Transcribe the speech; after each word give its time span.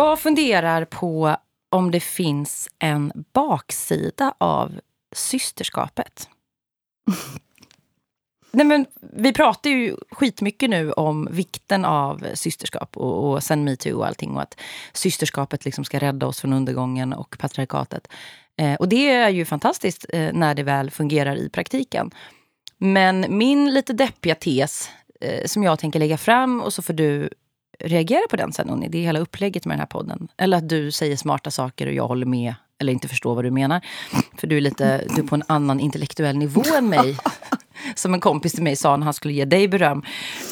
Jag 0.00 0.20
funderar 0.20 0.84
på 0.84 1.36
om 1.70 1.90
det 1.90 2.00
finns 2.00 2.68
en 2.78 3.12
baksida 3.32 4.34
av 4.38 4.80
systerskapet. 5.12 6.28
Nej, 8.50 8.66
men 8.66 8.86
vi 9.00 9.32
pratar 9.32 9.70
ju 9.70 9.96
skitmycket 10.10 10.70
nu 10.70 10.92
om 10.92 11.28
vikten 11.30 11.84
av 11.84 12.26
systerskap 12.34 12.96
och, 12.96 13.30
och 13.30 13.42
sen 13.42 13.64
metoo 13.64 13.98
och 13.98 14.06
allting 14.06 14.30
och 14.36 14.42
att 14.42 14.60
systerskapet 14.92 15.64
liksom 15.64 15.84
ska 15.84 15.98
rädda 15.98 16.26
oss 16.26 16.40
från 16.40 16.52
undergången 16.52 17.12
och 17.12 17.36
patriarkatet. 17.38 18.08
Eh, 18.56 18.74
och 18.74 18.88
det 18.88 19.10
är 19.10 19.28
ju 19.28 19.44
fantastiskt 19.44 20.06
eh, 20.08 20.32
när 20.32 20.54
det 20.54 20.62
väl 20.62 20.90
fungerar 20.90 21.36
i 21.36 21.48
praktiken. 21.48 22.10
Men 22.78 23.26
min 23.28 23.74
lite 23.74 23.92
deppiga 23.92 24.34
tes 24.34 24.90
eh, 25.20 25.46
som 25.46 25.62
jag 25.62 25.78
tänker 25.78 25.98
lägga 25.98 26.18
fram 26.18 26.60
och 26.60 26.72
så 26.72 26.82
får 26.82 26.92
du 26.94 27.30
reagera 27.80 28.22
på 28.30 28.36
den 28.36 28.52
sen, 28.52 28.70
Onni. 28.70 28.88
Det 28.88 28.98
är 28.98 29.02
hela 29.02 29.20
upplägget 29.20 29.66
med 29.66 29.72
den 29.72 29.80
här 29.80 29.86
podden. 29.86 30.28
Eller 30.36 30.56
att 30.56 30.68
du 30.68 30.90
säger 30.90 31.16
smarta 31.16 31.50
saker 31.50 31.86
och 31.86 31.92
jag 31.92 32.08
håller 32.08 32.26
med 32.26 32.54
eller 32.78 32.92
inte 32.92 33.08
förstår 33.08 33.34
vad 33.34 33.44
du 33.44 33.50
menar. 33.50 33.80
För 34.36 34.46
du 34.46 34.56
är, 34.56 34.60
lite, 34.60 35.04
du 35.14 35.22
är 35.22 35.26
på 35.26 35.34
en 35.34 35.42
annan 35.46 35.80
intellektuell 35.80 36.38
nivå 36.38 36.62
än 36.76 36.88
mig. 36.88 37.16
Som 37.94 38.14
en 38.14 38.20
kompis 38.20 38.52
till 38.52 38.62
mig 38.62 38.76
sa 38.76 38.96
när 38.96 39.04
han 39.04 39.14
skulle 39.14 39.34
ge 39.34 39.44
dig 39.44 39.68
beröm. 39.68 40.02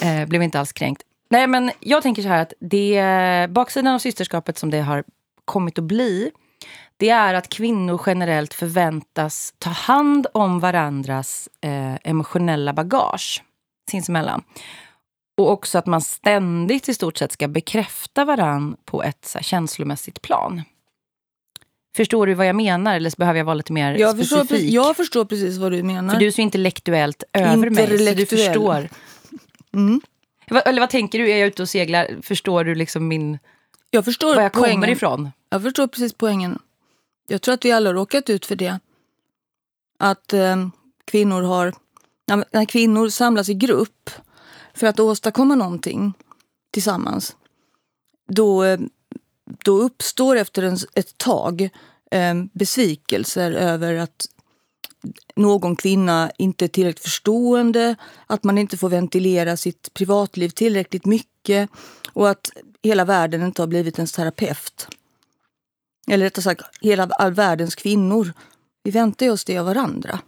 Eh, 0.03 0.27
blev 0.27 0.43
inte 0.43 0.61
alls 0.61 0.73
kränkt. 0.73 1.03
Nej, 1.31 1.47
men 1.47 1.71
jag 1.81 2.03
tänker 2.03 2.23
så 2.23 2.29
här 2.29 2.43
att 2.43 2.53
det, 2.61 3.51
baksidan 3.51 3.95
av 3.95 3.99
systerskapet 3.99 4.59
som 4.59 4.71
det 4.71 4.81
har 4.81 5.05
kommit 5.45 5.79
att 5.79 5.85
bli 5.85 6.31
det 6.99 7.11
är 7.11 7.35
att 7.35 7.49
kvinnor 7.49 8.01
generellt 8.07 8.55
förväntas 8.55 9.55
ta 9.59 9.71
hand 9.71 10.27
om 10.35 10.61
varandras 10.61 11.49
eh, 11.61 11.95
emotionella 12.05 12.73
bagage 12.73 13.43
sinsemellan. 13.91 14.43
Och 15.39 15.51
också 15.51 15.79
att 15.79 15.87
man 15.87 16.01
ständigt 16.01 16.89
i 16.89 16.95
stort 16.95 17.19
sett 17.19 17.33
ska 17.33 17.49
bekräfta 17.49 18.25
varann 18.25 18.77
på 18.85 19.03
ett 19.03 19.25
så 19.25 19.39
här, 19.39 19.43
känslomässigt 19.43 20.23
plan. 20.23 20.63
Förstår 21.97 22.27
du 22.27 22.35
vad 22.35 22.47
jag 22.47 22.57
menar? 22.57 22.97
Eller 22.97 23.13
behöver 23.17 23.39
jag 23.39 23.45
vara 23.45 23.55
lite 23.55 23.73
mer 23.73 23.99
jag 23.99 24.17
specifik? 24.17 24.49
Förstår, 24.49 24.59
jag 24.59 24.97
förstår 24.97 25.25
precis 25.25 25.59
vad 25.59 25.73
du 25.73 25.83
menar. 25.83 26.15
För 26.15 26.21
du 26.21 26.27
är 26.27 26.31
så 26.31 26.41
intellektuellt 26.41 27.23
över 27.33 27.71
mig, 27.71 27.99
så 27.99 28.15
du 28.15 28.27
förstår. 28.27 28.89
Mm. 29.75 30.01
Eller 30.65 30.81
vad 30.81 30.91
tänker 30.91 31.19
du? 31.19 31.31
Är 31.31 31.37
jag 31.37 31.47
ute 31.47 31.63
och 31.63 31.69
seglar? 31.69 32.17
Förstår 32.23 32.65
du 32.65 32.75
liksom 32.75 33.09
min... 33.09 33.39
Jag 33.91 34.05
förstår 34.05 34.35
var 34.35 34.43
jag 34.43 34.53
poängen. 34.53 34.77
kommer 34.77 34.89
ifrån? 34.89 35.31
Jag 35.51 35.63
förstår 35.63 35.87
precis 35.87 36.13
poängen. 36.13 36.59
Jag 37.29 37.43
tror 37.43 37.55
att 37.55 37.65
vi 37.65 37.73
alla 37.73 37.89
har 37.89 37.95
råkat 37.95 38.31
ut 38.31 38.47
för 38.47 38.57
det. 38.57 38.81
Att 39.99 40.33
eh, 40.33 40.69
kvinnor 41.05 41.43
har... 41.43 41.75
När 42.53 42.65
kvinnor 42.65 43.09
samlas 43.09 43.49
i 43.49 43.55
grupp 43.55 44.11
för 44.79 44.87
att 44.87 45.01
åstadkomma 45.01 45.55
någonting 45.55 46.13
tillsammans, 46.71 47.37
då, 48.29 48.65
eh, 48.65 48.81
då 49.65 49.79
uppstår 49.79 50.37
efter 50.37 50.63
en, 50.63 50.79
ett 50.95 51.19
tag 51.19 51.69
eh, 52.11 52.35
besvikelser 52.53 53.53
över 53.53 53.95
att 53.95 54.27
någon 55.37 55.77
kvinna 55.77 56.31
inte 56.39 56.65
är 56.65 56.69
tillräckligt 56.69 57.05
förstående, 57.05 57.97
att 58.27 58.45
man 58.45 58.59
inte 58.59 58.77
får 58.77 58.89
ventilera 58.89 59.57
sitt 59.57 59.95
privatliv 59.95 60.49
tillräckligt 60.49 61.07
mycket 61.07 61.71
och 62.13 62.29
att 62.29 62.51
hela 62.83 63.05
världen 63.05 63.43
inte 63.43 63.63
har 63.63 63.67
blivit 63.67 63.99
ens 63.99 64.13
terapeut. 64.13 64.89
Eller 66.11 66.25
rättare 66.25 66.43
sagt, 66.43 66.63
hela 66.81 67.05
all 67.05 67.33
världens 67.33 67.75
kvinnor. 67.75 68.33
Vi 68.83 68.91
väntar 68.91 69.31
oss 69.31 69.45
det 69.45 69.59
av 69.59 69.67
varandra. 69.67 70.19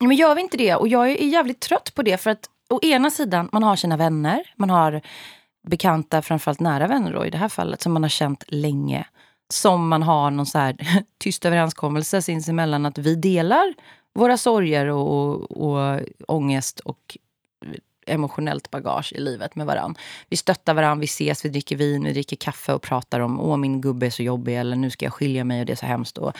Men 0.00 0.16
gör 0.16 0.34
vi 0.34 0.40
inte 0.40 0.56
det? 0.56 0.74
Och 0.74 0.88
jag 0.88 1.10
är 1.10 1.24
jävligt 1.24 1.60
trött 1.60 1.94
på 1.94 2.02
det. 2.02 2.16
För 2.16 2.30
att 2.30 2.50
å 2.70 2.80
ena 2.82 3.10
sidan, 3.10 3.48
man 3.52 3.62
har 3.62 3.76
sina 3.76 3.96
vänner. 3.96 4.52
Man 4.56 4.70
har 4.70 5.00
bekanta, 5.68 6.22
framförallt 6.22 6.60
nära 6.60 6.86
vänner 6.86 7.12
då, 7.12 7.26
i 7.26 7.30
det 7.30 7.38
här 7.38 7.48
fallet, 7.48 7.82
som 7.82 7.92
man 7.92 8.02
har 8.02 8.10
känt 8.10 8.44
länge. 8.48 9.06
Som 9.48 9.88
man 9.88 10.02
har 10.02 10.30
någon 10.30 10.46
så 10.46 10.58
här 10.58 10.76
tyst 11.18 11.44
överenskommelse 11.44 12.22
sinsemellan 12.22 12.86
att 12.86 12.98
vi 12.98 13.14
delar 13.14 13.74
våra 14.14 14.36
sorger 14.36 14.86
och, 14.86 15.50
och 15.50 16.00
ångest 16.28 16.80
och 16.80 17.16
emotionellt 18.06 18.70
bagage 18.70 19.12
i 19.12 19.20
livet 19.20 19.54
med 19.54 19.66
varann. 19.66 19.94
Vi 20.28 20.36
stöttar 20.36 20.74
varann, 20.74 21.00
vi 21.00 21.04
ses, 21.04 21.44
vi 21.44 21.48
dricker 21.48 21.76
vin, 21.76 22.04
vi 22.04 22.12
dricker 22.12 22.36
kaffe 22.36 22.72
och 22.72 22.82
pratar 22.82 23.20
om 23.20 23.40
åh 23.40 23.56
min 23.56 23.80
gubbe 23.80 24.06
är 24.06 24.10
så 24.10 24.22
jobbig 24.22 24.56
eller 24.56 24.76
nu 24.76 24.90
ska 24.90 25.06
jag 25.06 25.12
skilja 25.12 25.44
mig 25.44 25.60
och 25.60 25.66
det 25.66 25.72
är 25.72 25.76
så 25.76 25.86
hemskt. 25.86 26.18
Och, 26.18 26.32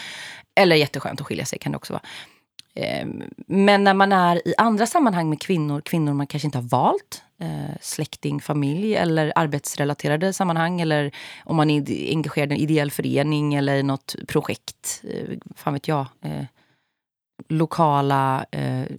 eller 0.54 0.76
jätteskönt 0.76 1.20
att 1.20 1.26
skilja 1.26 1.44
sig 1.44 1.58
kan 1.58 1.72
det 1.72 1.76
också 1.76 1.92
vara. 1.92 2.02
Ehm, 2.74 3.22
men 3.46 3.84
när 3.84 3.94
man 3.94 4.12
är 4.12 4.48
i 4.48 4.54
andra 4.58 4.86
sammanhang 4.86 5.28
med 5.28 5.40
kvinnor, 5.40 5.80
kvinnor 5.80 6.14
man 6.14 6.26
kanske 6.26 6.46
inte 6.46 6.58
har 6.58 6.62
valt, 6.62 7.22
eh, 7.38 7.76
släkting, 7.80 8.40
familj 8.40 8.94
eller 8.94 9.32
arbetsrelaterade 9.36 10.32
sammanhang 10.32 10.80
eller 10.80 11.14
om 11.44 11.56
man 11.56 11.70
är 11.70 12.10
engagerad 12.10 12.52
i 12.52 12.54
en 12.54 12.60
ideell 12.60 12.90
förening 12.90 13.54
eller 13.54 13.82
något 13.82 14.16
projekt, 14.28 15.02
eh, 15.04 15.38
fan 15.56 15.72
vet 15.72 15.88
jag, 15.88 16.06
eh, 16.22 16.44
lokala 17.48 18.44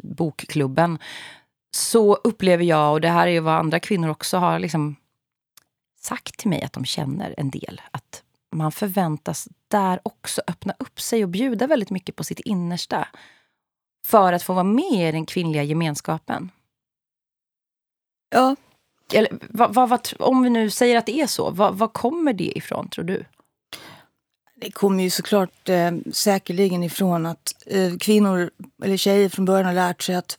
bokklubben 0.04 1.00
så 1.76 2.16
upplever 2.16 2.64
jag, 2.64 2.92
och 2.92 3.02
det 3.02 3.10
här 3.10 3.28
är 3.28 3.32
ju 3.32 3.40
vad 3.40 3.54
andra 3.54 3.80
kvinnor 3.80 4.10
också 4.10 4.38
har 4.38 4.60
liksom 4.60 4.96
sagt 6.02 6.38
till 6.38 6.50
mig 6.50 6.64
att 6.64 6.74
de 6.74 6.86
känner 6.86 7.34
en 7.38 7.50
del, 7.50 7.82
att 7.92 8.24
man 8.56 8.72
förväntas 8.72 9.48
där 9.68 10.00
också 10.04 10.42
öppna 10.48 10.74
upp 10.80 11.02
sig 11.02 11.24
och 11.24 11.30
bjuda 11.30 11.68
väldigt 11.68 11.90
mycket 11.90 12.16
på 12.16 12.24
sitt 12.24 12.40
innersta 12.40 13.08
för 14.06 14.34
att 14.34 14.44
få 14.44 14.54
vara 14.54 14.64
med 14.64 15.10
i 15.10 15.12
den 15.12 15.26
kvinnliga 15.26 15.64
gemenskapen. 15.64 16.52
Ja. 18.30 18.56
Eller, 19.14 19.32
vad, 19.50 19.74
vad, 19.74 19.90
vad, 19.90 20.14
om 20.20 20.44
vi 20.44 20.50
nu 20.50 20.70
säger 20.70 20.98
att 20.98 21.06
det 21.06 21.22
är 21.22 21.28
så, 21.28 21.50
vad, 21.50 21.94
kommer 21.94 22.34
det 22.34 22.58
ifrån, 22.58 22.90
tror 22.90 23.06
du? 23.06 23.26
Det 24.56 24.72
kommer 24.72 25.04
ju 25.04 25.10
såklart 25.10 25.70
eh, 25.70 25.92
säkerligen 26.12 26.84
ifrån 26.84 27.26
att 27.26 27.54
eh, 27.66 27.98
kvinnor 27.98 28.52
eller 28.84 28.98
tjejer 28.98 29.30
från 29.30 29.46
början 29.46 29.66
har 29.66 29.74
lärt 29.74 30.04
sig 30.04 30.16
att 30.16 30.38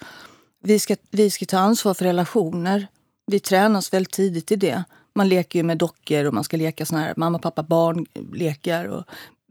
vi 0.60 0.78
ska, 0.78 0.96
vi 1.10 1.30
ska 1.30 1.46
ta 1.46 1.58
ansvar 1.58 1.94
för 1.94 2.04
relationer. 2.04 2.86
Vi 3.26 3.40
tränas 3.40 3.92
väldigt 3.92 4.12
tidigt 4.12 4.52
i 4.52 4.56
det. 4.56 4.84
Man 5.14 5.28
leker 5.28 5.58
ju 5.58 5.62
med 5.62 5.78
dockor 5.78 6.24
och 6.24 6.34
man 6.34 6.44
ska 6.44 6.56
leka 6.56 6.86
såna 6.86 7.00
här 7.00 7.14
mamma, 7.16 7.38
pappa, 7.38 7.62
barn 7.62 8.06
lekar 8.32 8.84
och 8.84 9.04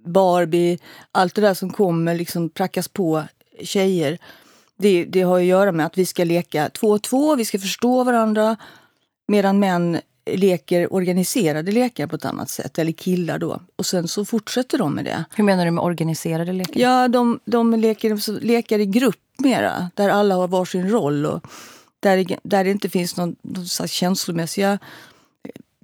Barbie. 0.06 0.80
Allt 1.12 1.36
det 1.36 1.42
där 1.42 1.54
som 1.54 1.70
kommer 1.70 2.16
liksom 2.16 2.50
prackas 2.50 2.88
på 2.88 3.24
tjejer. 3.64 4.18
Det, 4.78 5.06
det 5.06 5.22
har 5.22 5.40
att 5.40 5.46
göra 5.46 5.72
med 5.72 5.86
att 5.86 5.98
vi 5.98 6.06
ska 6.06 6.24
leka 6.24 6.70
två 6.70 6.88
och 6.88 7.02
två, 7.02 7.36
vi 7.36 7.46
ska 7.46 7.60
förstå 7.60 8.04
varandra. 8.04 8.58
Medan 9.28 9.60
män 9.60 10.00
leker 10.26 10.94
organiserade 10.94 11.72
lekar 11.72 12.08
på 12.08 12.16
ett 12.16 12.26
annat 12.26 12.50
sätt, 12.50 12.80
eller 12.80 12.92
killar 12.92 13.40
då. 13.40 13.62
Och 13.76 13.86
sen 13.86 14.08
så 14.08 14.26
fortsätter 14.26 14.78
de 14.78 14.94
med 14.94 15.06
det. 15.06 15.26
Hur 15.36 15.44
menar 15.44 15.66
du 15.66 15.72
med 15.72 15.84
organiserade 15.84 16.54
lekar? 16.54 16.82
Ja, 16.82 17.08
de, 17.08 17.40
de 17.46 17.74
leker, 17.74 18.42
lekar 18.42 18.80
i 18.80 18.86
grupp 18.86 19.20
mera, 19.38 19.90
där 19.96 20.10
alla 20.10 20.36
har 20.36 20.48
varsin 20.48 20.90
roll 20.90 21.26
och 21.26 21.48
där, 22.00 22.38
där 22.44 22.64
det 22.64 22.72
inte 22.72 22.90
finns 22.90 23.18
någon, 23.18 23.36
någon 23.42 23.88
känslomässiga 23.88 24.80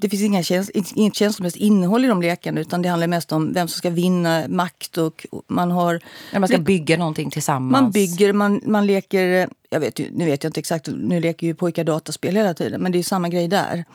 det 0.01 0.09
finns 0.09 0.23
inga 0.23 0.43
käns 0.43 0.69
inget 0.69 1.15
känslomässigt 1.15 1.61
innehåll 1.61 2.05
i 2.05 2.07
de 2.07 2.21
lekarna 2.21 2.61
utan 2.61 2.81
det 2.81 2.89
handlar 2.89 3.07
mest 3.07 3.31
om 3.31 3.53
vem 3.53 3.67
som 3.67 3.77
ska 3.77 3.89
vinna 3.89 4.47
makt 4.47 4.97
och 4.97 5.25
man 5.47 5.71
har... 5.71 6.01
Ja, 6.33 6.39
man 6.39 6.49
ska 6.49 6.57
bygga 6.57 6.97
någonting 6.97 7.31
tillsammans. 7.31 7.81
Man 7.81 7.91
bygger, 7.91 8.33
man, 8.33 8.61
man 8.65 8.87
leker... 8.87 9.49
Jag 9.69 9.79
vet, 9.79 9.99
nu 10.11 10.25
vet 10.25 10.43
jag 10.43 10.49
inte 10.49 10.59
exakt, 10.59 10.87
nu 10.87 11.19
leker 11.19 11.47
ju 11.47 11.55
pojkar 11.55 11.83
dataspel 11.83 12.35
hela 12.35 12.53
tiden 12.53 12.81
men 12.81 12.91
det 12.91 12.99
är 12.99 13.03
samma 13.03 13.29
grej 13.29 13.47
där. 13.47 13.85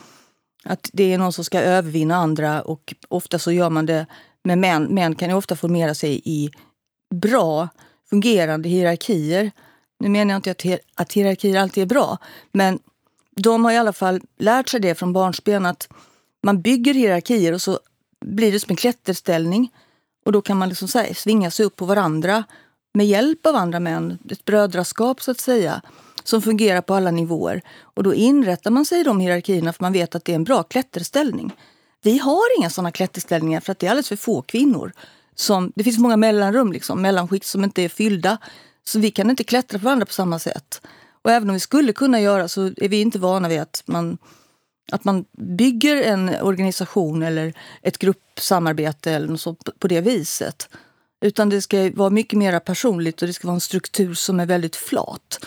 Att 0.65 0.91
det 0.93 1.13
är 1.13 1.19
någon 1.19 1.33
som 1.33 1.45
ska 1.45 1.61
övervinna 1.61 2.17
andra 2.17 2.63
och 2.63 2.95
ofta 3.09 3.39
så 3.39 3.53
gör 3.53 3.71
man 3.71 3.87
det 3.87 4.07
med 4.45 4.59
män. 4.59 4.85
Män 4.85 5.15
kan 5.15 5.29
ju 5.29 5.35
ofta 5.35 5.57
formera 5.57 5.95
sig 5.95 6.23
i 6.25 6.51
bra 7.15 7.69
fungerande 8.11 8.69
hierarkier. 8.69 9.51
Nu 10.01 10.09
menar 10.09 10.33
jag 10.33 10.39
inte 10.39 10.51
att, 10.51 10.81
att 10.95 11.13
hierarkier 11.13 11.61
alltid 11.61 11.83
är 11.83 11.87
bra, 11.87 12.19
men 12.53 12.79
de 13.37 13.65
har 13.65 13.73
i 13.73 13.77
alla 13.77 13.93
fall 13.93 14.21
lärt 14.39 14.69
sig 14.69 14.81
det 14.81 14.95
från 14.95 15.13
barnsben 15.13 15.67
att 15.67 15.89
man 16.43 16.63
bygger 16.63 16.95
hierarkier 16.95 17.53
och 17.53 17.63
så 17.63 17.81
blir 18.21 18.53
det 18.53 18.61
som 18.61 18.71
en 18.71 18.77
klätterställning. 18.77 19.73
Och 20.25 20.33
då 20.33 20.43
kan 20.43 20.57
man 20.57 20.69
liksom 20.69 20.89
här, 20.95 21.15
svinga 21.15 21.51
sig 21.51 21.67
upp 21.67 21.77
på 21.77 21.85
varandra 21.85 22.45
med 22.95 23.07
hjälp 23.07 23.47
av 23.47 23.57
andra 23.57 23.81
män. 23.81 24.19
Ett 24.31 24.45
brödraskap 24.45 25.23
så 25.23 25.31
att 25.31 25.41
säga 25.41 25.83
som 26.25 26.43
fungerar 26.43 26.81
på 26.81 26.95
alla 26.95 27.11
nivåer. 27.11 27.63
Och 27.81 28.03
då 28.03 28.15
inrättar 28.15 28.71
man 28.71 28.85
sig 28.85 29.01
i 29.01 29.05
de 29.05 29.21
hierarkierna 29.21 29.73
för 29.73 29.85
man 29.85 29.93
vet 29.93 30.15
att 30.15 30.25
det 30.25 30.33
är 30.33 30.37
en 30.37 30.45
bra 30.45 30.63
klätterställning. 30.63 31.53
Vi 32.03 32.19
har 32.19 32.59
inga 32.59 32.71
sådana 32.71 32.93
klätterställningar 32.93 33.61
för 33.61 33.73
att 33.73 33.79
det 33.79 33.87
är 33.87 33.91
alldeles 33.91 34.09
för 34.09 34.17
få 34.17 34.43
kvinnor. 34.43 34.93
Som, 35.35 35.73
det 35.75 35.85
finns 35.85 35.99
många 35.99 36.17
mellanrum, 36.17 36.73
liksom, 36.73 37.03
mellanskikt 37.03 37.47
som 37.47 37.65
inte 37.65 37.83
är 37.83 37.89
fyllda. 37.89 38.39
Så 38.85 38.99
vi 38.99 39.11
kan 39.11 39.31
inte 39.31 39.45
klättra 39.45 39.79
på 39.79 39.85
varandra 39.85 40.07
på 40.07 40.13
samma 40.13 40.39
sätt. 40.39 40.81
Och 41.23 41.31
även 41.31 41.51
om 41.51 41.55
vi 41.55 41.61
skulle 41.61 41.93
kunna 41.93 42.21
göra 42.21 42.49
så 42.49 42.63
är 42.77 42.89
vi 42.89 43.01
inte 43.01 43.19
vana 43.19 43.49
vid 43.49 43.61
att 43.61 43.83
man, 43.87 44.19
att 44.93 45.05
man 45.05 45.25
bygger 45.39 46.03
en 46.03 46.29
organisation 46.29 47.23
eller 47.23 47.55
ett 47.83 47.99
gruppsamarbete 47.99 49.13
eller 49.13 49.29
något 49.29 49.41
sånt 49.41 49.69
på 49.79 49.89
det 49.89 50.01
viset. 50.01 50.69
Utan 51.21 51.49
det 51.49 51.63
ska 51.63 51.91
vara 51.95 52.11
mycket 52.11 52.39
mer 52.39 52.59
personligt 52.59 53.23
och 53.23 53.29
det 53.29 53.35
ska 53.35 53.49
vara 53.49 53.55
en 53.55 53.61
struktur 53.61 54.15
som 54.15 54.41
är 54.41 54.47
väldigt 54.47 54.77
flat. 54.77 55.45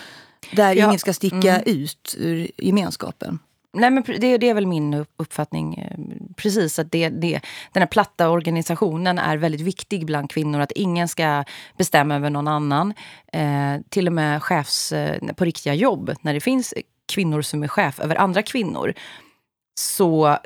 Där 0.56 0.74
ja. 0.74 0.88
ingen 0.88 1.00
ska 1.00 1.14
sticka 1.14 1.56
mm. 1.56 1.64
ut 1.66 2.16
ur 2.18 2.52
gemenskapen. 2.58 3.40
Nej, 3.76 3.92
men 3.92 4.04
det, 4.04 4.38
det 4.38 4.50
är 4.50 4.54
väl 4.54 4.68
min 4.68 5.06
uppfattning. 5.18 5.76
Eh, 5.76 5.98
precis, 6.36 6.80
att 6.80 6.92
det, 6.92 7.10
det, 7.10 7.42
den 7.72 7.82
här 7.82 7.88
platta 7.88 8.30
organisationen 8.30 9.20
är 9.20 9.38
väldigt 9.38 9.62
viktig 9.62 10.06
bland 10.06 10.30
kvinnor. 10.30 10.60
Att 10.60 10.72
ingen 10.72 11.08
ska 11.08 11.44
bestämma 11.78 12.16
över 12.16 12.30
någon 12.30 12.48
annan. 12.48 12.94
Eh, 13.34 13.82
till 13.90 14.08
och 14.08 14.14
med 14.14 14.44
chefs 14.44 14.92
eh, 14.92 15.34
på 15.34 15.46
riktiga 15.46 15.74
jobb, 15.74 16.16
när 16.22 16.34
det 16.34 16.40
finns 16.40 16.74
kvinnor 17.14 17.42
som 17.42 17.64
är 17.64 17.68
chef 17.68 18.00
över 18.00 18.16
andra 18.16 18.42
kvinnor 18.42 18.94
så 19.80 20.38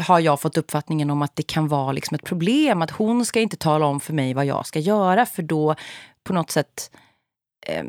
har 0.00 0.20
jag 0.20 0.40
fått 0.40 0.56
uppfattningen 0.56 1.10
om 1.10 1.22
att 1.22 1.36
det 1.36 1.42
kan 1.42 1.68
vara 1.68 1.92
liksom 1.92 2.14
ett 2.14 2.24
problem. 2.24 2.82
Att 2.82 2.90
hon 2.90 3.24
ska 3.24 3.40
inte 3.40 3.56
tala 3.56 3.86
om 3.86 4.00
för 4.00 4.12
mig 4.12 4.34
vad 4.34 4.46
jag 4.46 4.66
ska 4.66 4.78
göra 4.78 5.26
för 5.26 5.42
då 5.42 5.74
på 6.24 6.32
något 6.32 6.50
sätt 6.50 6.90
eh, 7.66 7.84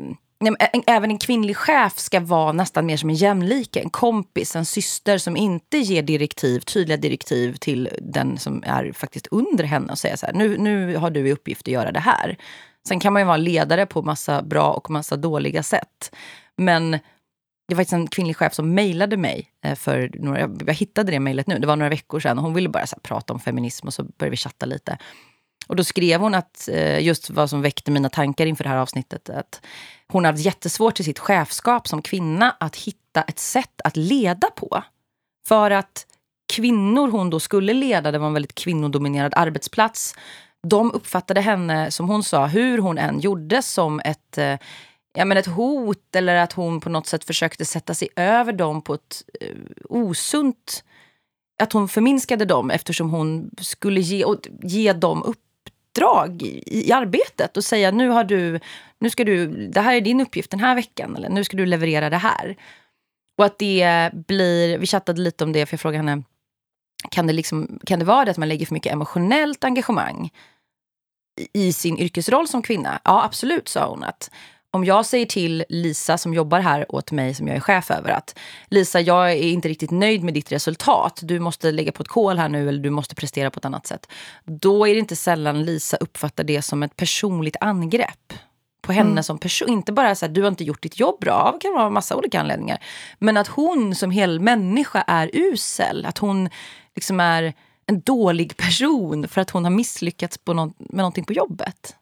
Även 0.86 1.10
en 1.10 1.18
kvinnlig 1.18 1.56
chef 1.56 1.98
ska 1.98 2.20
vara 2.20 2.52
nästan 2.52 2.86
mer 2.86 2.96
som 2.96 3.10
en 3.10 3.16
jämlike, 3.16 3.80
en 3.80 3.90
kompis, 3.90 4.56
en 4.56 4.64
syster 4.64 5.18
som 5.18 5.36
inte 5.36 5.78
ger 5.78 6.02
direktiv, 6.02 6.60
tydliga 6.60 6.96
direktiv 6.96 7.56
till 7.56 7.88
den 8.00 8.38
som 8.38 8.62
är 8.66 8.92
faktiskt 8.92 9.26
under 9.26 9.64
henne 9.64 9.92
och 9.92 9.98
säga 9.98 10.16
så 10.16 10.26
här, 10.26 10.32
nu, 10.32 10.58
nu 10.58 10.96
har 10.96 11.10
du 11.10 11.28
i 11.28 11.32
uppgift 11.32 11.68
att 11.68 11.72
göra 11.72 11.92
det 11.92 12.00
här. 12.00 12.36
Sen 12.88 13.00
kan 13.00 13.12
man 13.12 13.22
ju 13.22 13.26
vara 13.26 13.36
ledare 13.36 13.86
på 13.86 14.02
massa 14.02 14.42
bra 14.42 14.72
och 14.72 14.90
massa 14.90 15.16
dåliga 15.16 15.62
sätt. 15.62 16.14
Men 16.56 16.98
det 17.68 17.74
var 17.74 17.76
faktiskt 17.76 17.92
en 17.92 18.08
kvinnlig 18.08 18.36
chef 18.36 18.54
som 18.54 18.74
mejlade 18.74 19.16
mig. 19.16 19.48
Eh, 19.64 19.74
för 19.74 20.10
några, 20.14 20.50
jag 20.66 20.74
hittade 20.74 21.12
det 21.12 21.20
mejlet 21.20 21.46
nu, 21.46 21.58
det 21.58 21.66
var 21.66 21.76
några 21.76 21.90
veckor 21.90 22.20
sedan. 22.20 22.38
Hon 22.38 22.54
ville 22.54 22.68
bara 22.68 22.86
så 22.86 22.96
prata 23.02 23.32
om 23.32 23.40
feminism 23.40 23.86
och 23.86 23.94
så 23.94 24.02
började 24.02 24.30
vi 24.30 24.36
chatta 24.36 24.66
lite. 24.66 24.98
Och 25.66 25.76
då 25.76 25.84
skrev 25.84 26.20
hon 26.20 26.34
att, 26.34 26.68
eh, 26.68 27.00
just 27.00 27.30
vad 27.30 27.50
som 27.50 27.62
väckte 27.62 27.90
mina 27.90 28.08
tankar 28.08 28.46
inför 28.46 28.64
det 28.64 28.70
här 28.70 28.76
avsnittet, 28.76 29.30
att 29.30 29.60
hon 30.08 30.24
har 30.24 30.32
haft 30.32 30.44
jättesvårt 30.44 31.00
i 31.00 31.04
sitt 31.04 31.18
chefskap 31.18 31.88
som 31.88 32.02
kvinna 32.02 32.56
att 32.60 32.76
hitta 32.76 33.22
ett 33.22 33.38
sätt 33.38 33.80
att 33.84 33.96
leda 33.96 34.50
på. 34.50 34.82
För 35.48 35.70
att 35.70 36.06
kvinnor 36.52 37.10
hon 37.10 37.30
då 37.30 37.40
skulle 37.40 37.72
leda, 37.72 38.10
det 38.10 38.18
var 38.18 38.26
en 38.26 38.34
väldigt 38.34 38.54
kvinnodominerad 38.54 39.32
arbetsplats, 39.36 40.14
de 40.66 40.92
uppfattade 40.92 41.40
henne, 41.40 41.90
som 41.90 42.08
hon 42.08 42.22
sa, 42.22 42.46
hur 42.46 42.78
hon 42.78 42.98
än 42.98 43.20
gjorde, 43.20 43.62
som 43.62 44.00
ett, 44.00 44.38
eh, 44.38 44.58
ja, 45.12 45.24
men 45.24 45.36
ett 45.36 45.46
hot 45.46 46.16
eller 46.16 46.36
att 46.36 46.52
hon 46.52 46.80
på 46.80 46.90
något 46.90 47.06
sätt 47.06 47.24
försökte 47.24 47.64
sätta 47.64 47.94
sig 47.94 48.08
över 48.16 48.52
dem 48.52 48.82
på 48.82 48.94
ett 48.94 49.22
eh, 49.40 49.56
osunt... 49.88 50.84
Att 51.62 51.72
hon 51.72 51.88
förminskade 51.88 52.44
dem 52.44 52.70
eftersom 52.70 53.10
hon 53.10 53.50
skulle 53.60 54.00
ge, 54.00 54.24
ge 54.62 54.92
dem 54.92 55.22
upp 55.22 55.38
uppdrag 55.92 56.42
i, 56.42 56.62
i, 56.88 56.92
arbetet 56.92 57.56
och 57.56 57.64
säga 57.64 57.90
nu 57.90 58.08
har 58.08 58.24
du, 58.24 58.60
nu 58.98 59.10
ska 59.10 59.24
du, 59.24 59.46
det 59.68 59.80
här 59.80 59.94
är 59.94 60.00
din 60.00 60.20
uppgift 60.20 60.50
den 60.50 60.60
här 60.60 60.74
veckan 60.74 61.16
eller 61.16 61.28
nu 61.28 61.44
ska 61.44 61.56
du 61.56 61.66
leverera 61.66 62.10
det 62.10 62.16
här. 62.16 62.56
Och 63.38 63.44
att 63.44 63.58
det 63.58 64.10
blir, 64.26 64.78
vi 64.78 64.86
chattade 64.86 65.20
lite 65.20 65.44
om 65.44 65.52
det 65.52 65.66
för 65.66 65.74
jag 65.74 65.80
frågade 65.80 65.98
henne, 65.98 66.22
kan 67.10 67.26
det, 67.26 67.32
liksom, 67.32 67.78
kan 67.86 67.98
det 67.98 68.04
vara 68.04 68.24
det 68.24 68.30
att 68.30 68.36
man 68.38 68.48
lägger 68.48 68.66
för 68.66 68.74
mycket 68.74 68.92
emotionellt 68.92 69.64
engagemang 69.64 70.30
i, 71.40 71.68
i 71.68 71.72
sin 71.72 71.98
yrkesroll 71.98 72.48
som 72.48 72.62
kvinna? 72.62 73.00
Ja 73.04 73.24
absolut 73.24 73.68
sa 73.68 73.88
hon 73.88 74.04
att 74.04 74.30
om 74.74 74.84
jag 74.84 75.06
säger 75.06 75.26
till 75.26 75.64
Lisa 75.68 76.18
som 76.18 76.34
jobbar 76.34 76.60
här 76.60 76.94
åt 76.94 77.12
mig, 77.12 77.34
som 77.34 77.48
jag 77.48 77.56
är 77.56 77.60
chef 77.60 77.90
över, 77.90 78.10
att 78.10 78.38
Lisa, 78.68 79.00
jag 79.00 79.32
är 79.32 79.36
inte 79.36 79.68
riktigt 79.68 79.90
nöjd 79.90 80.24
med 80.24 80.34
ditt 80.34 80.52
resultat. 80.52 81.20
Du 81.22 81.40
måste 81.40 81.72
lägga 81.72 81.92
på 81.92 82.02
ett 82.02 82.08
kol 82.08 82.38
här 82.38 82.48
nu 82.48 82.68
eller 82.68 82.82
du 82.82 82.90
måste 82.90 83.14
prestera 83.14 83.50
på 83.50 83.58
ett 83.58 83.64
annat 83.64 83.86
sätt. 83.86 84.08
Då 84.44 84.88
är 84.88 84.94
det 84.94 85.00
inte 85.00 85.16
sällan 85.16 85.64
Lisa 85.64 85.96
uppfattar 85.96 86.44
det 86.44 86.62
som 86.62 86.82
ett 86.82 86.96
personligt 86.96 87.56
angrepp 87.60 88.32
på 88.82 88.92
henne 88.92 89.10
mm. 89.10 89.22
som 89.22 89.38
person. 89.38 89.68
Inte 89.68 89.92
bara 89.92 90.14
så 90.14 90.26
här, 90.26 90.32
du 90.32 90.40
har 90.42 90.48
inte 90.48 90.64
gjort 90.64 90.82
ditt 90.82 91.00
jobb 91.00 91.20
bra, 91.20 91.50
det 91.54 91.68
kan 91.68 91.74
vara 91.74 91.90
massa 91.90 92.16
olika 92.16 92.40
anledningar. 92.40 92.78
Men 93.18 93.36
att 93.36 93.48
hon 93.48 93.94
som 93.94 94.10
hel 94.10 94.40
människa 94.40 95.04
är 95.06 95.30
usel. 95.32 96.06
Att 96.06 96.18
hon 96.18 96.48
liksom 96.94 97.20
är 97.20 97.54
en 97.86 98.00
dålig 98.00 98.56
person 98.56 99.28
för 99.28 99.40
att 99.40 99.50
hon 99.50 99.64
har 99.64 99.70
misslyckats 99.70 100.38
på 100.38 100.54
no 100.54 100.72
med 100.78 100.96
någonting 100.96 101.24
på 101.24 101.32
jobbet. 101.32 101.96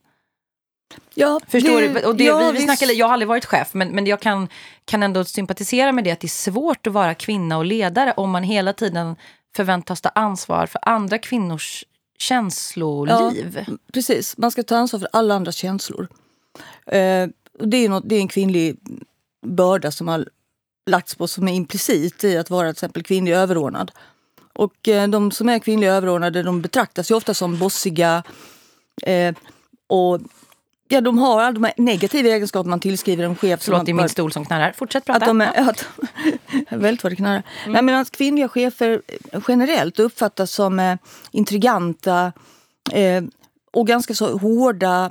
Ja, 1.15 1.41
Förstår 1.49 1.81
det, 1.81 1.89
du? 1.89 2.07
Och 2.07 2.17
det, 2.17 2.25
ja, 2.25 2.51
vi, 2.51 2.59
vi 2.59 2.65
snackade, 2.65 2.93
jag 2.93 3.07
har 3.07 3.13
aldrig 3.13 3.29
varit 3.29 3.45
chef, 3.45 3.75
men, 3.75 3.89
men 3.89 4.07
jag 4.07 4.21
kan, 4.21 4.49
kan 4.85 5.03
ändå 5.03 5.25
sympatisera 5.25 5.93
med 5.93 6.05
det 6.05 6.11
att 6.11 6.21
det 6.21 6.27
är 6.27 6.51
svårt 6.51 6.87
att 6.87 6.93
vara 6.93 7.15
kvinna 7.15 7.59
och 7.59 7.65
ledare 7.65 8.13
om 8.17 8.31
man 8.31 8.43
hela 8.43 8.73
tiden 8.73 9.17
förväntas 9.57 10.01
ta 10.01 10.09
ansvar 10.09 10.67
för 10.67 10.81
andra 10.83 11.19
kvinnors 11.19 11.85
känsloliv. 12.19 13.65
Ja, 13.67 13.75
precis, 13.93 14.39
man 14.39 14.51
ska 14.51 14.63
ta 14.63 14.77
ansvar 14.77 15.01
för 15.01 15.09
alla 15.13 15.35
andras 15.35 15.57
känslor. 15.57 16.09
Eh, 16.87 17.29
det, 17.59 17.77
är 17.77 17.89
något, 17.89 18.05
det 18.07 18.17
är 18.17 18.21
en 18.21 18.29
kvinnlig 18.29 18.77
börda 19.47 19.91
som 19.91 20.09
har 20.09 20.29
lagts 20.91 21.15
på 21.15 21.29
som 21.29 21.49
är 21.49 21.53
implicit 21.53 22.25
i 22.25 22.37
att 22.37 22.51
vara 22.51 22.67
till 22.67 22.73
exempel 22.73 23.03
kvinnlig 23.03 23.33
överordnad. 23.33 23.93
Och 24.53 24.89
eh, 24.89 25.09
de 25.09 25.31
som 25.31 25.49
är 25.49 25.59
kvinnliga 25.59 25.95
överordnade 25.95 26.43
de 26.43 26.63
betraktas 26.63 27.11
ju 27.11 27.15
ofta 27.15 27.35
som 27.35 27.59
bossiga 27.59 28.23
eh, 29.03 29.35
och 29.87 30.21
Ja, 30.93 31.01
de 31.01 31.19
har 31.19 31.41
alla 31.41 31.53
de 31.53 31.65
här 31.65 31.73
negativa 31.77 32.29
egenskaper 32.29 32.71
man 32.71 32.81
tillskriver 32.81 33.25
en 33.25 33.37
chef. 33.37 33.63
Förlåt, 33.63 33.87
det 33.87 33.93
är 33.93 33.95
min 33.95 34.09
stol 34.09 34.33
som 34.33 34.45
knarrar. 34.45 34.73
Fortsätt 34.73 35.05
prata. 35.05 35.19
Att 35.19 35.27
de 35.27 35.41
är, 35.41 35.71
att, 35.71 35.87
väldigt 36.69 37.03
vad 37.03 37.13
det 37.13 37.17
knarrar. 37.17 37.43
Mm. 37.63 37.73
Nej, 37.73 37.83
men 37.83 37.95
att 37.95 38.11
kvinnliga 38.11 38.49
chefer 38.49 39.03
generellt 39.49 39.99
uppfattas 39.99 40.53
som 40.53 40.81
eh, 40.81 40.97
intriganta 41.31 42.33
eh, 42.93 43.23
och 43.73 43.87
ganska 43.87 44.15
så 44.15 44.39
hårda. 44.39 45.11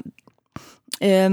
Eh, 1.00 1.30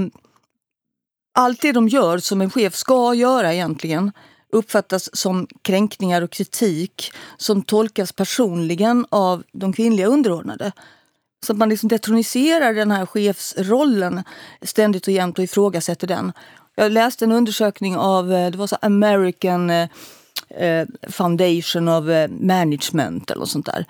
allt 1.33 1.61
det 1.61 1.71
de 1.71 1.87
gör 1.87 2.17
som 2.17 2.41
en 2.41 2.49
chef 2.49 2.75
ska 2.75 3.13
göra 3.13 3.53
egentligen 3.53 4.11
uppfattas 4.51 5.15
som 5.15 5.47
kränkningar 5.61 6.21
och 6.21 6.31
kritik 6.31 7.11
som 7.37 7.61
tolkas 7.61 8.11
personligen 8.11 9.05
av 9.09 9.43
de 9.51 9.73
kvinnliga 9.73 10.07
underordnade. 10.07 10.71
Så 11.45 11.53
att 11.53 11.57
man 11.57 11.69
liksom 11.69 11.89
detroniserar 11.89 12.73
den 12.73 12.91
här 12.91 13.05
chefsrollen 13.05 14.23
ständigt 14.61 15.07
och 15.07 15.13
jämt 15.13 15.37
och 15.37 15.43
ifrågasätter 15.43 16.07
den. 16.07 16.31
Jag 16.75 16.91
läste 16.91 17.25
en 17.25 17.31
undersökning 17.31 17.97
av 17.97 18.33
eh, 18.33 18.51
det 18.51 18.57
var 18.57 18.67
så 18.67 18.77
American 18.81 19.69
eh, 19.69 19.89
eh, 20.49 20.87
Foundation 21.09 21.87
of 21.87 22.05
Management 22.29 23.31
eller 23.31 23.45
sånt 23.45 23.65
där. 23.65 23.85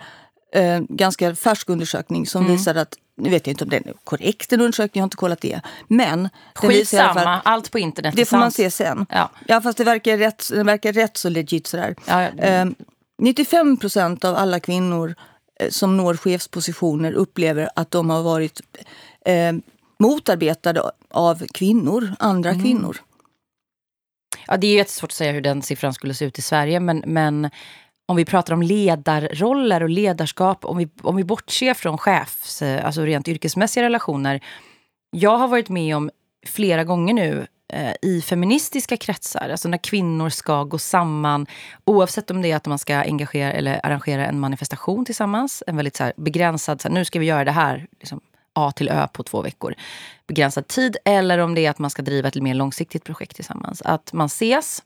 ganska 0.89 1.35
färsk 1.35 1.69
undersökning 1.69 2.25
som 2.25 2.41
mm. 2.41 2.57
visade 2.57 2.81
att, 2.81 2.93
nu 3.17 3.29
vet 3.29 3.47
jag 3.47 3.51
inte 3.51 3.63
om 3.63 3.69
det 3.69 3.77
är 3.77 3.93
korrekt 4.03 4.53
en 4.53 4.61
undersökning, 4.61 4.99
jag 4.99 5.03
har 5.03 5.07
inte 5.07 5.17
kollat 5.17 5.41
det. 5.41 5.61
Men 5.87 6.29
Skitsamma, 6.55 7.41
allt 7.45 7.71
på 7.71 7.79
internet 7.79 8.13
Det 8.15 8.25
får 8.25 8.37
man 8.37 8.51
se 8.51 8.71
sen. 8.71 9.05
Ja, 9.09 9.31
ja 9.47 9.61
fast 9.61 9.77
det 9.77 9.83
verkar 9.83 10.17
rätt, 10.17 10.49
det 10.49 10.63
verkar 10.63 10.93
rätt 10.93 11.17
så 11.17 11.29
legit 11.29 11.67
sådär. 11.67 11.95
Ja, 12.05 12.29
ja. 12.37 12.67
95 13.17 13.77
procent 13.77 14.25
av 14.25 14.35
alla 14.35 14.59
kvinnor 14.59 15.15
som 15.69 15.97
når 15.97 16.13
chefspositioner 16.13 17.11
upplever 17.11 17.69
att 17.75 17.91
de 17.91 18.09
har 18.09 18.23
varit 18.23 18.61
eh, 19.25 19.53
motarbetade 19.99 20.91
av 21.09 21.45
kvinnor, 21.53 22.15
andra 22.19 22.49
mm. 22.49 22.63
kvinnor. 22.63 22.97
Ja, 24.47 24.57
det 24.57 24.67
är 24.67 24.75
jättesvårt 24.75 25.11
att 25.11 25.15
säga 25.15 25.31
hur 25.31 25.41
den 25.41 25.61
siffran 25.61 25.93
skulle 25.93 26.13
se 26.13 26.25
ut 26.25 26.39
i 26.39 26.41
Sverige, 26.41 26.79
men, 26.79 27.03
men 27.05 27.49
om 28.05 28.15
vi 28.15 28.25
pratar 28.25 28.53
om 28.53 28.61
ledarroller 28.61 29.83
och 29.83 29.89
ledarskap, 29.89 30.65
om 30.65 30.77
vi, 30.77 30.89
om 31.01 31.15
vi 31.15 31.23
bortser 31.23 31.73
från 31.73 31.97
chefs, 31.97 32.61
eh, 32.61 32.85
alltså 32.85 33.01
rent 33.01 33.27
yrkesmässiga 33.27 33.83
relationer. 33.83 34.43
Jag 35.11 35.37
har 35.37 35.47
varit 35.47 35.69
med 35.69 35.95
om 35.95 36.09
flera 36.45 36.83
gånger 36.83 37.13
nu 37.13 37.47
Eh, 37.73 37.93
i 38.01 38.21
feministiska 38.21 38.97
kretsar, 38.97 39.49
alltså 39.49 39.69
när 39.69 39.77
kvinnor 39.77 40.29
ska 40.29 40.63
gå 40.63 40.77
samman 40.77 41.47
oavsett 41.85 42.31
om 42.31 42.41
det 42.41 42.51
är 42.51 42.55
att 42.55 42.65
man 42.65 42.79
ska 42.79 42.95
engagera 42.95 43.51
eller 43.51 43.85
arrangera 43.85 44.25
en 44.25 44.39
manifestation 44.39 45.05
tillsammans, 45.05 45.63
en 45.67 45.75
väldigt 45.75 45.95
så 45.95 46.03
här 46.03 46.13
begränsad, 46.17 46.81
så 46.81 46.87
här, 46.87 46.95
nu 46.95 47.05
ska 47.05 47.19
vi 47.19 47.25
göra 47.25 47.45
det 47.45 47.51
här, 47.51 47.87
liksom, 47.99 48.21
A 48.53 48.71
till 48.71 48.89
Ö 48.89 49.07
på 49.13 49.23
två 49.23 49.41
veckor, 49.41 49.75
begränsad 50.27 50.67
tid, 50.67 50.97
eller 51.05 51.37
om 51.37 51.55
det 51.55 51.65
är 51.65 51.69
att 51.69 51.79
man 51.79 51.89
ska 51.89 52.01
driva 52.01 52.27
ett 52.27 52.35
mer 52.35 52.53
långsiktigt 52.53 53.03
projekt 53.03 53.35
tillsammans. 53.35 53.81
Att 53.81 54.13
man 54.13 54.25
ses, 54.25 54.83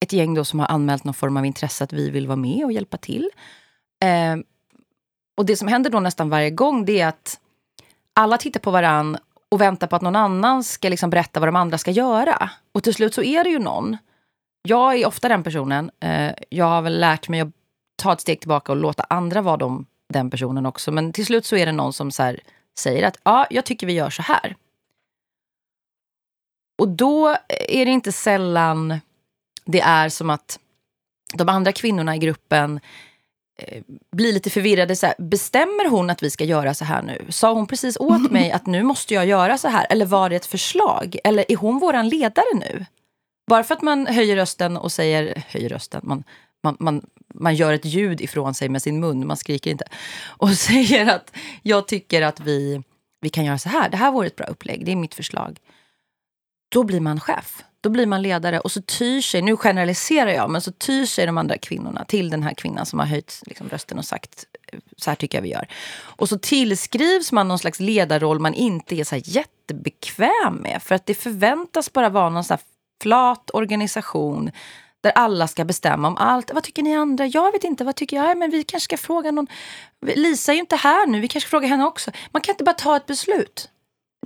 ett 0.00 0.12
gäng 0.12 0.34
då 0.34 0.44
som 0.44 0.60
har 0.60 0.66
anmält 0.66 1.04
någon 1.04 1.14
form 1.14 1.36
av 1.36 1.46
intresse 1.46 1.84
att 1.84 1.92
vi 1.92 2.10
vill 2.10 2.26
vara 2.26 2.36
med 2.36 2.64
och 2.64 2.72
hjälpa 2.72 2.96
till. 2.96 3.30
Eh, 4.02 4.36
och 5.36 5.46
det 5.46 5.56
som 5.56 5.68
händer 5.68 5.90
då 5.90 6.00
nästan 6.00 6.30
varje 6.30 6.50
gång 6.50 6.84
det 6.84 7.00
är 7.00 7.06
att 7.06 7.40
alla 8.12 8.38
tittar 8.38 8.60
på 8.60 8.70
varann 8.70 9.18
och 9.50 9.60
väntar 9.60 9.86
på 9.86 9.96
att 9.96 10.02
någon 10.02 10.16
annan 10.16 10.64
ska 10.64 10.88
liksom 10.88 11.10
berätta 11.10 11.40
vad 11.40 11.48
de 11.48 11.56
andra 11.56 11.78
ska 11.78 11.90
göra. 11.90 12.50
Och 12.72 12.82
till 12.82 12.94
slut 12.94 13.14
så 13.14 13.22
är 13.22 13.44
det 13.44 13.50
ju 13.50 13.58
någon. 13.58 13.96
Jag 14.62 14.94
är 14.94 15.06
ofta 15.06 15.28
den 15.28 15.42
personen. 15.42 15.90
Eh, 16.00 16.32
jag 16.48 16.64
har 16.64 16.82
väl 16.82 17.00
lärt 17.00 17.28
mig 17.28 17.40
att 17.40 17.48
ta 17.96 18.12
ett 18.12 18.20
steg 18.20 18.40
tillbaka 18.40 18.72
och 18.72 18.76
låta 18.76 19.06
andra 19.10 19.42
vara 19.42 19.56
de, 19.56 19.86
den 20.08 20.30
personen 20.30 20.66
också. 20.66 20.92
Men 20.92 21.12
till 21.12 21.26
slut 21.26 21.46
så 21.46 21.56
är 21.56 21.66
det 21.66 21.72
någon 21.72 21.92
som 21.92 22.10
så 22.10 22.36
säger 22.78 23.08
att 23.08 23.18
ja, 23.22 23.46
jag 23.50 23.64
tycker 23.64 23.86
vi 23.86 23.92
gör 23.92 24.10
så 24.10 24.22
här. 24.22 24.56
Och 26.78 26.88
då 26.88 27.28
är 27.68 27.84
det 27.84 27.90
inte 27.90 28.12
sällan 28.12 29.00
det 29.64 29.80
är 29.80 30.08
som 30.08 30.30
att 30.30 30.58
de 31.34 31.48
andra 31.48 31.72
kvinnorna 31.72 32.16
i 32.16 32.18
gruppen 32.18 32.80
Eh, 32.80 32.82
blir 34.12 34.32
lite 34.32 34.50
förvirrade. 34.50 34.96
Så 34.96 35.06
här, 35.06 35.14
bestämmer 35.18 35.88
hon 35.88 36.10
att 36.10 36.22
vi 36.22 36.30
ska 36.30 36.44
göra 36.44 36.74
så 36.74 36.84
här 36.84 37.02
nu? 37.02 37.26
Sa 37.28 37.52
hon 37.52 37.66
precis 37.66 37.96
åt 37.96 38.30
mig 38.30 38.50
att 38.50 38.66
nu 38.66 38.82
måste 38.82 39.14
jag 39.14 39.26
göra 39.26 39.58
så 39.58 39.68
här? 39.68 39.86
Eller 39.90 40.06
var 40.06 40.30
det 40.30 40.36
ett 40.36 40.46
förslag? 40.46 41.16
Eller 41.24 41.44
är 41.48 41.56
hon 41.56 41.78
våran 41.78 42.08
ledare 42.08 42.54
nu? 42.54 42.86
Bara 43.46 43.64
för 43.64 43.74
att 43.74 43.82
man 43.82 44.06
höjer 44.06 44.36
rösten 44.36 44.76
och 44.76 44.92
säger, 44.92 45.44
höjer 45.48 45.68
rösten, 45.68 46.00
man, 46.04 46.24
man, 46.62 46.76
man, 46.80 47.06
man 47.34 47.54
gör 47.54 47.72
ett 47.72 47.84
ljud 47.84 48.20
ifrån 48.20 48.54
sig 48.54 48.68
med 48.68 48.82
sin 48.82 49.00
mun, 49.00 49.26
man 49.26 49.36
skriker 49.36 49.70
inte. 49.70 49.84
Och 50.26 50.50
säger 50.54 51.06
att 51.06 51.36
jag 51.62 51.88
tycker 51.88 52.22
att 52.22 52.40
vi, 52.40 52.82
vi 53.20 53.30
kan 53.30 53.44
göra 53.44 53.58
så 53.58 53.68
här. 53.68 53.88
Det 53.88 53.96
här 53.96 54.12
vore 54.12 54.26
ett 54.26 54.36
bra 54.36 54.46
upplägg, 54.46 54.84
det 54.84 54.92
är 54.92 54.96
mitt 54.96 55.14
förslag. 55.14 55.58
Då 56.68 56.84
blir 56.84 57.00
man 57.00 57.20
chef. 57.20 57.64
Då 57.80 57.90
blir 57.90 58.06
man 58.06 58.22
ledare 58.22 58.60
och 58.60 58.72
så 58.72 58.82
tyr 58.82 59.20
sig, 59.20 59.42
nu 59.42 59.56
generaliserar 59.56 60.30
jag, 60.30 60.50
men 60.50 60.60
så 60.60 60.72
tyr 60.72 61.06
sig 61.06 61.26
de 61.26 61.38
andra 61.38 61.58
kvinnorna 61.58 62.04
till 62.04 62.30
den 62.30 62.42
här 62.42 62.54
kvinnan 62.54 62.86
som 62.86 62.98
har 62.98 63.06
höjt 63.06 63.42
liksom, 63.46 63.68
rösten 63.68 63.98
och 63.98 64.04
sagt 64.04 64.44
eh, 64.72 64.78
så 64.96 65.10
här 65.10 65.16
tycker 65.16 65.38
jag 65.38 65.42
vi 65.42 65.48
gör. 65.48 65.68
Och 66.00 66.28
så 66.28 66.38
tillskrivs 66.38 67.32
man 67.32 67.48
någon 67.48 67.58
slags 67.58 67.80
ledarroll 67.80 68.38
man 68.38 68.54
inte 68.54 68.94
är 68.94 69.04
så 69.04 69.16
jättebekväm 69.16 70.54
med. 70.54 70.82
För 70.82 70.94
att 70.94 71.06
det 71.06 71.14
förväntas 71.14 71.92
bara 71.92 72.08
vara 72.08 72.30
någon 72.30 72.44
så 72.44 72.58
flat 73.02 73.50
organisation 73.52 74.50
där 75.00 75.10
alla 75.10 75.48
ska 75.48 75.64
bestämma 75.64 76.08
om 76.08 76.16
allt. 76.16 76.52
Vad 76.52 76.62
tycker 76.62 76.82
ni 76.82 76.96
andra? 76.96 77.26
Jag 77.26 77.52
vet 77.52 77.64
inte. 77.64 77.84
Vad 77.84 77.96
tycker 77.96 78.16
jag? 78.16 78.38
Men 78.38 78.50
vi 78.50 78.64
kanske 78.64 78.84
ska 78.84 78.96
fråga 78.96 79.30
någon. 79.30 79.46
Lisa 80.06 80.52
är 80.52 80.54
ju 80.54 80.60
inte 80.60 80.76
här 80.76 81.06
nu. 81.06 81.20
Vi 81.20 81.28
kanske 81.28 81.48
ska 81.48 81.50
fråga 81.50 81.68
henne 81.68 81.84
också. 81.84 82.10
Man 82.30 82.42
kan 82.42 82.52
inte 82.52 82.64
bara 82.64 82.74
ta 82.74 82.96
ett 82.96 83.06
beslut. 83.06 83.70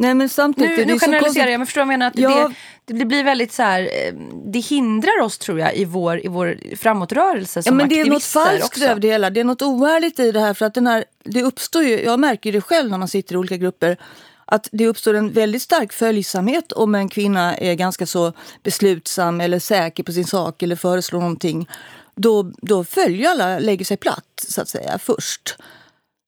Nej, 0.01 0.15
men 0.15 0.29
samtidigt, 0.29 0.79
nu 0.79 0.85
nu 0.85 0.99
generaliserar 0.99 1.51
jag, 1.51 1.59
men 1.59 1.67
förstår 1.67 1.81
jag 1.81 1.89
menar? 1.89 2.07
Att 2.07 2.19
ja. 2.19 2.51
det, 2.85 2.95
det 2.95 3.05
blir 3.05 3.25
väldigt 3.25 3.53
så 3.53 3.63
här, 3.63 3.83
eh, 3.83 4.15
det 4.53 4.59
hindrar 4.59 5.21
oss 5.21 5.39
tror 5.39 5.61
jag 5.61 5.77
i 5.77 5.85
vår, 5.85 6.25
i 6.25 6.29
vår 6.29 6.77
framåtrörelse 6.77 7.63
som 7.63 7.73
ja, 7.73 7.77
men 7.77 7.89
Det 7.89 8.01
är 8.01 8.05
något 8.05 8.25
falskt 8.25 8.83
över 8.83 9.01
det 9.01 9.09
hela. 9.09 9.31
Det 9.31 9.41
är 9.41 9.45
något 9.45 9.63
oärligt 9.63 10.19
i 10.19 10.33
det 10.33 10.41
här. 10.41 10.55
För 10.55 10.67
att 10.67 10.75
den 10.75 10.87
här, 10.87 11.05
det 11.25 11.43
uppstår 11.43 11.83
ju, 11.83 12.05
jag 12.05 12.21
märker 12.21 12.53
det 12.53 12.61
själv 12.61 12.91
när 12.91 12.99
man 12.99 13.09
sitter 13.09 13.35
i 13.35 13.39
olika 13.39 13.57
grupper 13.57 13.97
att 14.45 14.69
det 14.73 14.87
uppstår 14.87 15.15
en 15.15 15.33
väldigt 15.33 15.63
stark 15.63 15.93
följsamhet 15.93 16.73
om 16.73 16.95
en 16.95 17.09
kvinna 17.09 17.57
är 17.57 17.75
ganska 17.75 18.07
så 18.07 18.33
beslutsam 18.63 19.41
eller 19.41 19.59
säker 19.59 20.03
på 20.03 20.13
sin 20.13 20.25
sak 20.25 20.63
eller 20.63 20.77
föreslår 20.77 21.21
någonting. 21.21 21.69
Då, 22.15 22.53
då 22.63 22.85
följer 22.85 23.31
alla, 23.31 23.59
lägger 23.59 23.85
sig 23.85 23.97
platt 23.97 24.45
så 24.49 24.61
att 24.61 24.69
säga 24.69 24.99
först. 24.99 25.57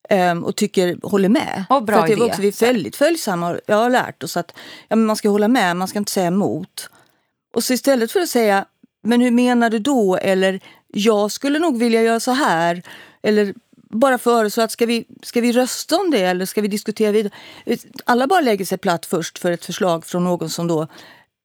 Um, 0.09 0.43
och 0.43 0.55
tycker, 0.55 0.97
håller 1.03 1.29
med. 1.29 1.65
Och 1.69 1.83
bra 1.83 1.95
För 1.95 2.03
att 2.03 2.09
idé. 2.09 2.21
Också, 2.21 2.41
vi 2.41 2.47
är 2.47 2.59
väldigt 2.61 2.95
följsamma. 2.95 3.59
Jag 3.65 3.75
har 3.75 3.89
lärt 3.89 4.23
oss 4.23 4.37
att 4.37 4.53
ja, 4.87 4.95
man 4.95 5.15
ska 5.15 5.29
hålla 5.29 5.47
med, 5.47 5.77
man 5.77 5.87
ska 5.87 5.99
inte 5.99 6.11
säga 6.11 6.27
emot. 6.27 6.89
Och 7.53 7.63
så 7.63 7.73
istället 7.73 8.11
för 8.11 8.19
att 8.19 8.29
säga, 8.29 8.65
men 9.03 9.21
hur 9.21 9.31
menar 9.31 9.69
du 9.69 9.79
då? 9.79 10.15
Eller 10.17 10.59
jag 10.87 11.31
skulle 11.31 11.59
nog 11.59 11.79
vilja 11.79 12.01
göra 12.01 12.19
så 12.19 12.31
här. 12.31 12.81
Eller 13.23 13.53
bara 13.89 14.17
föreslå 14.17 14.63
att 14.63 14.71
ska 14.71 14.85
vi, 14.85 15.05
ska 15.23 15.41
vi 15.41 15.51
rösta 15.51 15.95
om 15.97 16.11
det 16.11 16.21
eller 16.21 16.45
ska 16.45 16.61
vi 16.61 16.67
diskutera 16.67 17.11
vidare? 17.11 17.33
Alla 18.05 18.27
bara 18.27 18.41
lägger 18.41 18.65
sig 18.65 18.77
platt 18.77 19.05
först 19.05 19.39
för 19.39 19.51
ett 19.51 19.65
förslag 19.65 20.05
från 20.05 20.23
någon 20.23 20.49
som 20.49 20.67
då 20.67 20.87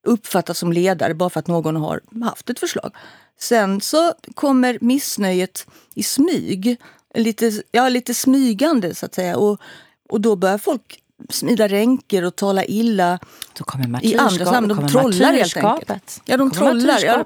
uppfattas 0.07 0.59
som 0.59 0.73
ledare 0.73 1.15
bara 1.15 1.31
för 1.31 1.41
att 1.41 1.47
någon 1.47 1.77
har 1.77 2.01
haft 2.25 2.51
ett 2.51 2.59
förslag. 2.59 2.95
Sen 3.41 3.81
så 3.81 4.15
kommer 4.35 4.79
missnöjet 4.81 5.67
i 5.95 6.03
smyg, 6.03 6.77
lite, 7.15 7.63
ja, 7.71 7.89
lite 7.89 8.15
smygande 8.15 8.95
så 8.95 9.07
att 9.07 9.15
säga. 9.15 9.37
Och, 9.37 9.61
och 10.09 10.21
då 10.21 10.37
börjar 10.37 10.59
folk 10.59 11.03
smida 11.29 11.69
ränker 11.69 12.25
och 12.25 12.37
tala 12.37 12.65
illa 12.65 13.19
då 13.53 13.65
kommer 13.65 14.05
i 14.05 14.17
andra 14.17 14.45
sammanhang. 14.45 14.87
De 14.87 14.89
trollar 14.89 15.33
helt 15.33 15.57
enkelt. 15.57 16.23
Ja, 16.25 16.37
de 16.37 16.51
trollar. 16.51 17.01
Ja, 17.05 17.25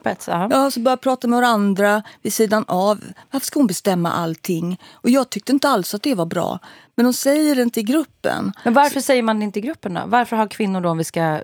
ja, 0.51 0.71
så 0.71 0.81
börjar 0.81 0.97
prata 0.97 1.29
med 1.29 1.41
varandra 1.41 2.03
vid 2.23 2.33
sidan 2.33 2.65
av. 2.69 3.01
Varför 3.31 3.47
ska 3.47 3.61
hon 3.61 3.67
bestämma 3.67 4.13
allting? 4.13 4.81
Och 4.93 5.11
jag 5.11 5.31
tyckte 5.31 5.53
inte 5.53 5.69
alls 5.69 5.95
att 5.95 6.03
det 6.03 6.15
var 6.15 6.27
bra. 6.27 6.59
Men 6.97 7.05
de 7.05 7.13
säger 7.13 7.57
det 7.57 7.63
inte 7.63 7.81
i 7.81 7.83
gruppen. 7.83 8.53
Men 8.65 8.75
varför 8.75 9.01
säger 9.01 9.23
man 9.23 9.39
det 9.39 9.45
inte 9.45 9.59
i 9.59 9.63
gruppen 9.63 9.95
då? 9.95 10.03
Varför 10.07 10.37
har 10.37 10.47
kvinnor 10.47 10.81
då, 10.81 10.89
om 10.89 10.99
vi 10.99 11.05
ska 11.05 11.41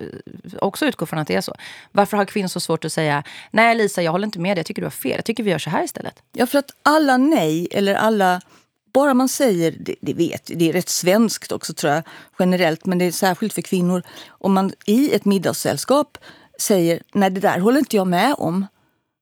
också 0.58 0.86
utgå 0.86 1.06
från 1.06 1.18
att 1.18 1.28
det 1.28 1.34
är 1.34 1.40
så. 1.40 1.54
Varför 1.92 2.16
har 2.16 2.24
kvinnor 2.24 2.48
så 2.48 2.60
svårt 2.60 2.84
att 2.84 2.92
säga 2.92 3.22
nej 3.50 3.74
Lisa, 3.74 4.02
jag 4.02 4.12
håller 4.12 4.26
inte 4.26 4.38
med 4.38 4.56
dig, 4.56 4.58
jag 4.58 4.66
tycker 4.66 4.82
du 4.82 4.86
har 4.86 4.90
fel. 4.90 5.16
Jag 5.16 5.24
tycker 5.24 5.42
vi 5.42 5.50
gör 5.50 5.58
så 5.58 5.70
här 5.70 5.84
istället. 5.84 6.22
Ja, 6.32 6.46
för 6.46 6.58
att 6.58 6.70
alla 6.82 7.16
nej 7.16 7.68
eller 7.70 7.94
alla 7.94 8.40
bara 8.92 9.14
man 9.14 9.28
säger, 9.28 9.76
det, 9.80 9.94
det, 10.00 10.14
vet 10.14 10.50
det 10.54 10.68
är 10.68 10.72
rätt 10.72 10.88
svenskt 10.88 11.52
också 11.52 11.74
tror 11.74 11.92
jag 11.92 12.02
generellt, 12.38 12.86
men 12.86 12.98
det 12.98 13.04
är 13.04 13.12
särskilt 13.12 13.52
för 13.52 13.62
kvinnor. 13.62 14.02
Om 14.28 14.52
man 14.52 14.72
i 14.86 15.14
ett 15.14 15.24
middagssällskap 15.24 16.18
säger 16.60 17.02
nej 17.14 17.30
det 17.30 17.40
där 17.40 17.58
håller 17.58 17.78
inte 17.78 17.96
jag 17.96 18.06
med 18.06 18.34
om, 18.38 18.66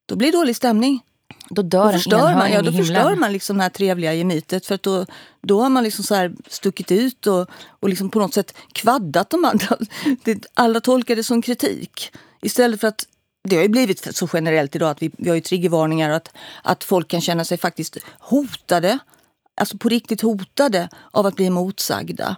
då 0.05 0.15
blir 0.15 0.31
det 0.31 0.37
dålig 0.37 0.55
stämning. 0.55 1.01
Då 1.49 1.61
dör 1.61 1.85
då 1.85 1.91
förstör 1.91 2.33
man, 2.33 2.51
ja, 2.51 2.61
Då 2.61 2.71
förstör 2.71 3.15
man 3.15 3.33
liksom 3.33 3.57
det 3.57 3.63
här 3.63 3.69
trevliga 3.69 4.13
gemytet. 4.13 4.65
För 4.65 4.79
då, 4.83 5.05
då 5.41 5.61
har 5.61 5.69
man 5.69 5.83
liksom 5.83 6.03
så 6.03 6.15
här 6.15 6.33
stuckit 6.47 6.91
ut 6.91 7.27
och, 7.27 7.49
och 7.69 7.89
liksom 7.89 8.09
på 8.09 8.19
något 8.19 8.33
sätt 8.33 8.53
kvaddat 8.71 9.29
de 9.29 9.45
andra. 9.45 9.77
Alla 10.53 10.81
tolkar 10.81 11.15
det 11.15 11.23
som 11.23 11.41
kritik. 11.41 12.11
Istället 12.41 12.81
för 12.81 12.87
att 12.87 13.05
det 13.43 13.55
har 13.55 13.63
ju 13.63 13.69
blivit 13.69 14.15
så 14.15 14.29
generellt 14.33 14.75
idag 14.75 14.89
att 14.89 15.01
vi, 15.01 15.11
vi 15.17 15.29
har 15.29 15.35
ju 15.35 15.41
triggervarningar 15.41 16.09
att, 16.09 16.31
att 16.63 16.83
folk 16.83 17.07
kan 17.07 17.21
känna 17.21 17.45
sig 17.45 17.57
faktiskt 17.57 17.97
hotade 18.19 18.99
alltså 19.59 19.77
på 19.77 19.89
riktigt 19.89 20.21
hotade 20.21 20.89
av 21.11 21.25
att 21.25 21.35
bli 21.35 21.49
motsagda. 21.49 22.35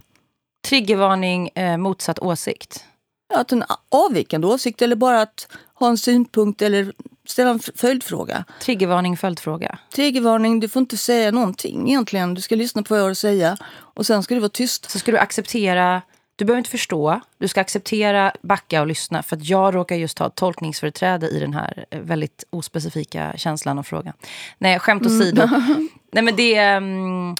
Triggervarning, 0.68 1.50
eh, 1.56 1.78
motsatt 1.78 2.20
åsikt? 2.20 2.86
Att 3.34 3.52
en 3.52 3.64
avvikande 3.90 4.48
åsikt 4.48 4.82
eller 4.82 4.96
bara 4.96 5.22
att 5.22 5.48
ha 5.74 5.88
en 5.88 5.98
synpunkt 5.98 6.62
eller 6.62 6.94
ställa 7.26 7.50
en 7.50 7.60
följdfråga. 7.60 8.46
Triggervarning, 8.62 9.18
följdfråga? 9.18 9.80
Triggervarning, 9.96 10.60
du 10.60 10.70
får 10.70 10.80
inte 10.80 10.98
säga 10.98 11.32
någonting 11.32 11.90
egentligen. 11.90 12.34
Du 12.34 12.42
ska 12.42 12.56
lyssna 12.56 12.84
på 12.84 12.94
vad 12.94 13.00
jag 13.00 13.06
har 13.06 13.12
att 13.12 13.18
säga 13.18 13.58
och 13.72 14.06
sen 14.06 14.24
ska 14.24 14.36
du 14.36 14.42
vara 14.42 14.50
tyst. 14.50 14.92
Så 14.92 15.00
ska 15.00 15.12
du 15.12 15.18
acceptera 15.18 16.02
du 16.42 16.46
behöver 16.46 16.58
inte 16.58 16.70
förstå, 16.70 17.22
du 17.38 17.48
ska 17.48 17.62
acceptera, 17.62 18.34
backa 18.42 18.82
och 18.82 18.88
lyssna. 18.88 19.24
För 19.24 19.36
att 19.36 19.50
jag 19.50 19.76
råkar 19.76 19.96
just 19.96 20.20
ha 20.20 20.30
tolkningsföreträde 20.30 21.28
i 21.28 21.40
den 21.40 21.54
här 21.54 21.86
eh, 21.92 22.00
väldigt 22.00 22.44
ospecifika 22.50 23.34
känslan 23.38 23.80
och 23.80 23.88
frågan. 23.88 24.14
Nej, 24.58 24.80
skämt 24.80 25.06
åsido. 25.06 25.42
Mm. 25.42 25.90
Nej, 26.12 26.24
men 26.24 26.36
det, 26.36 26.56
mm, 26.56 27.36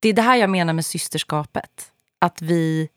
det 0.00 0.08
är 0.08 0.12
det 0.12 0.22
här 0.22 0.36
jag 0.36 0.50
menar 0.50 0.72
med 0.72 0.86
systerskapet. 0.86 1.92
Att 2.18 2.42
vi 2.42 2.88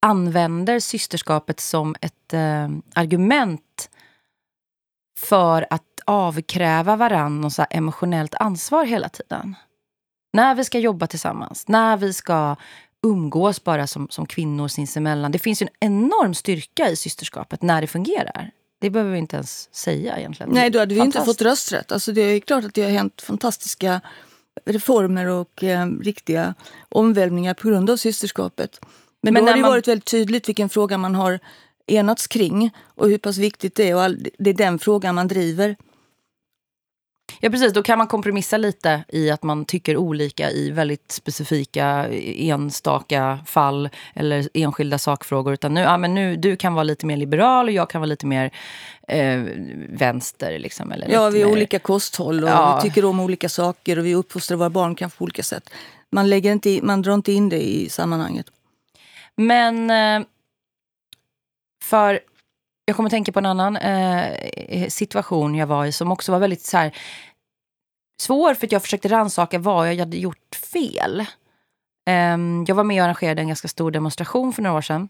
använder 0.00 0.80
systerskapet 0.80 1.60
som 1.60 1.94
ett 2.00 2.32
äh, 2.32 2.68
argument 2.94 3.90
för 5.18 5.66
att 5.70 6.00
avkräva 6.04 6.96
varandra 6.96 7.48
något 7.48 7.66
emotionellt 7.70 8.34
ansvar 8.34 8.84
hela 8.84 9.08
tiden. 9.08 9.56
När 10.32 10.54
vi 10.54 10.64
ska 10.64 10.78
jobba 10.78 11.06
tillsammans, 11.06 11.68
när 11.68 11.96
vi 11.96 12.12
ska 12.12 12.56
umgås 13.02 13.64
bara 13.64 13.86
som, 13.86 14.08
som 14.10 14.26
kvinnor 14.26 14.68
sinsemellan. 14.68 15.32
Det 15.32 15.38
finns 15.38 15.62
ju 15.62 15.66
en 15.80 15.92
enorm 15.92 16.34
styrka 16.34 16.90
i 16.90 16.96
systerskapet 16.96 17.62
när 17.62 17.80
det 17.80 17.86
fungerar. 17.86 18.50
Det 18.80 18.90
behöver 18.90 19.12
vi 19.12 19.18
inte 19.18 19.36
ens 19.36 19.74
säga 19.74 20.18
egentligen. 20.18 20.52
Nej, 20.52 20.70
då 20.70 20.78
hade 20.78 20.94
vi 20.94 21.00
inte 21.00 21.24
fått 21.24 21.42
rösträtt. 21.42 21.92
Alltså 21.92 22.12
det 22.12 22.20
är 22.20 22.40
klart 22.40 22.64
att 22.64 22.74
det 22.74 22.82
har 22.82 22.90
hänt 22.90 23.22
fantastiska 23.22 24.00
reformer 24.64 25.26
och 25.26 25.64
eh, 25.64 25.86
riktiga 25.86 26.54
omvälvningar 26.88 27.54
på 27.54 27.68
grund 27.68 27.90
av 27.90 27.96
systerskapet. 27.96 28.80
Men, 29.20 29.34
Men 29.34 29.44
då 29.44 29.50
har 29.50 29.56
det 29.56 29.62
man... 29.62 29.70
varit 29.70 29.88
väldigt 29.88 30.04
tydligt 30.10 30.48
vilken 30.48 30.68
fråga 30.68 30.98
man 30.98 31.14
har 31.14 31.38
enats 31.86 32.26
kring 32.26 32.70
och 32.94 33.08
hur 33.08 33.18
pass 33.18 33.38
viktigt 33.38 33.74
det 33.74 33.90
är. 33.90 33.94
Och 33.94 34.02
all, 34.02 34.26
det 34.38 34.50
är 34.50 34.54
den 34.54 34.78
frågan 34.78 35.14
man 35.14 35.28
driver. 35.28 35.76
Ja 37.40 37.50
precis, 37.50 37.72
då 37.72 37.82
kan 37.82 37.98
man 37.98 38.06
kompromissa 38.06 38.56
lite 38.56 39.04
i 39.08 39.30
att 39.30 39.42
man 39.42 39.64
tycker 39.64 39.96
olika 39.96 40.50
i 40.50 40.70
väldigt 40.70 41.12
specifika 41.12 42.08
enstaka 42.36 43.38
fall 43.46 43.88
eller 44.14 44.48
enskilda 44.54 44.98
sakfrågor. 44.98 45.52
Utan 45.52 45.74
nu, 45.74 45.80
ja, 45.80 45.96
men 45.96 46.14
nu, 46.14 46.36
du 46.36 46.56
kan 46.56 46.74
vara 46.74 46.84
lite 46.84 47.06
mer 47.06 47.16
liberal 47.16 47.66
och 47.66 47.72
jag 47.72 47.90
kan 47.90 48.00
vara 48.00 48.06
lite 48.06 48.26
mer 48.26 48.50
eh, 49.08 49.42
vänster. 49.88 50.58
Liksom, 50.58 50.92
eller 50.92 51.08
ja, 51.08 51.30
vi 51.30 51.42
har 51.42 51.52
olika 51.52 51.78
kosthåll 51.78 52.44
och 52.44 52.50
ja. 52.50 52.76
vi 52.76 52.88
tycker 52.88 53.04
om 53.04 53.20
olika 53.20 53.48
saker 53.48 53.98
och 53.98 54.06
vi 54.06 54.14
uppfostrar 54.14 54.56
våra 54.56 54.70
barn 54.70 54.94
kanske 54.94 55.18
på 55.18 55.24
olika 55.24 55.42
sätt. 55.42 55.70
Man, 56.10 56.30
lägger 56.30 56.52
inte, 56.52 56.80
man 56.82 57.02
drar 57.02 57.14
inte 57.14 57.32
in 57.32 57.48
det 57.48 57.62
i 57.62 57.88
sammanhanget. 57.88 58.46
Men 59.36 59.90
eh, 59.90 60.26
för 61.82 62.20
jag 62.92 62.96
kommer 62.96 63.08
att 63.08 63.12
tänka 63.12 63.32
på 63.32 63.38
en 63.38 63.46
annan 63.46 63.76
eh, 63.76 64.32
eh, 64.32 64.88
situation 64.88 65.54
jag 65.54 65.66
var 65.66 65.86
i 65.86 65.92
som 65.92 66.12
också 66.12 66.32
var 66.32 66.38
väldigt 66.38 66.64
så 66.64 66.76
här, 66.76 66.96
svår 68.20 68.54
för 68.54 68.66
att 68.66 68.72
jag 68.72 68.82
försökte 68.82 69.08
rannsaka 69.08 69.58
vad 69.58 69.88
jag 69.88 69.98
hade 69.98 70.16
gjort 70.16 70.54
fel. 70.72 71.26
Um, 72.10 72.64
jag 72.68 72.74
var 72.74 72.84
med 72.84 73.02
och 73.02 73.04
arrangerade 73.04 73.42
en 73.42 73.48
ganska 73.48 73.68
stor 73.68 73.90
demonstration 73.90 74.52
för 74.52 74.62
några 74.62 74.76
år 74.76 74.82
sedan. 74.82 75.08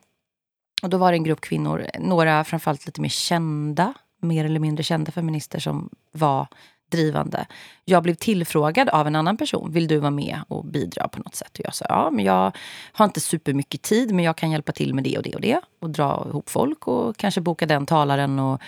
Och 0.82 0.90
då 0.90 0.96
var 0.96 1.12
det 1.12 1.16
en 1.16 1.24
grupp 1.24 1.40
kvinnor, 1.40 1.86
några 1.98 2.44
framförallt 2.44 2.86
lite 2.86 3.00
mer 3.00 3.08
kända, 3.08 3.94
mer 4.20 4.44
eller 4.44 4.60
mindre 4.60 4.84
kända 4.84 5.12
feminister 5.12 5.58
som 5.58 5.90
var 6.12 6.46
drivande. 6.92 7.46
Jag 7.84 8.02
blev 8.02 8.14
tillfrågad 8.14 8.88
av 8.88 9.06
en 9.06 9.16
annan 9.16 9.36
person. 9.36 9.72
Vill 9.72 9.88
du 9.88 9.98
vara 9.98 10.10
med 10.10 10.40
och 10.48 10.64
bidra 10.64 11.08
på 11.08 11.18
något 11.18 11.34
sätt? 11.34 11.58
Och 11.58 11.64
jag 11.64 11.74
sa 11.74 11.86
ja, 11.88 12.10
men 12.10 12.24
jag 12.24 12.56
har 12.92 13.04
inte 13.04 13.20
supermycket 13.20 13.82
tid 13.82 14.14
men 14.14 14.24
jag 14.24 14.36
kan 14.36 14.50
hjälpa 14.50 14.72
till 14.72 14.94
med 14.94 15.04
det 15.04 15.16
och 15.16 15.22
det 15.22 15.34
och 15.34 15.40
det. 15.40 15.60
Och 15.80 15.90
dra 15.90 16.26
ihop 16.28 16.50
folk 16.50 16.88
och 16.88 17.16
kanske 17.16 17.40
boka 17.40 17.66
den 17.66 17.86
talaren 17.86 18.38
och 18.38 18.60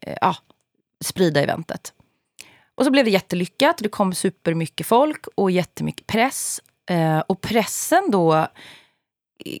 eh, 0.00 0.16
ja, 0.20 0.36
sprida 1.04 1.42
eventet. 1.42 1.92
Och 2.74 2.84
så 2.84 2.90
blev 2.90 3.04
det 3.04 3.10
jättelyckat. 3.10 3.78
Det 3.78 3.88
kom 3.88 4.14
supermycket 4.14 4.86
folk 4.86 5.26
och 5.34 5.50
jättemycket 5.50 6.06
press. 6.06 6.60
Eh, 6.90 7.18
och 7.18 7.40
pressen 7.40 8.10
då 8.10 8.34
eh, 8.34 8.46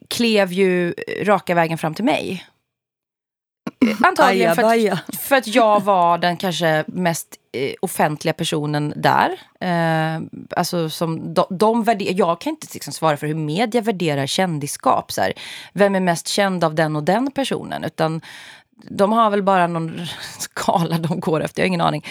klev 0.08 0.52
ju 0.52 0.94
raka 1.22 1.54
vägen 1.54 1.78
fram 1.78 1.94
till 1.94 2.04
mig. 2.04 2.44
Antagligen 4.04 4.54
för 4.54 4.62
att, 4.62 5.16
för 5.16 5.36
att 5.36 5.46
jag 5.46 5.80
var 5.80 6.18
den 6.18 6.36
kanske 6.36 6.84
mest 6.86 7.34
eh, 7.52 7.72
offentliga 7.80 8.32
personen 8.32 8.92
där. 8.96 9.40
Eh, 9.60 10.20
alltså 10.56 10.90
som 10.90 11.34
de, 11.34 11.46
de 11.50 11.82
värder, 11.82 12.12
jag 12.18 12.40
kan 12.40 12.50
inte 12.50 12.66
liksom 12.72 12.92
svara 12.92 13.16
för 13.16 13.26
hur 13.26 13.34
media 13.34 13.80
värderar 13.80 14.26
kändisskap. 14.26 15.12
Så 15.12 15.20
här. 15.20 15.32
Vem 15.72 15.94
är 15.94 16.00
mest 16.00 16.28
känd 16.28 16.64
av 16.64 16.74
den 16.74 16.96
och 16.96 17.04
den 17.04 17.30
personen? 17.30 17.84
Utan 17.84 18.20
de 18.90 19.12
har 19.12 19.30
väl 19.30 19.42
bara 19.42 19.66
någon 19.66 20.00
skala 20.38 20.98
de 20.98 21.20
går 21.20 21.44
efter, 21.44 21.62
jag 21.62 21.64
har 21.64 21.68
ingen 21.68 21.80
aning. 21.80 22.04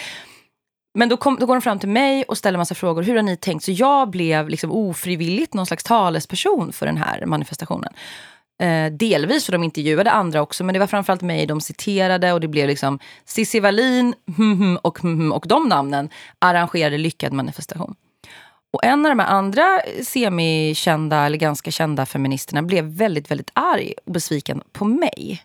Men 0.94 1.08
då, 1.08 1.16
kom, 1.16 1.36
då 1.40 1.46
går 1.46 1.54
de 1.54 1.62
fram 1.62 1.78
till 1.78 1.88
mig 1.88 2.22
och 2.22 2.38
ställer 2.38 2.58
massa 2.58 2.74
frågor. 2.74 3.02
Hur 3.02 3.16
har 3.16 3.22
ni 3.22 3.36
tänkt? 3.36 3.64
Så 3.64 3.72
jag 3.72 4.10
blev 4.10 4.48
liksom 4.48 4.72
ofrivilligt 4.72 5.54
någon 5.54 5.66
slags 5.66 5.84
talesperson 5.84 6.72
för 6.72 6.86
den 6.86 6.96
här 6.96 7.26
manifestationen. 7.26 7.92
Eh, 8.58 8.92
delvis 8.92 9.44
för 9.44 9.52
de 9.52 9.64
intervjuade 9.64 10.10
andra 10.10 10.42
också, 10.42 10.64
men 10.64 10.72
det 10.72 10.78
var 10.78 10.86
framförallt 10.86 11.22
mig 11.22 11.46
de 11.46 11.60
citerade 11.60 12.32
och 12.32 12.40
det 12.40 12.48
blev 12.48 12.68
liksom 12.68 12.98
Cissi 13.24 13.60
Wallin 13.60 14.14
hm, 14.36 14.58
hm, 14.58 14.76
och, 14.76 14.98
hm, 15.02 15.32
och 15.32 15.44
de 15.48 15.68
namnen 15.68 16.08
arrangerade 16.38 16.98
lyckad 16.98 17.32
manifestation. 17.32 17.94
Och 18.72 18.84
en 18.84 19.06
av 19.06 19.10
de 19.10 19.18
här 19.18 19.28
andra 19.28 19.80
semikända 20.04 21.26
eller 21.26 21.38
ganska 21.38 21.70
kända 21.70 22.06
feministerna 22.06 22.62
blev 22.62 22.84
väldigt, 22.84 23.30
väldigt 23.30 23.50
arg 23.52 23.94
och 24.06 24.12
besviken 24.12 24.62
på 24.72 24.84
mig. 24.84 25.42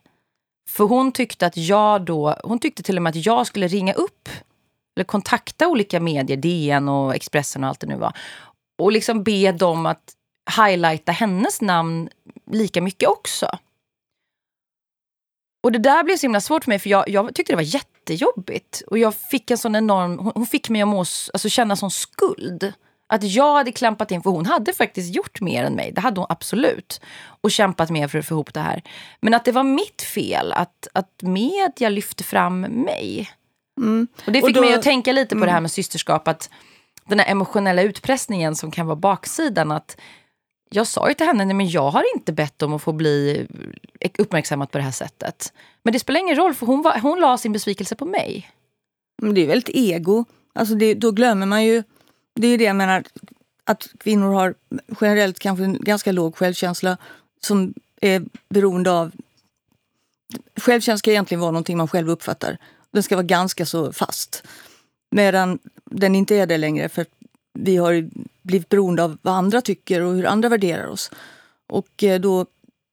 För 0.70 0.84
hon 0.84 1.12
tyckte 1.12 1.46
att 1.46 1.58
jag 1.58 2.02
då, 2.02 2.36
hon 2.44 2.60
tyckte 2.60 2.84
till 2.84 2.98
och 2.98 3.04
med 3.04 3.10
att 3.10 3.26
jag 3.26 3.48
skulle 3.48 3.68
ringa 3.68 3.94
upp 3.94 4.30
eller 4.96 5.06
kontakta 5.06 5.68
olika 5.68 6.00
medier, 6.00 6.38
DN 6.38 6.90
och 6.90 7.16
Expressen 7.16 7.64
och 7.64 7.70
allt 7.70 7.80
det 7.80 7.88
nu 7.88 7.96
var. 7.96 8.18
Och 8.78 8.92
liksom 8.92 9.24
be 9.24 9.52
dem 9.52 9.86
att 9.86 10.14
highlighta 10.58 11.12
hennes 11.12 11.62
namn 11.62 12.10
lika 12.52 12.82
mycket 12.82 13.10
också. 13.10 13.48
Och 15.64 15.72
det 15.72 15.80
där 15.80 16.04
blev 16.04 16.18
så 16.18 16.22
himla 16.22 16.42
svårt 16.42 16.64
för 16.64 16.72
mig 16.72 16.80
för 16.80 16.90
jag, 16.90 17.10
jag 17.10 17.36
tyckte 17.36 17.54
det 17.54 17.58
var 17.58 17.64
jättejobbigt. 17.64 18.82
Och 18.88 18.98
jag 18.98 19.16
fick 19.16 19.52
en 19.52 19.58
sån 19.58 19.76
enorm, 19.76 20.20
hon, 20.20 20.32
hon 20.36 20.46
fick 20.46 20.70
mig 20.70 20.82
att 20.82 20.88
må, 20.88 21.00
alltså 21.00 21.50
känna 21.50 21.76
sån 21.76 21.92
skuld. 21.92 22.74
Att 23.08 23.24
jag 23.24 23.54
hade 23.56 23.72
klampat 23.72 24.12
in, 24.12 24.22
för 24.22 24.30
hon 24.30 24.46
hade 24.46 24.74
faktiskt 24.74 25.16
gjort 25.16 25.42
mer 25.42 25.64
än 25.64 25.74
mig. 25.74 25.92
Det 25.92 26.02
hade 26.02 26.20
hon 26.20 26.28
absolut. 26.30 27.02
Och 27.42 27.52
kämpat 27.52 27.90
mer 27.90 28.08
för 28.08 28.20
att 28.20 28.26
få 28.26 28.34
ihop 28.34 28.54
det 28.54 28.60
här. 28.60 28.84
Men 29.22 29.34
att 29.34 29.46
det 29.46 29.52
var 29.52 29.64
mitt 29.64 30.02
fel 30.02 30.52
att, 30.52 30.88
att 30.94 31.22
media 31.22 31.90
lyfte 31.90 32.24
fram 32.24 32.62
mig. 32.62 33.30
Mm. 33.78 34.08
Och 34.26 34.32
det 34.32 34.42
Och 34.42 34.48
fick 34.48 34.56
då- 34.56 34.62
mig 34.62 34.74
att 34.74 34.82
tänka 34.82 35.12
lite 35.12 35.30
på 35.30 35.38
mm. 35.38 35.46
det 35.46 35.52
här 35.52 35.62
med 35.62 35.72
systerskap. 35.72 36.28
Att 36.28 36.50
den 37.06 37.20
här 37.20 37.32
emotionella 37.32 37.82
utpressningen 37.82 38.56
som 38.56 38.72
kan 38.72 38.86
vara 38.86 38.96
baksidan. 38.96 39.72
Att 39.72 39.98
jag 40.76 40.88
sa 40.88 41.10
ju 41.10 41.14
till 41.14 41.26
henne, 41.26 41.46
nej 41.46 41.56
men 41.56 41.70
jag 41.70 41.90
har 41.90 42.04
inte 42.16 42.34
bett 42.34 42.62
om 42.62 42.74
att 42.74 42.82
få 42.82 42.92
bli 42.92 43.48
eh, 44.00 44.12
uppmärksammad 44.18 44.72
på 44.72 44.78
det 44.78 44.84
här 44.84 44.92
sättet. 44.92 45.54
Men 45.84 45.94
det 45.94 46.00
spelar 46.00 46.20
ingen 46.20 46.36
roll 46.36 46.54
för 46.54 46.66
hon, 46.66 46.82
var, 46.82 47.00
hon 47.00 47.20
la 47.20 47.38
sin 47.38 47.54
besvikelse 47.54 47.96
på 47.96 48.06
mig. 48.06 48.50
Men 49.22 49.34
det 49.34 49.42
är 49.42 49.48
väldigt 49.48 49.76
ego. 49.76 50.26
Alltså 50.54 50.76
det, 50.76 50.94
då 50.94 51.12
glömmer 51.12 51.46
man 51.46 51.66
ju... 51.66 51.84
Det 52.36 52.48
är 52.48 52.58
det 52.58 52.64
jag 52.64 52.76
menar, 52.76 53.04
att 53.64 53.88
kvinnor 54.00 54.34
har 54.34 54.56
generellt 55.02 55.40
kanske 55.40 55.64
en 55.64 55.78
ganska 55.82 56.12
låg 56.12 56.36
självkänsla 56.36 56.98
som 57.40 57.74
är 58.02 58.24
beroende 58.50 58.92
av... 58.92 59.12
Självkänsla 60.56 60.98
ska 60.98 61.12
egentligen 61.12 61.42
vara 61.42 61.52
någonting 61.52 61.78
man 61.78 61.88
själv 61.88 62.10
uppfattar. 62.10 62.58
Den 62.92 63.04
ska 63.04 63.16
vara 63.16 63.26
ganska 63.26 63.66
så 63.66 63.94
fast. 63.94 64.44
Medan 65.12 65.60
den 65.86 66.16
inte 66.16 66.36
är 66.36 66.48
det 66.48 66.58
längre 66.58 66.90
för 66.90 67.06
vi 67.54 67.78
har 67.78 68.10
blivit 68.42 68.70
beroende 68.70 69.04
av 69.04 69.18
vad 69.22 69.34
andra 69.34 69.62
tycker 69.62 70.02
och 70.02 70.14
hur 70.14 70.26
andra 70.26 70.50
värderar 70.50 70.88
oss. 70.88 71.12
Och 71.70 72.04
eh, 72.04 72.20
då, 72.20 72.46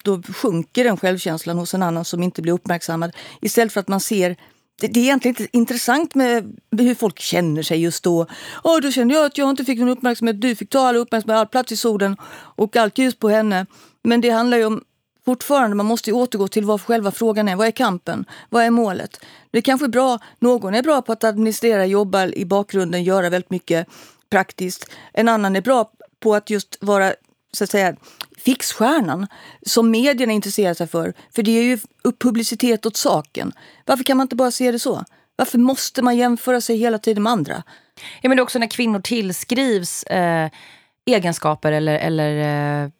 då 0.04 0.22
sjunker 0.22 0.84
den 0.84 0.96
självkänslan 0.96 1.58
hos 1.58 1.74
en 1.74 1.82
annan 1.82 2.04
som 2.04 2.22
inte 2.22 2.42
blir 2.42 2.52
uppmärksammad. 2.52 3.16
Istället 3.40 3.72
för 3.72 3.80
att 3.80 3.88
man 3.88 4.00
ser 4.00 4.36
det, 4.80 4.86
det 4.86 5.00
är 5.00 5.04
egentligen 5.04 5.36
inte 5.36 5.56
intressant 5.56 6.14
med 6.14 6.58
hur 6.78 6.94
folk 6.94 7.18
känner 7.18 7.62
sig 7.62 7.82
just 7.82 8.04
då. 8.04 8.26
Oh, 8.64 8.80
då 8.80 8.90
kände 8.90 9.14
jag 9.14 9.24
att 9.24 9.38
jag 9.38 9.50
inte 9.50 9.64
fick 9.64 9.78
någon 9.78 9.88
uppmärksamhet. 9.88 10.40
Du 10.40 10.56
fick 10.56 10.70
ta 10.70 10.88
all 10.88 10.96
uppmärksamhet, 10.96 11.38
all 11.38 11.46
plats 11.46 11.72
i 11.72 11.76
solen 11.76 12.16
och 12.56 12.76
allt 12.76 12.98
ljus 12.98 13.14
på 13.14 13.28
henne. 13.28 13.66
Men 14.02 14.20
det 14.20 14.30
handlar 14.30 14.58
ju 14.58 14.64
om 14.64 14.84
fortfarande, 15.24 15.76
man 15.76 15.86
måste 15.86 16.10
ju 16.10 16.16
återgå 16.16 16.48
till 16.48 16.64
vad 16.64 16.80
själva 16.80 17.10
frågan 17.10 17.48
är. 17.48 17.56
Vad 17.56 17.66
är 17.66 17.70
kampen? 17.70 18.24
Vad 18.48 18.64
är 18.64 18.70
målet? 18.70 19.20
Det 19.50 19.62
kanske 19.62 19.86
är 19.86 19.88
bra, 19.88 20.18
någon 20.38 20.74
är 20.74 20.82
bra 20.82 21.02
på 21.02 21.12
att 21.12 21.24
administrera, 21.24 21.86
jobba 21.86 22.26
i 22.26 22.44
bakgrunden, 22.44 23.04
göra 23.04 23.30
väldigt 23.30 23.50
mycket 23.50 23.88
praktiskt. 24.30 24.90
En 25.12 25.28
annan 25.28 25.56
är 25.56 25.60
bra 25.60 25.90
på 26.20 26.34
att 26.34 26.50
just 26.50 26.78
vara 26.80 27.14
så 27.52 27.64
att 27.64 27.70
säga 27.70 27.96
fixstjärnan 28.38 29.26
som 29.66 29.90
medierna 29.90 30.32
intresserar 30.32 30.74
sig 30.74 30.86
för. 30.86 31.14
För 31.34 31.42
det 31.42 31.50
är 31.50 31.62
ju 31.62 31.78
upp 32.04 32.18
publicitet 32.22 32.86
åt 32.86 32.96
saken. 32.96 33.52
Varför 33.86 34.04
kan 34.04 34.16
man 34.16 34.24
inte 34.24 34.36
bara 34.36 34.50
se 34.50 34.72
det 34.72 34.78
så? 34.78 35.04
Varför 35.36 35.58
måste 35.58 36.02
man 36.02 36.16
jämföra 36.16 36.60
sig 36.60 36.76
hela 36.76 36.98
tiden 36.98 37.22
med 37.22 37.32
andra? 37.32 37.62
Ja, 38.20 38.28
men 38.28 38.36
det 38.36 38.40
är 38.40 38.42
också 38.42 38.58
när 38.58 38.66
kvinnor 38.66 39.00
tillskrivs 39.00 40.02
eh, 40.02 40.50
egenskaper 41.06 41.72
eller, 41.72 41.94
eller 41.98 42.84
eh, 42.84 42.90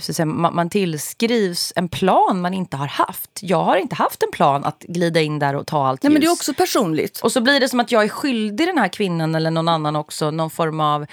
så 0.00 0.12
säga, 0.12 0.26
man, 0.26 0.54
man 0.54 0.70
tillskrivs 0.70 1.72
en 1.76 1.88
plan 1.88 2.40
man 2.40 2.54
inte 2.54 2.76
har 2.76 2.86
haft. 2.86 3.30
Jag 3.42 3.64
har 3.64 3.76
inte 3.76 3.94
haft 3.94 4.22
en 4.22 4.30
plan 4.32 4.64
att 4.64 4.82
glida 4.82 5.20
in 5.20 5.38
där 5.38 5.56
och 5.56 5.66
ta 5.66 5.86
allt 5.86 6.02
Nej, 6.02 6.12
men 6.12 6.20
det 6.20 6.26
är 6.26 6.30
ljus. 6.30 6.38
också 6.38 6.54
personligt. 6.54 7.20
Och 7.20 7.32
så 7.32 7.40
blir 7.40 7.60
det 7.60 7.68
som 7.68 7.80
att 7.80 7.92
jag 7.92 8.04
är 8.04 8.08
skyldig 8.08 8.66
den 8.66 8.78
här 8.78 8.88
kvinnan 8.88 9.34
eller 9.34 9.50
någon 9.50 9.68
annan 9.68 9.96
också 9.96 10.30
någon 10.30 10.50
form 10.50 10.80
av 10.80 11.06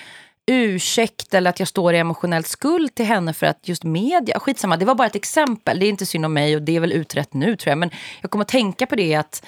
ursäkt 0.52 1.34
eller 1.34 1.50
att 1.50 1.60
jag 1.60 1.68
står 1.68 1.94
i 1.94 1.98
emotionell 1.98 2.44
skuld 2.44 2.96
till 2.96 3.06
henne 3.06 3.34
för 3.34 3.46
att 3.46 3.68
just 3.68 3.84
media, 3.84 4.40
skitsamma, 4.40 4.78
det 4.78 4.86
var 4.86 4.96
bara 4.96 5.08
ett 5.08 5.16
exempel. 5.16 5.80
Det 5.80 5.86
är 5.86 5.90
inte 5.90 6.06
synd 6.06 6.26
om 6.26 6.34
mig 6.34 6.56
och 6.56 6.62
det 6.62 6.76
är 6.76 6.80
väl 6.80 6.92
utrett 6.92 7.34
nu 7.34 7.56
tror 7.56 7.72
jag. 7.72 7.78
Men 7.78 7.90
jag 8.22 8.32
kommer 8.32 8.46
att 8.46 8.50
tänka 8.50 8.86
på 8.86 8.96
det 8.96 9.16
att 9.16 9.46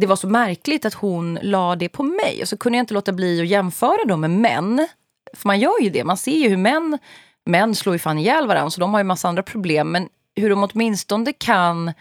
det 0.00 0.06
var 0.06 0.16
så 0.16 0.28
märkligt 0.28 0.84
att 0.84 0.94
hon 0.94 1.38
la 1.42 1.76
det 1.76 1.88
på 1.88 2.02
mig. 2.02 2.38
Och 2.42 2.48
så 2.48 2.56
kunde 2.56 2.78
jag 2.78 2.82
inte 2.82 2.94
låta 2.94 3.12
bli 3.12 3.40
att 3.40 3.46
jämföra 3.46 4.04
dem 4.04 4.20
med 4.20 4.30
män. 4.30 4.88
För 5.34 5.46
man 5.46 5.60
gör 5.60 5.80
ju 5.82 5.90
det, 5.90 6.04
man 6.04 6.16
ser 6.16 6.36
ju 6.36 6.48
hur 6.48 6.56
män, 6.56 6.98
män 7.46 7.74
slår 7.74 7.94
ju 7.94 7.98
fan 7.98 8.18
ihjäl 8.18 8.46
varandra 8.46 8.70
så 8.70 8.80
de 8.80 8.92
har 8.94 9.00
ju 9.00 9.04
massa 9.04 9.28
andra 9.28 9.42
problem. 9.42 9.92
Men 9.92 10.08
hur 10.36 10.50
de 10.50 10.64
åtminstone 10.64 11.32
kan 11.32 11.92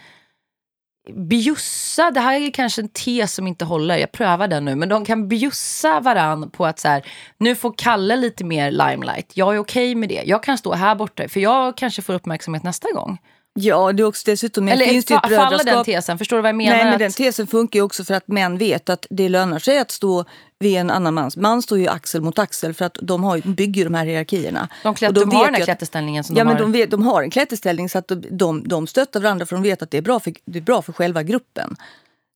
bjussa, 1.09 2.11
det 2.11 2.19
här 2.19 2.41
är 2.41 2.51
kanske 2.51 2.81
en 2.81 2.89
tes 2.89 3.33
som 3.33 3.47
inte 3.47 3.65
håller, 3.65 3.97
jag 3.97 4.11
prövar 4.11 4.47
den 4.47 4.65
nu, 4.65 4.75
men 4.75 4.89
de 4.89 5.05
kan 5.05 5.27
bjussa 5.27 5.99
varann 5.99 6.49
på 6.49 6.65
att 6.65 6.79
så 6.79 6.87
här, 6.87 7.05
nu 7.37 7.55
får 7.55 7.73
Kalle 7.77 8.15
lite 8.15 8.43
mer 8.43 8.71
limelight, 8.71 9.31
jag 9.33 9.55
är 9.55 9.59
okej 9.59 9.95
med 9.95 10.09
det, 10.09 10.23
jag 10.25 10.43
kan 10.43 10.57
stå 10.57 10.73
här 10.73 10.95
borta, 10.95 11.27
för 11.27 11.39
jag 11.39 11.77
kanske 11.77 12.01
får 12.01 12.13
uppmärksamhet 12.13 12.63
nästa 12.63 12.87
gång. 12.93 13.17
Ja, 13.53 13.91
det 13.93 14.03
är 14.03 14.07
också 14.07 14.23
dessutom 14.25 14.67
Eller 14.67 14.85
finns 14.85 15.05
det 15.05 15.13
fa- 15.13 15.25
ett 15.31 15.35
faller 15.35 15.63
den 15.63 15.83
tesen, 15.85 16.17
förstår 16.17 16.37
du 16.37 16.41
vad 16.41 16.49
jag 16.49 16.55
menar? 16.55 16.75
Nej, 16.75 16.83
men 16.85 16.93
Att- 16.93 16.99
den 16.99 17.11
tesen 17.11 17.47
funkar 17.47 17.79
ju 17.79 17.83
också 17.83 18.03
för 18.03 18.13
att 18.13 18.27
män 18.27 18.57
vet 18.57 18.89
att 18.89 19.05
det 19.09 19.29
lönar 19.29 19.59
sig 19.59 19.79
att 19.79 19.91
stå 19.91 20.25
vid 20.59 20.77
en 20.77 20.89
annan 20.89 21.13
mans. 21.13 21.37
Man 21.37 21.61
står 21.61 21.77
ju 21.79 21.87
axel 21.87 22.21
mot 22.21 22.39
axel 22.39 22.73
för 22.73 22.85
att 22.85 22.97
de 23.01 23.23
har, 23.23 23.37
bygger 23.53 23.83
de 23.85 23.93
här 23.93 24.05
hierarkierna. 24.05 24.67
De, 24.83 24.95
klätt, 24.95 25.09
Och 25.09 25.13
de 25.13 25.29
de 25.29 25.35
har 25.35 25.45
den 25.45 25.55
här 25.55 25.63
klätterställningen 25.63 26.23
som 26.23 26.35
Ja, 26.35 26.43
de 26.43 26.47
men 26.47 26.55
har. 26.57 26.61
de, 26.63 26.71
vet, 26.71 26.91
de 26.91 27.01
har 27.03 27.23
en 27.23 27.29
klätterställning 27.29 27.89
så 27.89 27.97
att 27.97 28.07
de, 28.07 28.23
de, 28.31 28.67
de 28.67 28.87
stöttar 28.87 29.19
varandra 29.19 29.45
för 29.45 29.55
de 29.55 29.63
vet 29.63 29.81
att 29.81 29.91
det 29.91 29.97
är 29.97 30.01
bra 30.01 30.19
för, 30.19 30.33
det 30.45 30.59
är 30.59 30.63
bra 30.63 30.81
för 30.81 30.93
själva 30.93 31.23
gruppen. 31.23 31.75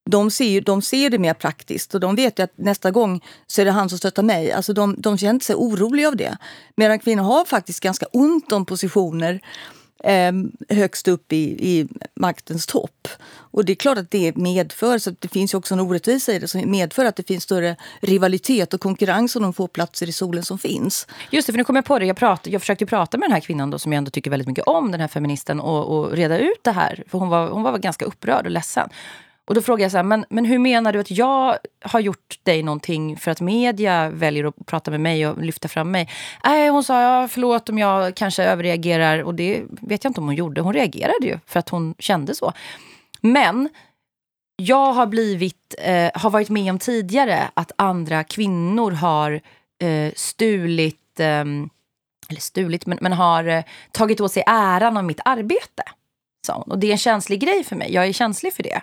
De 0.10 0.32
ser, 0.32 0.62
de 0.62 0.82
ser 0.82 1.10
det 1.10 1.18
mer 1.20 1.34
praktiskt 1.34 1.94
och 1.94 2.00
de 2.00 2.16
vet 2.16 2.40
ju 2.40 2.44
att 2.44 2.54
nästa 2.56 2.92
gång 2.92 3.22
så 3.48 3.62
är 3.62 3.66
det 3.66 3.72
han 3.72 3.90
som 3.90 3.98
stöttar 3.98 4.24
mig. 4.24 4.52
Alltså 4.52 4.74
de, 4.74 4.96
de 5.02 5.18
känner 5.18 5.40
sig 5.40 5.56
oroliga 5.56 6.08
av 6.08 6.16
det. 6.16 6.38
Medan 6.78 7.00
kvinnor 7.00 7.24
har 7.24 7.46
faktiskt 7.46 7.80
ganska 7.80 8.06
ont 8.06 8.52
om 8.52 8.66
positioner 8.66 9.40
eh, 10.06 10.32
högst 10.70 11.08
upp 11.08 11.34
i, 11.34 11.44
i 11.72 11.88
maktens 12.16 12.68
topp. 12.68 13.08
Och 13.56 13.66
det 13.66 13.74
är 13.74 13.76
klart 13.76 13.98
att 13.98 14.12
det 14.12 14.38
medför, 14.38 14.98
så 14.98 15.12
det 15.20 15.28
finns 15.28 15.54
ju 15.54 15.58
också 15.58 15.74
en 15.74 15.80
orättvisa 15.80 16.34
i 16.34 16.40
det 16.40 16.48
som 16.48 16.72
medför 16.72 17.06
att 17.06 17.16
det 17.16 17.28
finns 17.28 17.44
större 17.44 17.76
rivalitet 18.02 18.74
och 18.74 18.82
konkurrens 18.82 19.36
om 19.36 19.42
de 19.42 19.54
få 19.54 19.68
platser 19.68 20.10
i 20.10 20.12
solen 20.12 20.44
som 20.44 20.58
finns. 20.58 21.08
Just 21.32 21.48
det, 21.48 21.54
för 21.54 21.58
nu 21.58 21.64
kommer 21.64 21.78
jag 21.78 21.86
på 21.86 22.00
det. 22.00 22.06
Jag, 22.06 22.18
prat, 22.18 22.48
jag 22.48 22.62
försökte 22.62 22.86
prata 22.86 23.18
med 23.18 23.30
den 23.30 23.34
här 23.34 23.42
kvinnan 23.42 23.72
då, 23.72 23.80
som 23.80 23.94
jag 23.94 23.98
ändå 23.98 24.12
tycker 24.12 24.32
väldigt 24.32 24.48
mycket 24.48 24.64
om, 24.64 24.92
den 24.92 25.02
här 25.02 25.08
feministen, 25.08 25.60
och, 25.60 25.98
och 25.98 26.12
reda 26.12 26.38
ut 26.38 26.64
det 26.64 26.72
här. 26.72 27.04
För 27.08 27.20
hon 27.20 27.30
var, 27.30 27.50
hon 27.50 27.64
var 27.64 27.78
ganska 27.78 28.06
upprörd 28.06 28.46
och 28.46 28.52
ledsen. 28.52 28.90
Och 29.48 29.56
då 29.56 29.62
frågade 29.62 29.84
jag 29.84 29.92
så 29.92 29.98
här, 29.98 30.04
men, 30.04 30.26
men 30.30 30.46
hur 30.46 30.60
menar 30.60 30.94
du 30.94 31.00
att 31.00 31.12
jag 31.12 31.58
har 31.82 32.00
gjort 32.00 32.40
dig 32.44 32.64
någonting 32.64 33.18
för 33.18 33.32
att 33.32 33.42
media 33.42 34.10
väljer 34.10 34.46
att 34.46 34.66
prata 34.66 34.92
med 34.92 35.02
mig 35.02 35.28
och 35.28 35.42
lyfta 35.44 35.68
fram 35.68 35.92
mig? 35.92 36.10
Nej, 36.44 36.70
hon 36.70 36.84
sa, 36.84 37.02
ja, 37.02 37.28
förlåt 37.28 37.70
om 37.70 37.78
jag 37.78 38.16
kanske 38.16 38.44
överreagerar. 38.44 39.24
Och 39.24 39.36
det 39.36 39.64
vet 39.70 40.04
jag 40.04 40.10
inte 40.10 40.22
om 40.22 40.28
hon 40.28 40.36
gjorde. 40.36 40.62
Hon 40.62 40.74
reagerade 40.74 41.26
ju 41.26 41.40
för 41.46 41.60
att 41.60 41.70
hon 41.70 41.96
kände 42.00 42.36
så. 42.36 42.54
Men 43.22 43.70
jag 44.56 44.94
har 44.94 45.06
blivit, 45.06 45.76
eh, 45.78 46.10
har 46.14 46.30
varit 46.30 46.50
med 46.50 46.72
om 46.72 46.80
tidigare 46.80 47.50
att 47.54 47.72
andra 47.76 48.24
kvinnor 48.24 48.92
har 48.92 49.42
eh, 49.82 50.12
stulit, 50.16 51.20
eh, 51.20 51.46
eller 52.30 52.40
stulit, 52.40 52.86
men, 52.86 52.98
men 53.02 53.14
har 53.14 53.44
eh, 53.44 53.64
tagit 53.92 54.22
åt 54.22 54.32
sig 54.32 54.44
äran 54.48 54.98
av 54.98 55.04
mitt 55.04 55.20
arbete. 55.26 55.84
Och 56.66 56.80
det 56.80 56.88
är 56.88 56.92
en 56.92 56.98
känslig 56.98 57.40
grej 57.40 57.64
för 57.64 57.76
mig. 57.76 57.94
Jag 57.94 58.08
är 58.08 58.14
känslig 58.14 58.54
för 58.54 58.64
det. 58.64 58.82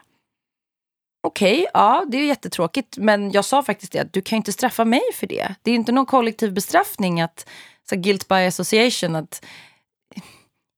Okej, 1.25 1.67
ja, 1.75 2.05
det 2.09 2.17
är 2.17 2.27
jättetråkigt. 2.27 2.97
Men 2.97 3.33
jag 3.33 3.45
sa 3.45 3.63
faktiskt 3.63 3.93
det, 3.93 3.99
att 3.99 4.13
du 4.13 4.23
kan 4.23 4.37
ju 4.37 4.39
inte 4.39 4.53
straffa 4.53 4.85
mig 4.85 5.03
för 5.15 5.27
det. 5.27 5.55
Det 5.63 5.71
är 5.71 5.75
inte 5.75 5.93
någon 5.93 6.07
kollektiv 6.07 6.53
bestraffning, 6.53 7.21
att 7.21 7.49
så 7.89 7.97
guilt 7.97 8.29
by 8.29 8.35
association. 8.35 9.17
att 9.17 9.45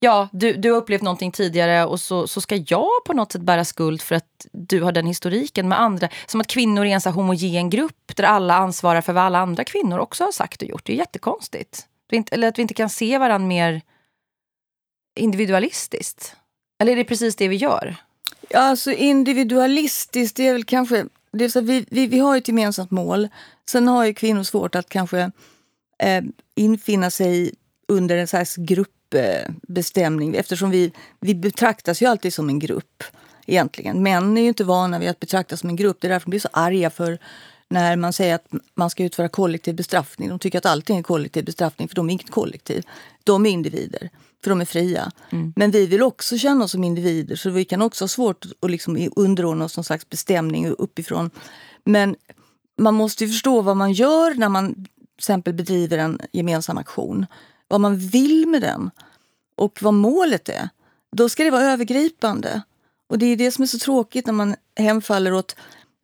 ja, 0.00 0.28
du, 0.32 0.52
du 0.52 0.70
har 0.70 0.78
upplevt 0.78 1.02
någonting 1.02 1.32
tidigare 1.32 1.84
och 1.84 2.00
så, 2.00 2.26
så 2.26 2.40
ska 2.40 2.56
jag 2.56 2.88
på 3.06 3.12
något 3.12 3.32
sätt 3.32 3.42
bära 3.42 3.64
skuld 3.64 4.02
för 4.02 4.14
att 4.14 4.46
du 4.52 4.82
har 4.82 4.92
den 4.92 5.06
historiken 5.06 5.68
med 5.68 5.80
andra. 5.80 6.08
Som 6.26 6.40
att 6.40 6.46
kvinnor 6.46 6.86
är 6.86 6.90
en 6.90 7.00
så 7.00 7.10
homogen 7.10 7.70
grupp 7.70 8.16
där 8.16 8.24
alla 8.24 8.54
ansvarar 8.54 9.00
för 9.00 9.12
vad 9.12 9.24
alla 9.24 9.38
andra 9.38 9.64
kvinnor 9.64 9.98
också 9.98 10.24
har 10.24 10.32
sagt 10.32 10.62
och 10.62 10.68
gjort. 10.68 10.84
Det 10.84 10.92
är 10.92 10.96
jättekonstigt. 10.96 11.86
Eller 12.30 12.48
att 12.48 12.58
vi 12.58 12.62
inte 12.62 12.74
kan 12.74 12.90
se 12.90 13.18
varandra 13.18 13.48
mer 13.48 13.82
individualistiskt. 15.20 16.36
Eller 16.80 16.92
är 16.92 16.96
det 16.96 17.04
precis 17.04 17.36
det 17.36 17.48
vi 17.48 17.56
gör? 17.56 17.96
Alltså 18.54 18.92
individualistiskt, 18.92 20.36
det 20.36 20.46
är 20.48 20.52
väl 20.52 20.64
kanske... 20.64 21.04
Det 21.32 21.44
är 21.44 21.48
så 21.48 21.60
vi, 21.60 21.86
vi, 21.90 22.06
vi 22.06 22.18
har 22.18 22.36
ett 22.36 22.48
gemensamt 22.48 22.90
mål. 22.90 23.28
Sen 23.68 23.88
har 23.88 24.04
ju 24.04 24.14
kvinnor 24.14 24.42
svårt 24.42 24.74
att 24.74 24.88
kanske 24.88 25.30
eh, 25.98 26.24
infinna 26.54 27.10
sig 27.10 27.54
under 27.88 28.16
en 28.16 28.26
slags 28.26 28.56
gruppbestämning 28.56 30.34
eftersom 30.34 30.70
vi, 30.70 30.92
vi 31.20 31.34
betraktas 31.34 32.02
ju 32.02 32.06
alltid 32.06 32.34
som 32.34 32.48
en 32.48 32.58
grupp. 32.58 33.04
egentligen. 33.46 34.02
Män 34.02 34.36
är 34.38 34.42
ju 34.42 34.48
inte 34.48 34.64
vana 34.64 34.98
vid 34.98 35.08
att 35.08 35.20
betraktas 35.20 35.60
som 35.60 35.68
en 35.68 35.76
grupp. 35.76 35.96
Det 36.00 36.06
är 36.06 36.10
därför 36.10 36.26
de 36.26 36.30
blir 36.30 36.40
så 36.40 36.48
arga 36.52 36.90
för 36.90 37.18
när 37.68 37.96
man 37.96 38.12
säger 38.12 38.34
att 38.34 38.46
man 38.74 38.90
ska 38.90 39.04
utföra 39.04 39.28
kollektiv 39.28 39.74
bestraffning. 39.74 40.28
De 40.28 40.38
tycker 40.38 40.58
att 40.58 40.66
allting 40.66 40.98
är 40.98 41.02
kollektiv 41.02 41.44
bestraffning 41.44 41.88
för 41.88 41.96
de 41.96 42.08
är 42.08 42.12
inget 42.12 42.30
kollektiv. 42.30 42.84
De 43.24 43.46
är 43.46 43.50
individer, 43.50 44.10
för 44.44 44.50
de 44.50 44.60
är 44.60 44.64
fria. 44.64 45.12
Mm. 45.30 45.52
Men 45.56 45.70
vi 45.70 45.86
vill 45.86 46.02
också 46.02 46.38
känna 46.38 46.64
oss 46.64 46.70
som 46.70 46.84
individer 46.84 47.36
så 47.36 47.50
vi 47.50 47.64
kan 47.64 47.82
också 47.82 48.04
ha 48.04 48.08
svårt 48.08 48.46
att 48.62 48.70
liksom 48.70 49.08
underordna 49.16 49.64
oss 49.64 49.76
någon 49.76 49.84
slags 49.84 50.08
bestämning 50.08 50.68
uppifrån. 50.68 51.30
Men 51.84 52.16
man 52.78 52.94
måste 52.94 53.26
förstå 53.26 53.60
vad 53.60 53.76
man 53.76 53.92
gör 53.92 54.34
när 54.34 54.48
man 54.48 54.74
till 54.74 54.86
exempel 55.18 55.54
bedriver 55.54 55.98
en 55.98 56.20
gemensam 56.32 56.78
aktion. 56.78 57.26
Vad 57.68 57.80
man 57.80 57.98
vill 57.98 58.46
med 58.48 58.62
den 58.62 58.90
och 59.56 59.82
vad 59.82 59.94
målet 59.94 60.48
är. 60.48 60.68
Då 61.12 61.28
ska 61.28 61.44
det 61.44 61.50
vara 61.50 61.72
övergripande. 61.72 62.62
Och 63.08 63.18
det 63.18 63.26
är 63.26 63.36
det 63.36 63.50
som 63.50 63.62
är 63.62 63.66
så 63.66 63.78
tråkigt 63.78 64.26
när 64.26 64.32
man 64.32 64.56
hemfaller 64.76 65.32
åt 65.32 65.56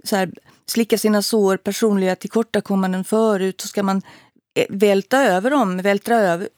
så 0.04 0.16
här, 0.16 0.32
slicka 0.66 0.98
sina 0.98 1.22
sår, 1.22 1.56
personliga 1.56 2.16
tillkortakommanden 2.16 3.04
förut 3.04 3.60
så 3.60 3.68
ska 3.68 3.82
man 3.82 4.02
eh, 4.54 4.66
välta 4.70 5.22
över 5.22 5.50
dem, 5.50 5.76
vältra 5.76 6.16
över, 6.16 6.48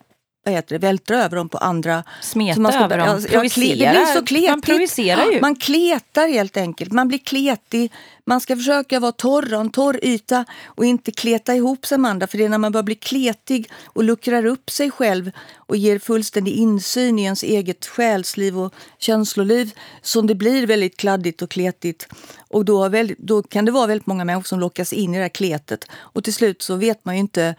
vad 0.44 0.54
heter 0.54 0.78
det, 0.78 0.86
vältra 0.86 1.24
över 1.24 1.36
dem 1.36 1.48
på 1.48 1.58
andra. 1.58 2.04
Smeta 2.22 2.60
man 2.60 2.72
ska, 2.72 2.84
över 2.84 2.98
dem, 2.98 3.06
ja. 3.32 3.42
Det 3.42 3.56
blir 3.56 4.14
så 4.14 4.24
kletigt. 4.24 4.50
Man 4.50 4.60
provocerar 4.60 5.30
ju. 5.32 5.40
Man 5.40 5.56
kletar 5.56 6.28
helt 6.28 6.56
enkelt. 6.56 6.92
Man 6.92 7.08
blir 7.08 7.18
kletig. 7.18 7.92
Man 8.24 8.40
ska 8.40 8.56
försöka 8.56 9.00
vara 9.00 9.12
torr, 9.12 9.52
en 9.52 9.70
torr 9.70 9.98
yta 10.02 10.44
och 10.64 10.84
inte 10.84 11.10
kleta 11.10 11.54
ihop 11.54 11.86
sig 11.86 11.98
med 11.98 12.10
andra. 12.10 12.26
För 12.26 12.38
det 12.38 12.44
är 12.44 12.48
när 12.48 12.58
man 12.58 12.72
börjar 12.72 12.82
bli 12.82 12.94
kletig 12.94 13.70
och 13.84 14.04
luckrar 14.04 14.46
upp 14.46 14.70
sig 14.70 14.90
själv 14.90 15.30
och 15.56 15.76
ger 15.76 15.98
fullständig 15.98 16.52
insyn 16.52 17.18
i 17.18 17.22
ens 17.22 17.42
eget 17.42 17.86
själsliv 17.86 18.58
och 18.58 18.74
känsloliv 18.98 19.74
som 20.02 20.26
det 20.26 20.34
blir 20.34 20.66
väldigt 20.66 20.96
kladdigt 20.96 21.42
och 21.42 21.50
kletigt. 21.50 22.08
Och 22.48 22.64
då, 22.64 22.88
väldigt, 22.88 23.18
då 23.18 23.42
kan 23.42 23.64
det 23.64 23.72
vara 23.72 23.86
väldigt 23.86 24.06
många 24.06 24.24
människor 24.24 24.44
som 24.48 24.60
lockas 24.60 24.92
in 24.92 25.14
i 25.14 25.16
det 25.16 25.22
här 25.22 25.28
kletet. 25.28 25.84
Och 25.94 26.24
till 26.24 26.34
slut 26.34 26.62
så 26.62 26.76
vet 26.76 27.04
man 27.04 27.14
ju 27.14 27.20
inte 27.20 27.54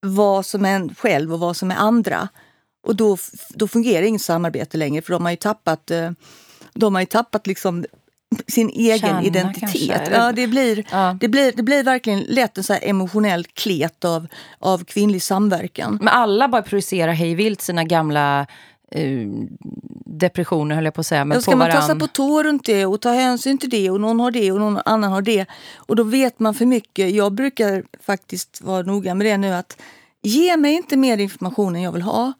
vad 0.00 0.46
som 0.46 0.64
är 0.64 0.76
en 0.76 0.94
själv 0.94 1.32
och 1.32 1.40
vad 1.40 1.56
som 1.56 1.70
är 1.70 1.76
andra. 1.76 2.28
Och 2.86 2.96
då, 2.96 3.16
då 3.48 3.68
fungerar 3.68 4.02
inget 4.02 4.22
samarbete 4.22 4.76
längre 4.76 5.02
för 5.02 5.12
de 5.12 5.24
har 5.24 5.30
ju 5.30 5.36
tappat, 5.36 5.90
eh, 5.90 6.10
de 6.74 6.94
har 6.94 7.02
ju 7.02 7.06
tappat 7.06 7.46
liksom 7.46 7.84
sin 8.46 8.70
egen 8.70 8.98
Kärna, 8.98 9.22
identitet. 9.22 10.10
Ja, 10.12 10.32
det, 10.32 10.46
blir, 10.46 10.84
ja. 10.90 11.16
Det, 11.20 11.28
blir, 11.28 11.52
det 11.56 11.62
blir 11.62 11.84
verkligen 11.84 12.20
lätt 12.20 12.58
en 12.58 12.64
så 12.64 12.74
emotionell 12.82 13.44
klet 13.44 14.04
av, 14.04 14.26
av 14.58 14.84
kvinnlig 14.84 15.22
samverkan. 15.22 15.98
Men 16.00 16.08
alla 16.08 16.48
bara 16.48 16.62
projicerar 16.62 17.12
hejvilt 17.12 17.60
sina 17.60 17.84
gamla 17.84 18.46
depressioner 20.04 20.74
höll 20.74 20.84
jag 20.84 20.94
på 20.94 21.00
att 21.00 21.06
säga. 21.06 21.24
Men 21.24 21.36
Då 21.38 21.42
ska 21.42 21.50
på 21.50 21.56
man 21.56 21.70
tassa 21.70 21.96
på 21.96 22.06
tå 22.06 22.42
runt 22.42 22.64
det 22.64 22.86
och 22.86 23.00
ta 23.00 23.12
hänsyn 23.12 23.58
till 23.58 23.70
det 23.70 23.90
och 23.90 24.00
någon 24.00 24.20
har 24.20 24.30
det 24.30 24.52
och 24.52 24.60
någon 24.60 24.80
annan 24.84 25.12
har 25.12 25.22
det. 25.22 25.46
Och 25.74 25.96
då 25.96 26.02
vet 26.02 26.38
man 26.38 26.54
för 26.54 26.66
mycket. 26.66 27.10
Jag 27.10 27.32
brukar 27.32 27.84
faktiskt 28.00 28.60
vara 28.60 28.82
noga 28.82 29.14
med 29.14 29.26
det 29.26 29.36
nu 29.36 29.54
att 29.54 29.80
ge 30.22 30.56
mig 30.56 30.74
inte 30.74 30.96
mer 30.96 31.18
information 31.18 31.76
än 31.76 31.82
jag 31.82 31.92
vill 31.92 32.02
ha. 32.02 32.32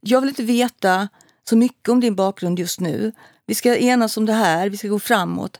Jag 0.00 0.20
vill 0.20 0.28
inte 0.28 0.42
veta 0.42 1.08
så 1.48 1.56
mycket 1.56 1.88
om 1.88 2.00
din 2.00 2.14
bakgrund 2.14 2.58
just 2.58 2.80
nu. 2.80 3.12
Vi 3.46 3.54
ska 3.54 3.76
enas 3.76 4.16
om 4.16 4.26
det 4.26 4.32
här, 4.32 4.68
vi 4.68 4.76
ska 4.76 4.88
gå 4.88 4.98
framåt. 4.98 5.58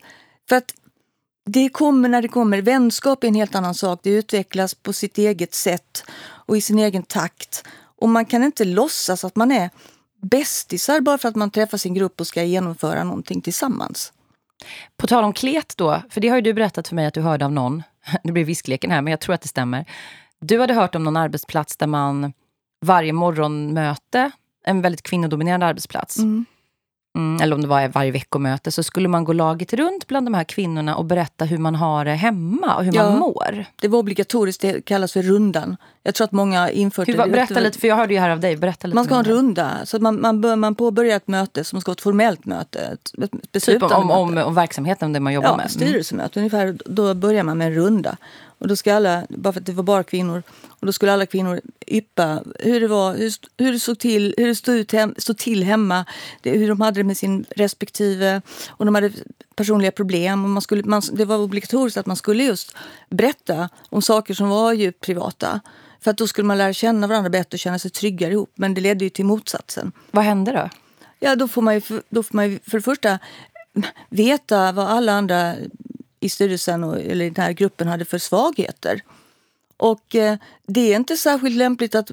För 0.49 0.57
att 0.57 0.75
det 1.47 1.69
kommer 1.69 2.09
när 2.09 2.23
det 2.23 2.29
kommer. 2.29 2.63
Vänskap 2.63 3.25
är 3.25 3.29
en 3.29 3.35
helt 3.35 3.55
annan 3.55 3.75
sak. 3.75 4.01
Det 4.03 4.11
utvecklas 4.11 4.75
på 4.75 4.93
sitt 4.93 5.19
eget 5.19 5.55
sätt 5.55 6.05
och 6.21 6.57
i 6.57 6.61
sin 6.61 6.79
egen 6.79 7.03
takt. 7.03 7.65
Och 8.01 8.09
man 8.09 8.25
kan 8.25 8.45
inte 8.45 8.65
låtsas 8.65 9.25
att 9.25 9.37
man 9.37 9.53
är 9.53 9.71
bästisar 10.21 11.01
bara 11.01 11.19
för 11.19 11.29
att 11.29 11.37
man 11.37 11.51
träffar 11.51 11.79
sin 11.79 11.95
grupp 11.95 12.21
och 12.21 12.27
ska 12.27 12.43
genomföra 12.43 13.05
någonting 13.05 13.41
tillsammans. 13.41 14.13
På 14.97 15.07
tal 15.07 15.25
om 15.25 15.33
klet 15.33 15.75
då, 15.77 16.03
för 16.11 16.21
det 16.21 16.29
har 16.29 16.37
ju 16.37 16.43
du 16.43 16.55
berättat 16.55 16.89
för 16.89 16.95
mig 16.95 17.07
att 17.07 17.15
du 17.15 17.21
hörde 17.21 17.45
av 17.45 17.53
någon. 17.53 17.83
Det 18.23 18.33
blir 18.33 18.45
viskleken 18.45 18.91
här, 18.91 19.03
men 19.03 19.11
jag 19.11 19.21
tror 19.21 19.35
att 19.35 19.43
det 19.43 19.49
stämmer. 19.49 19.85
Du 20.41 20.61
hade 20.61 20.75
hört 20.75 20.95
om 20.95 21.05
någon 21.05 21.17
arbetsplats 21.17 21.77
där 21.77 21.87
man 21.87 22.33
varje 22.81 23.13
morgonmöte, 23.13 24.31
en 24.65 24.83
väldigt 24.83 25.03
kvinnodominerande 25.03 25.67
arbetsplats, 25.67 26.19
mm 26.19 26.47
mm, 27.17 27.43
eller 27.43 27.55
om 27.55 27.63
det 27.63 27.69
var 27.69 27.89
varje 27.89 28.11
veckomöte, 28.11 28.73
så 28.73 28.83
skulle 28.83 29.09
man 29.09 29.25
gå 29.25 29.33
laget 29.33 29.73
runt 29.73 30.07
bland 30.07 30.27
de 30.27 30.35
här 30.35 30.45
kvinnorna 30.45 30.97
och 30.97 31.05
berätta 31.05 31.45
hur 31.45 31.59
man 31.59 31.75
har 31.75 32.05
det 32.05 32.15
hemma 32.15 32.77
och 32.77 32.85
hur 32.85 32.95
ja, 32.95 33.03
man 33.11 33.19
mår. 33.19 33.65
Det 33.81 33.89
var 33.89 33.99
obligatoriskt, 33.99 34.63
det 34.63 34.85
kallas 34.85 35.13
för 35.13 35.23
rundan. 35.23 35.77
Jag 36.03 36.15
tror 36.15 36.25
att 36.25 36.33
många 36.33 36.71
infört 36.71 37.09
hur, 37.09 37.17
det. 37.17 37.29
Berätta 37.31 37.61
lite, 37.61 37.79
för 37.79 37.89
jag 37.89 37.97
hörde 37.97 38.15
ju 38.15 38.21
här 38.21 38.31
av 38.31 38.41
dig. 38.41 38.57
Berätta 38.57 38.87
lite 38.87 38.95
man 38.95 39.05
ska 39.05 39.15
ha 39.15 39.19
en 39.19 39.25
runda, 39.25 39.71
så 39.85 39.97
att 39.97 40.03
man, 40.03 40.21
man, 40.21 40.41
bör, 40.41 40.57
man 40.57 40.75
påbörjar 40.75 41.17
ett 41.17 41.29
möte 41.29 41.65
som 41.65 41.81
ska 41.81 41.91
vara 41.91 41.95
ett 41.95 42.01
formellt 42.01 42.45
möte. 42.45 42.99
Ett 43.55 43.65
typ 43.65 43.83
om, 43.83 44.11
om, 44.11 44.39
om, 44.39 44.55
verksamheten, 44.55 45.07
om 45.07 45.13
det 45.13 45.21
man 45.21 45.33
jobbar 45.33 45.49
ja, 45.49 45.57
med? 45.57 45.67
Ja, 45.71 45.77
mm. 45.77 45.89
styrelsemöte 45.89 46.41
ungefär. 46.41 46.79
Då 46.85 47.15
börjar 47.15 47.43
man 47.43 47.59
med 47.59 47.67
en 47.67 47.75
runda. 47.75 48.17
Och 48.59 48.69
då 48.69 48.77
ska 48.77 48.95
alla, 48.95 49.27
bara 49.29 49.53
för 49.53 49.61
att 49.61 49.67
det 49.67 49.73
var 49.73 49.83
bara 49.83 50.03
kvinnor, 50.03 50.43
och 50.69 50.87
då 50.87 50.93
skulle 50.93 51.13
alla 51.13 51.27
kvinnor 51.27 51.61
yppa 51.87 52.43
hur 52.59 52.81
det 52.81 52.89
var, 52.89 53.15
hur, 53.17 53.33
hur 53.57 53.73
det 53.73 53.81
såg 53.81 53.99
till, 53.99 54.35
hur 54.39 54.47
det 54.47 54.55
stod, 54.55 54.77
ut 54.77 54.93
hem, 54.93 55.15
stod 55.19 55.39
till 55.39 55.65
hemma, 55.65 56.05
det, 56.43 56.51
hur 56.51 56.69
de 56.69 56.81
hade 56.81 57.01
det 57.01 57.05
med 57.05 57.17
sin 57.17 57.45
respektive, 57.57 58.43
och 58.69 58.85
de 58.85 58.95
hade 58.95 59.13
personliga 59.57 59.91
problem. 59.91 60.45
Och 60.45 60.51
man 60.51 60.63
skulle, 60.63 60.83
man, 60.83 61.03
det 61.13 61.25
var 61.25 61.37
obligatoriskt 61.37 61.97
att 61.97 62.07
man 62.07 62.17
skulle 62.17 62.45
just 62.45 62.77
berätta 63.11 63.69
om 63.89 64.03
saker 64.03 64.35
som 64.35 64.49
var 64.49 64.73
djupt 64.73 65.01
privata. 65.01 65.61
För 66.01 66.11
att 66.11 66.19
då 66.19 66.27
skulle 66.27 66.47
man 66.47 66.59
lära 66.59 66.73
känna 66.73 67.07
varandra 67.07 67.31
bättre 67.31 67.55
och 67.55 67.59
känna 67.59 67.79
sig 67.79 67.91
tryggare 67.91 68.33
ihop. 68.33 68.53
Men 68.55 68.75
det 68.75 68.81
ledde 68.81 69.05
ju 69.05 69.11
till 69.11 69.25
motsatsen. 69.25 69.93
Vad 70.11 70.25
hände 70.25 70.53
då? 70.53 70.69
Ja, 71.21 71.37
då 71.37 71.49
får 71.49 71.63
man 71.63 71.75
ju, 71.75 71.83
då 72.09 72.23
får 72.23 72.37
man 72.37 72.51
ju 72.51 72.59
för 72.67 72.79
det 72.79 72.83
första 72.83 73.19
veta 74.09 74.73
vad 74.73 74.87
alla 74.87 75.13
andra 75.13 75.55
i 76.21 76.29
styrelsen 76.29 76.85
och, 76.85 77.01
eller 77.01 77.25
i 77.25 77.31
den 77.31 77.45
här 77.45 77.53
gruppen 77.53 77.89
hade 77.89 78.05
för 78.05 78.19
svagheter. 78.19 79.01
Och 79.77 80.15
eh, 80.15 80.39
det 80.67 80.93
är 80.93 80.97
inte 80.97 81.17
särskilt 81.17 81.57
lämpligt 81.57 81.95
att 81.95 82.11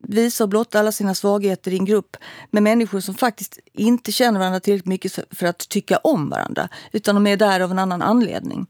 visa 0.00 0.44
och 0.44 0.50
blotta 0.50 0.80
alla 0.80 0.92
sina 0.92 1.14
svagheter 1.14 1.72
i 1.72 1.76
en 1.78 1.84
grupp 1.84 2.16
med 2.50 2.62
människor 2.62 3.00
som 3.00 3.14
faktiskt 3.14 3.58
inte 3.72 4.12
känner 4.12 4.38
varandra 4.38 4.60
tillräckligt 4.60 4.86
mycket 4.86 5.18
för 5.30 5.46
att 5.46 5.68
tycka 5.68 5.96
om 5.96 6.30
varandra. 6.30 6.68
Utan 6.92 7.14
de 7.14 7.26
är 7.26 7.36
där 7.36 7.60
av 7.60 7.70
en 7.70 7.78
annan 7.78 8.02
anledning. 8.02 8.66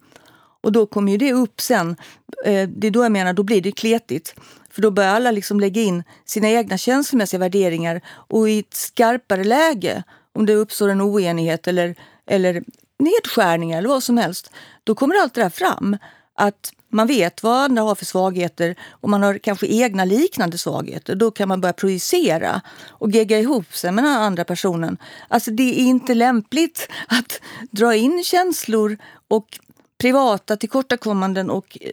Och 0.61 0.73
då 0.73 0.87
kommer 0.87 1.13
ju 1.13 1.19
det 1.19 1.33
upp 1.33 1.61
sen. 1.61 1.97
Eh, 2.45 2.69
det 2.69 2.87
är 2.87 2.91
då 2.91 3.03
jag 3.03 3.13
menar, 3.13 3.33
då 3.33 3.43
blir 3.43 3.63
det 3.63 3.73
kletigt. 3.73 4.35
För 4.71 4.83
då 4.83 4.91
börjar 4.91 5.15
alla 5.15 5.31
liksom 5.31 5.61
lägga 5.61 5.83
in 5.83 6.05
sina 6.25 6.49
egna 6.51 6.79
känslomässiga 6.79 7.41
värderingar 7.41 8.01
och 8.07 8.51
i 8.51 8.59
ett 8.59 8.75
skarpare 8.75 9.45
läge, 9.45 10.03
om 10.33 10.47
det 10.47 10.55
uppstår 10.55 10.89
en 10.89 11.01
oenighet 11.01 11.69
eller, 11.69 11.95
eller 12.27 12.63
nedskärningar 12.99 13.79
eller 13.79 13.89
vad 13.89 14.03
som 14.03 14.19
helst, 14.19 14.51
då 14.85 14.95
kommer 14.95 15.15
allt 15.23 15.35
det 15.35 15.43
där 15.43 15.51
fram. 15.51 15.97
Att 16.35 16.73
man 16.91 17.07
vet 17.07 17.43
vad 17.43 17.57
andra 17.57 17.83
har 17.83 17.95
för 17.95 18.05
svagheter 18.05 18.77
och 18.91 19.09
man 19.09 19.23
har 19.23 19.39
kanske 19.39 19.67
egna 19.67 20.05
liknande 20.05 20.59
svagheter. 20.59 21.15
Då 21.15 21.31
kan 21.31 21.49
man 21.49 21.61
börja 21.61 21.73
projicera 21.73 22.61
och 22.89 23.11
gegga 23.11 23.39
ihop 23.39 23.75
sig 23.75 23.93
med 23.93 24.05
den 24.05 24.13
andra 24.13 24.45
personen. 24.45 24.97
Alltså 25.29 25.51
det 25.51 25.81
är 25.81 25.85
inte 25.85 26.15
lämpligt 26.15 26.89
att 27.09 27.41
dra 27.71 27.95
in 27.95 28.25
känslor 28.25 28.99
och 29.29 29.59
privata 29.99 30.57
tillkortakommanden 30.57 31.51
och 31.51 31.79
eh, 31.81 31.91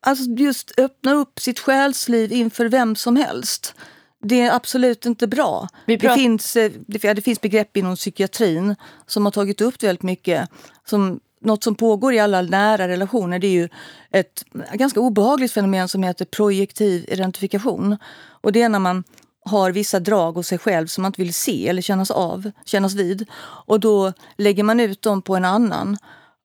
alltså 0.00 0.24
just 0.24 0.78
öppna 0.78 1.12
upp 1.12 1.40
sitt 1.40 1.58
själsliv 1.58 2.32
inför 2.32 2.66
vem 2.66 2.96
som 2.96 3.16
helst. 3.16 3.74
Det 4.22 4.40
är 4.40 4.54
absolut 4.54 5.06
inte 5.06 5.26
bra. 5.26 5.68
Det, 5.86 6.14
finns, 6.14 6.56
eh, 6.56 6.72
det 6.86 7.22
finns 7.22 7.40
begrepp 7.40 7.76
inom 7.76 7.96
psykiatrin 7.96 8.76
som 9.06 9.24
har 9.24 9.32
tagit 9.32 9.60
upp 9.60 9.78
det 9.78 9.86
väldigt 9.86 10.02
mycket. 10.02 10.48
Som, 10.86 11.20
något 11.40 11.64
som 11.64 11.74
pågår 11.74 12.14
i 12.14 12.18
alla 12.18 12.42
nära 12.42 12.88
relationer 12.88 13.38
det 13.38 13.46
är 13.46 13.52
ju 13.52 13.68
ett 14.10 14.44
ganska 14.72 15.00
obehagligt 15.00 15.52
fenomen 15.52 15.88
som 15.88 16.02
heter 16.02 16.24
projektiv 16.24 17.04
identifikation. 17.08 17.96
Och 18.42 18.52
det 18.52 18.62
är 18.62 18.68
när 18.68 18.78
man 18.78 19.04
har 19.44 19.70
vissa 19.72 20.00
drag 20.00 20.32
hos 20.32 20.46
sig 20.46 20.58
själv 20.58 20.86
som 20.86 21.02
man 21.02 21.08
inte 21.08 21.22
vill 21.22 21.34
se 21.34 21.68
eller 21.68 21.82
kännas 21.82 22.10
av, 22.10 22.50
kännas 22.64 22.94
vid. 22.94 23.26
Och 23.66 23.80
då 23.80 24.12
lägger 24.36 24.62
man 24.62 24.80
ut 24.80 25.02
dem 25.02 25.22
på 25.22 25.36
en 25.36 25.44
annan 25.44 25.96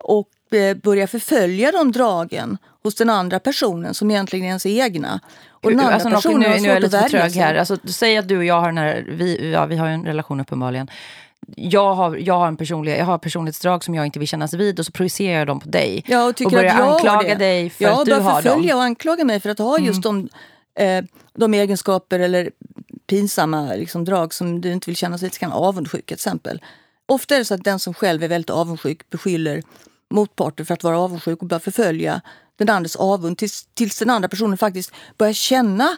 och 0.03 0.53
eh, 0.53 0.77
börjar 0.77 1.07
förfölja 1.07 1.71
de 1.71 1.91
dragen 1.91 2.57
hos 2.83 2.95
den 2.95 3.09
andra 3.09 3.39
personen 3.39 3.93
som 3.93 4.11
egentligen 4.11 4.45
är 4.45 4.47
ens 4.47 4.65
egna. 4.65 5.19
Och 5.65 5.71
den 5.71 5.79
andra 5.79 5.93
alltså, 5.93 6.09
nu, 6.09 6.15
personen 6.15 6.51
har 6.51 6.59
nu 6.59 6.67
är 6.69 6.73
jag 6.73 6.83
lite 6.83 6.99
för 6.99 7.09
trög 7.09 7.31
här. 7.31 7.55
Alltså, 7.55 7.77
säg 7.85 8.17
att 8.17 8.27
du 8.27 8.37
och 8.37 8.45
jag 8.45 8.61
har 8.61 8.67
den 8.67 8.77
här, 8.77 9.05
vi, 9.07 9.51
ja, 9.51 9.65
vi 9.65 9.75
har 9.77 9.87
ju 9.87 9.93
en 9.93 10.05
relation 10.05 10.39
uppenbarligen. 10.39 10.89
Jag 11.55 11.93
har, 11.93 12.15
jag, 12.15 12.39
har 12.39 12.47
en 12.47 12.57
personlig, 12.57 12.99
jag 12.99 13.05
har 13.05 13.17
personlighetsdrag 13.17 13.83
som 13.83 13.95
jag 13.95 14.05
inte 14.05 14.19
vill 14.19 14.27
kännas 14.27 14.53
vid 14.53 14.79
och 14.79 14.85
så 14.85 14.91
projicerar 14.91 15.39
jag 15.39 15.47
dem 15.47 15.59
på 15.59 15.69
dig. 15.69 16.03
Ja, 16.07 16.25
och 16.25 16.35
tycker 16.35 16.45
och 16.45 16.51
börjar 16.51 16.73
att 16.73 16.79
jag 16.79 16.85
har 16.85 16.95
anklaga 16.95 17.29
det. 17.29 17.35
dig 17.35 17.69
för 17.69 17.83
jag 17.83 17.99
att 17.99 18.05
du 18.05 18.13
har 18.13 18.19
dem. 18.19 18.41
förfölja 18.41 18.75
och 18.75 18.83
anklaga 18.83 19.23
mig 19.23 19.39
för 19.39 19.49
att 19.49 19.59
ha 19.59 19.79
just 19.79 20.01
de, 20.01 20.29
eh, 20.79 21.03
de 21.33 21.53
egenskaper 21.53 22.19
eller 22.19 22.49
pinsamma 23.07 23.73
liksom, 23.75 24.05
drag 24.05 24.33
som 24.33 24.61
du 24.61 24.71
inte 24.71 24.89
vill 24.89 24.97
kännas 24.97 25.23
vid. 25.23 25.37
Kan 25.37 25.51
avundsjuk 25.51 26.05
till 26.05 26.13
exempel. 26.13 26.61
Ofta 27.05 27.35
är 27.35 27.39
det 27.39 27.45
så 27.45 27.53
att 27.53 27.63
den 27.63 27.79
som 27.79 27.93
själv 27.93 28.23
är 28.23 28.27
väldigt 28.27 28.49
avundsjuk 28.49 29.09
beskyller 29.09 29.61
motparten 30.09 30.65
för 30.65 30.73
att 30.73 30.83
vara 30.83 30.99
avundsjuk 30.99 31.41
och 31.41 31.47
börjar 31.47 31.59
förfölja 31.59 32.21
den 32.57 32.69
andres 32.69 32.95
avund 32.95 33.37
tills, 33.37 33.67
tills 33.73 33.99
den 33.99 34.09
andra 34.09 34.29
personen 34.29 34.57
faktiskt 34.57 34.91
börjar 35.17 35.33
känna 35.33 35.97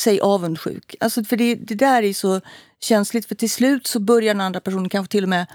sig 0.00 0.20
avundsjuk. 0.20 0.94
Alltså, 1.00 1.24
för 1.24 1.36
det, 1.36 1.54
det 1.54 1.74
där 1.74 2.02
är 2.02 2.12
så 2.12 2.40
känsligt 2.80 3.26
för 3.26 3.34
till 3.34 3.50
slut 3.50 3.86
så 3.86 4.00
börjar 4.00 4.34
den 4.34 4.40
andra 4.40 4.60
personen 4.60 4.88
kanske 4.88 5.10
till 5.10 5.22
och 5.22 5.28
med 5.28 5.46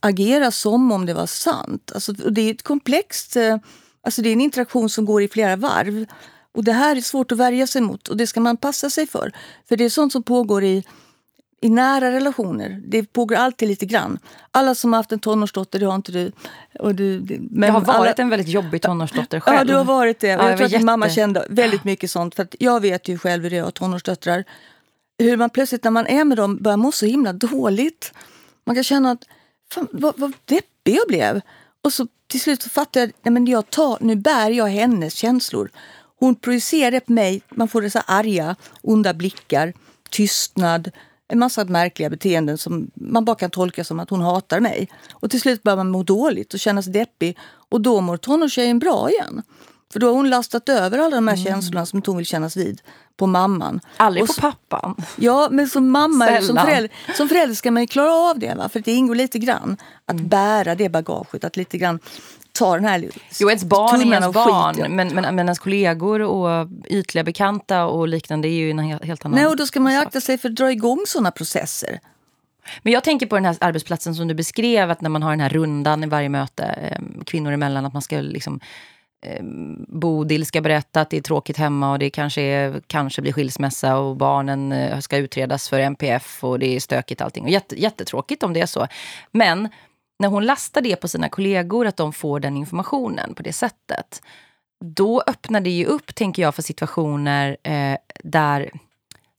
agera 0.00 0.50
som 0.50 0.92
om 0.92 1.06
det 1.06 1.14
var 1.14 1.26
sant. 1.26 1.92
Alltså, 1.94 2.14
och 2.24 2.32
det 2.32 2.40
är 2.40 2.50
ett 2.50 2.62
komplext, 2.62 3.36
eh, 3.36 3.58
alltså 4.02 4.22
det 4.22 4.28
är 4.28 4.32
en 4.32 4.40
interaktion 4.40 4.90
som 4.90 5.04
går 5.04 5.22
i 5.22 5.28
flera 5.28 5.56
varv. 5.56 6.06
Och 6.52 6.64
det 6.64 6.72
här 6.72 6.96
är 6.96 7.00
svårt 7.00 7.32
att 7.32 7.38
värja 7.38 7.66
sig 7.66 7.82
mot 7.82 8.08
och 8.08 8.16
det 8.16 8.26
ska 8.26 8.40
man 8.40 8.56
passa 8.56 8.90
sig 8.90 9.06
för. 9.06 9.32
För 9.68 9.76
det 9.76 9.84
är 9.84 9.90
sånt 9.90 10.12
som 10.12 10.22
pågår 10.22 10.64
i, 10.64 10.84
i 11.60 11.68
nära 11.68 12.10
relationer. 12.12 12.82
Det 12.86 13.12
pågår 13.12 13.36
alltid 13.36 13.68
lite 13.68 13.86
grann. 13.86 14.18
Alla 14.50 14.74
som 14.74 14.92
har 14.92 14.98
haft 14.98 15.12
en 15.12 15.18
tonårsdotter, 15.18 15.78
det 15.78 15.86
har 15.86 15.94
inte 15.94 16.12
du. 16.12 16.32
Och 16.78 16.94
du 16.94 17.20
men 17.50 17.66
jag 17.66 17.72
har 17.72 17.80
varit 17.80 17.96
alla, 17.96 18.12
en 18.12 18.28
väldigt 18.28 18.48
jobbig 18.48 18.82
tonårsdotter 18.82 19.40
själv. 19.40 19.58
Ja, 19.58 19.64
du 19.64 19.74
har 19.74 19.84
varit 19.84 20.20
det. 20.20 20.26
Ja, 20.26 20.38
jag 20.42 20.50
jag 20.50 20.56
tror 20.56 20.66
att 20.66 20.72
din 20.72 20.84
mamma 20.84 21.06
jätte- 21.06 21.14
kände 21.14 21.46
väldigt 21.48 21.84
mycket 21.84 22.10
sånt. 22.10 22.34
För 22.34 22.42
att 22.42 22.54
jag 22.58 22.80
vet 22.80 23.08
ju 23.08 23.18
själv 23.18 23.42
hur 23.42 23.50
det 23.50 23.56
är 23.56 23.60
att 23.60 23.66
ha 23.66 23.70
tonårsdöttrar. 23.86 24.44
Hur 25.18 25.36
man 25.36 25.50
plötsligt 25.50 25.84
när 25.84 25.90
man 25.90 26.06
är 26.06 26.24
med 26.24 26.36
dem 26.36 26.56
börjar 26.56 26.76
må 26.76 26.92
så 26.92 27.06
himla 27.06 27.32
dåligt. 27.32 28.12
Man 28.66 28.74
kan 28.76 28.84
känna 28.84 29.10
att 29.10 29.24
fan, 29.72 29.88
vad, 29.92 30.18
vad 30.18 30.32
deppig 30.44 30.94
jag 30.96 31.08
blev. 31.08 31.40
Och 31.84 31.92
så 31.92 32.06
till 32.26 32.40
slut 32.40 32.62
så 32.62 32.68
fattar 32.70 33.00
jag 33.00 33.12
nej 33.22 33.32
men 33.32 33.46
jag 33.46 33.70
tar, 33.70 33.98
nu 34.00 34.16
bär 34.16 34.50
jag 34.50 34.66
hennes 34.66 35.14
känslor. 35.14 35.70
Hon 36.20 36.34
projicerar 36.34 36.90
det 36.90 37.00
på 37.00 37.12
mig. 37.12 37.42
Man 37.50 37.68
får 37.68 37.82
dessa 37.82 38.00
arga, 38.00 38.56
onda 38.82 39.14
blickar, 39.14 39.72
tystnad, 40.10 40.90
en 41.30 41.38
massa 41.38 41.64
märkliga 41.64 42.10
beteenden 42.10 42.58
som 42.58 42.90
man 42.94 43.24
bara 43.24 43.36
kan 43.36 43.50
tolka 43.50 43.84
som 43.84 44.00
att 44.00 44.10
hon 44.10 44.20
hatar 44.20 44.60
mig. 44.60 44.88
Och 45.12 45.30
till 45.30 45.40
slut 45.40 45.62
börjar 45.62 45.76
man 45.76 45.90
må 45.90 46.02
dåligt 46.02 46.54
och 46.54 46.60
känna 46.60 46.82
sig 46.82 46.92
deppig. 46.92 47.38
Och 47.42 47.80
då 47.80 48.00
mår 48.00 48.16
tonårstjejen 48.16 48.78
bra 48.78 49.10
igen. 49.10 49.42
För 49.92 50.00
då 50.00 50.06
har 50.06 50.14
hon 50.14 50.30
lastat 50.30 50.68
över 50.68 50.98
alla 50.98 51.16
de 51.16 51.28
här 51.28 51.36
känslorna 51.36 51.86
som 51.86 52.02
hon 52.06 52.16
vill 52.16 52.26
kännas 52.26 52.56
vid 52.56 52.80
på 53.16 53.26
mamman. 53.26 53.80
Aldrig 53.96 54.22
Och 54.22 54.28
på 54.36 54.40
pappan. 54.40 54.96
Ja, 55.16 55.48
men 55.50 55.68
som 55.68 55.90
mamma 55.90 56.40
som 56.42 56.56
förälder, 56.56 56.90
som 57.16 57.28
förälder 57.28 57.54
ska 57.54 57.70
man 57.70 57.82
ju 57.82 57.86
klara 57.86 58.12
av 58.12 58.38
det. 58.38 58.54
Va? 58.54 58.68
För 58.68 58.80
det 58.80 58.92
ingår 58.92 59.14
lite 59.14 59.38
grann 59.38 59.76
att 60.06 60.14
Mm. 60.14 60.28
bära 60.28 60.74
det 60.74 60.88
bagaget. 60.88 61.44
Att 61.44 61.56
lite 61.56 61.78
grann 61.78 61.98
ta 62.52 62.74
den 62.74 62.84
här 62.84 63.08
Jo, 63.40 63.48
ens 63.48 63.64
barn 63.64 64.00
är 64.00 64.14
ens 64.14 64.34
barn. 64.34 64.74
skiten. 64.74 64.96
Men, 64.96 65.08
men, 65.08 65.22
men 65.34 65.38
ens 65.38 65.58
kollegor 65.58 66.20
och 66.20 66.68
ytliga 66.88 67.24
bekanta 67.24 67.84
och 67.84 68.08
liknande 68.08 68.48
är 68.48 68.50
ju 68.50 68.70
en 68.70 68.80
he- 68.80 69.04
helt 69.04 69.24
annan 69.24 69.36
Nej, 69.38 69.46
och 69.46 69.56
då 69.56 69.66
ska 69.66 69.80
man 69.80 69.92
ju 69.92 69.98
akta 69.98 70.20
sig 70.20 70.38
för 70.38 70.48
att 70.48 70.56
dra 70.56 70.72
igång 70.72 71.04
såna 71.06 71.30
processer. 71.30 72.00
Men 72.82 72.92
jag 72.92 73.04
tänker 73.04 73.26
på 73.26 73.34
den 73.34 73.44
här 73.44 73.56
arbetsplatsen 73.60 74.14
som 74.14 74.28
du 74.28 74.34
beskrev, 74.34 74.90
att 74.90 75.00
när 75.00 75.10
man 75.10 75.22
har 75.22 75.30
den 75.30 75.40
här 75.40 75.48
rundan 75.48 76.04
i 76.04 76.06
varje 76.06 76.28
möte, 76.28 76.64
eh, 76.64 77.22
kvinnor 77.26 77.52
emellan, 77.52 77.86
att 77.86 77.92
man 77.92 78.02
ska 78.02 78.16
liksom 78.20 78.60
eh, 79.20 79.42
Bodil 79.88 80.46
ska 80.46 80.60
berätta 80.60 81.00
att 81.00 81.10
det 81.10 81.16
är 81.16 81.22
tråkigt 81.22 81.56
hemma 81.56 81.92
och 81.92 81.98
det 81.98 82.10
kanske, 82.10 82.42
är, 82.42 82.82
kanske 82.86 83.22
blir 83.22 83.32
skilsmässa 83.32 83.96
och 83.96 84.16
barnen 84.16 84.72
eh, 84.72 84.98
ska 84.98 85.16
utredas 85.16 85.68
för 85.68 85.80
MPF 85.80 86.44
och 86.44 86.58
det 86.58 86.76
är 86.76 86.80
stökigt 86.80 87.20
allting. 87.20 87.44
Och 87.44 87.50
jätte, 87.50 87.80
jättetråkigt 87.80 88.42
om 88.42 88.52
det 88.52 88.60
är 88.60 88.66
så. 88.66 88.86
Men 89.32 89.68
när 90.18 90.28
hon 90.28 90.46
lastar 90.46 90.80
det 90.80 90.96
på 90.96 91.08
sina 91.08 91.28
kollegor, 91.28 91.86
att 91.86 91.96
de 91.96 92.12
får 92.12 92.40
den 92.40 92.56
informationen 92.56 93.34
på 93.34 93.42
det 93.42 93.52
sättet, 93.52 94.22
då 94.84 95.22
öppnar 95.26 95.60
det 95.60 95.70
ju 95.70 95.84
upp, 95.84 96.14
tänker 96.14 96.42
jag, 96.42 96.54
för 96.54 96.62
situationer 96.62 97.56
eh, 97.62 97.96
där, 98.24 98.70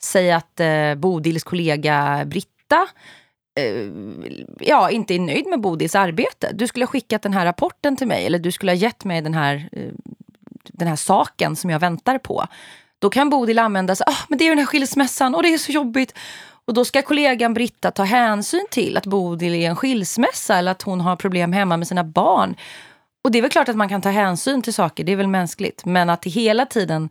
säg 0.03 0.31
att 0.31 0.59
eh, 0.59 0.95
Bodils 0.95 1.43
kollega 1.43 2.25
Britta 2.25 2.87
Eh, 3.59 3.89
ja, 4.59 4.89
inte 4.89 5.15
är 5.15 5.19
nöjd 5.19 5.47
med 5.47 5.61
Bodils 5.61 5.95
arbete. 5.95 6.51
Du 6.53 6.67
skulle 6.67 6.85
ha 6.85 6.91
skickat 6.91 7.21
den 7.21 7.33
här 7.33 7.45
rapporten 7.45 7.95
till 7.95 8.07
mig 8.07 8.25
eller 8.25 8.39
du 8.39 8.51
skulle 8.51 8.71
ha 8.71 8.77
gett 8.77 9.05
mig 9.05 9.21
den 9.21 9.33
här, 9.33 9.69
eh, 9.71 9.91
den 10.63 10.87
här 10.87 10.95
saken 10.95 11.55
som 11.55 11.69
jag 11.69 11.79
väntar 11.79 12.17
på. 12.17 12.47
Då 12.99 13.09
kan 13.09 13.29
Bodil 13.29 13.59
använda 13.59 13.95
sig, 13.95 14.05
ah, 14.09 14.25
men 14.29 14.37
det 14.37 14.45
är 14.45 14.49
den 14.49 14.57
här 14.57 14.65
skilsmässan 14.65 15.35
och 15.35 15.43
det 15.43 15.53
är 15.53 15.57
så 15.57 15.71
jobbigt. 15.71 16.13
Och 16.65 16.73
då 16.73 16.85
ska 16.85 17.01
kollegan 17.01 17.53
Britta 17.53 17.91
ta 17.91 18.03
hänsyn 18.03 18.65
till 18.71 18.97
att 18.97 19.05
Bodil 19.05 19.55
är 19.55 19.69
en 19.69 19.75
skilsmässa 19.75 20.57
eller 20.57 20.71
att 20.71 20.81
hon 20.81 21.01
har 21.01 21.15
problem 21.15 21.53
hemma 21.53 21.77
med 21.77 21.87
sina 21.87 22.03
barn. 22.03 22.55
Och 23.23 23.31
det 23.31 23.37
är 23.37 23.41
väl 23.41 23.51
klart 23.51 23.69
att 23.69 23.75
man 23.75 23.89
kan 23.89 24.01
ta 24.01 24.09
hänsyn 24.09 24.61
till 24.61 24.73
saker, 24.73 25.03
det 25.03 25.11
är 25.11 25.15
väl 25.15 25.27
mänskligt. 25.27 25.85
Men 25.85 26.09
att 26.09 26.21
det 26.21 26.29
hela 26.29 26.65
tiden 26.65 27.09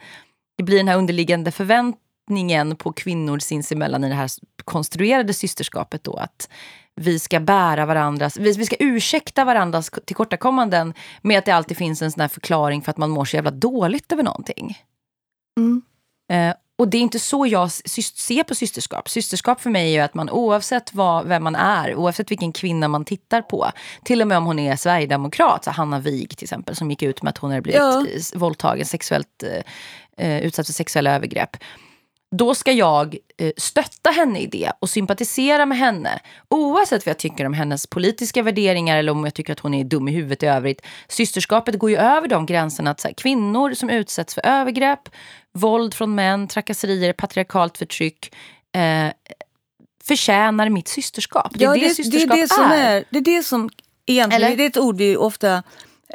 det 0.56 0.64
blir 0.64 0.76
den 0.76 0.88
här 0.88 0.96
underliggande 0.96 1.50
förväntan, 1.50 2.00
förväntningen 2.30 2.76
på 2.76 2.92
kvinnor 2.92 3.38
sinsemellan 3.38 4.04
i 4.04 4.08
det 4.08 4.14
här 4.14 4.30
konstruerade 4.64 5.34
systerskapet 5.34 6.04
då 6.04 6.14
att 6.14 6.48
vi 6.96 7.18
ska 7.18 7.40
bära 7.40 7.86
varandras, 7.86 8.36
vi, 8.36 8.52
vi 8.52 8.66
ska 8.66 8.76
ursäkta 8.78 9.44
varandras 9.44 9.90
tillkortakommanden 10.06 10.94
med 11.22 11.38
att 11.38 11.44
det 11.44 11.52
alltid 11.54 11.76
finns 11.76 12.02
en 12.02 12.12
sån 12.12 12.20
här 12.20 12.28
förklaring 12.28 12.82
för 12.82 12.90
att 12.90 12.98
man 12.98 13.10
mår 13.10 13.24
så 13.24 13.36
jävla 13.36 13.50
dåligt 13.50 14.12
över 14.12 14.22
någonting. 14.22 14.78
Mm. 15.58 15.82
Eh, 16.32 16.54
och 16.78 16.88
det 16.88 16.96
är 16.96 17.02
inte 17.02 17.18
så 17.18 17.46
jag 17.46 17.70
ser 17.70 18.44
på 18.44 18.54
systerskap. 18.54 19.08
Systerskap 19.08 19.60
för 19.60 19.70
mig 19.70 19.96
är 19.96 20.04
att 20.04 20.14
man 20.14 20.30
oavsett 20.30 20.94
vad, 20.94 21.26
vem 21.26 21.44
man 21.44 21.56
är, 21.56 21.94
oavsett 21.94 22.30
vilken 22.30 22.52
kvinna 22.52 22.88
man 22.88 23.04
tittar 23.04 23.42
på, 23.42 23.70
till 24.04 24.22
och 24.22 24.28
med 24.28 24.38
om 24.38 24.46
hon 24.46 24.58
är 24.58 24.76
sverigedemokrat, 24.76 25.64
så 25.64 25.70
Hanna 25.70 25.98
Wig 25.98 26.36
till 26.36 26.44
exempel, 26.44 26.76
som 26.76 26.90
gick 26.90 27.02
ut 27.02 27.22
med 27.22 27.30
att 27.30 27.38
hon 27.38 27.50
hade 27.50 27.62
blivit 27.62 27.80
Ja. 27.80 28.04
våldtagen, 28.34 28.86
sexuellt 28.86 29.42
eh, 29.42 29.62
eh, 30.20 30.40
utsatt 30.42 30.66
för 30.66 30.72
sexuella 30.72 31.14
övergrepp. 31.14 31.56
Då 32.36 32.54
ska 32.54 32.72
jag 32.72 33.16
eh, 33.36 33.52
stötta 33.56 34.10
henne 34.10 34.40
i 34.40 34.46
det 34.46 34.72
och 34.78 34.90
sympatisera 34.90 35.66
med 35.66 35.78
henne. 35.78 36.20
Oavsett 36.48 37.06
vad 37.06 37.10
jag 37.10 37.18
tycker 37.18 37.44
om 37.44 37.52
hennes 37.52 37.86
politiska 37.86 38.42
värderingar 38.42 38.96
eller 38.96 39.12
om 39.12 39.24
jag 39.24 39.34
tycker 39.34 39.52
att 39.52 39.60
hon 39.60 39.74
är 39.74 39.84
dum 39.84 40.08
i 40.08 40.12
huvudet 40.12 40.42
i 40.42 40.46
övrigt. 40.46 40.82
Systerskapet 41.08 41.78
går 41.78 41.90
ju 41.90 41.96
över 41.96 42.28
de 42.28 42.46
gränserna 42.46 42.90
att 42.90 43.00
så 43.00 43.08
här, 43.08 43.14
kvinnor 43.14 43.74
som 43.74 43.90
utsätts 43.90 44.34
för 44.34 44.46
övergrepp, 44.46 45.08
våld 45.52 45.94
från 45.94 46.14
män, 46.14 46.48
trakasserier, 46.48 47.12
patriarkalt 47.12 47.78
förtryck 47.78 48.34
eh, 48.72 49.12
förtjänar 50.04 50.68
mitt 50.68 50.88
systerskap. 50.88 51.52
Det 51.54 51.64
är 51.64 51.74
det, 51.74 51.80
det, 51.80 51.94
systerskap 51.94 52.36
det 52.36 52.40
är 52.40 52.42
det 52.42 52.48
som 52.48 52.64
är. 52.64 53.04
Det 53.10 53.18
är 53.18 53.36
det 53.36 53.42
som 53.42 53.70
egentligen, 54.06 54.42
Eller? 54.42 54.56
det 54.56 54.62
är 54.62 54.68
ett 54.68 54.78
ord 54.78 54.96
vi 54.96 55.16
ofta 55.16 55.62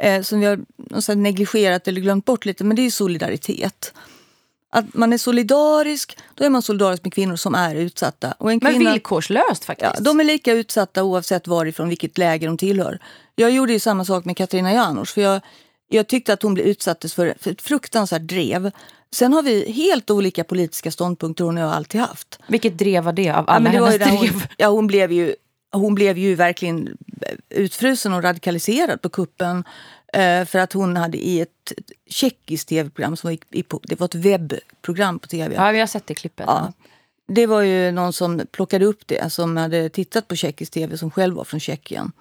eh, 0.00 0.22
som 0.22 0.40
vi 0.40 0.46
har 0.46 1.14
negligerat 1.14 1.88
eller 1.88 2.00
glömt 2.00 2.24
bort 2.24 2.44
lite, 2.44 2.64
men 2.64 2.76
det 2.76 2.82
är 2.82 2.90
solidaritet. 2.90 3.92
Att 4.70 4.94
man 4.94 5.12
är 5.12 5.18
solidarisk, 5.18 6.18
då 6.34 6.44
är 6.44 6.50
man 6.50 6.62
solidarisk 6.62 7.04
med 7.04 7.14
kvinnor 7.14 7.36
som 7.36 7.54
är 7.54 7.74
utsatta. 7.74 8.32
Och 8.38 8.52
en 8.52 8.60
Men 8.62 8.74
kvinna, 8.74 8.90
villkorslöst 8.92 9.64
faktiskt. 9.64 9.90
ja, 9.94 10.00
de 10.00 10.20
är 10.20 10.24
lika 10.24 10.52
utsatta 10.52 11.04
oavsett 11.04 11.46
varifrån, 11.46 11.88
vilket 11.88 12.18
läger 12.18 12.46
de 12.46 12.56
tillhör. 12.56 12.98
Jag 13.34 13.50
gjorde 13.50 13.72
ju 13.72 13.78
samma 13.80 14.04
sak 14.04 14.24
med 14.24 14.36
Katarina 14.36 14.72
Janouch, 14.72 15.08
för 15.14 15.20
jag, 15.20 15.40
jag 15.88 16.06
tyckte 16.06 16.32
att 16.32 16.42
hon 16.42 16.54
blev 16.54 16.66
utsattes 16.66 17.14
för, 17.14 17.34
för 17.40 17.50
ett 17.50 17.62
fruktansvärt 17.62 18.22
drev. 18.22 18.70
Sen 19.14 19.32
har 19.32 19.42
vi 19.42 19.72
helt 19.72 20.10
olika 20.10 20.44
politiska 20.44 20.90
ståndpunkter, 20.90 21.44
hon 21.44 21.56
och 21.56 21.62
jag 21.62 21.68
har 21.68 21.74
alltid 21.74 22.00
haft. 22.00 22.38
Vilket 22.48 22.78
drev 22.78 23.04
var 23.04 23.12
det 23.12 23.30
av 23.30 23.44
Ja, 23.48 23.52
alla 23.52 23.60
men 23.60 23.72
ju 23.72 23.78
hennes 23.78 23.98
drev? 23.98 24.08
hon, 24.08 24.42
ja, 24.56 24.68
hon, 24.68 24.86
blev 24.86 25.12
ju, 25.12 25.34
hon 25.72 25.94
blev 25.94 26.18
ju 26.18 26.34
verkligen 26.34 26.96
utfrusen 27.50 28.12
och 28.12 28.22
radikaliserad 28.22 29.02
på 29.02 29.08
kuppen. 29.08 29.64
Eh, 30.16 30.44
för 30.44 30.58
att 30.58 30.72
hon 30.72 30.96
hade 30.96 31.18
i 31.18 31.40
ett 31.40 31.72
tjeckiskt 32.06 32.68
tv-program, 32.68 33.16
som 33.16 33.28
var 33.28 33.32
i, 33.32 33.64
det 33.82 34.00
var 34.00 34.04
ett 34.04 34.14
webbprogram 34.14 35.18
på 35.18 35.26
tv. 35.28 35.54
Ja, 35.54 35.70
vi 35.70 35.80
har 35.80 35.86
sett 35.86 36.06
det 36.06 36.14
klippet. 36.14 36.46
Ja. 36.48 36.72
Det 37.28 37.46
var 37.46 37.60
ju 37.60 37.90
någon 37.92 38.12
som 38.12 38.40
plockade 38.50 38.84
upp 38.84 39.06
det, 39.06 39.32
som 39.32 39.56
hade 39.56 39.88
tittat 39.88 40.28
på 40.28 40.36
tjeckisk 40.36 40.72
tv, 40.72 40.98
som 40.98 41.10
själv 41.10 41.36
var 41.36 41.44
från 41.44 41.60
Tjeckien. 41.60 42.12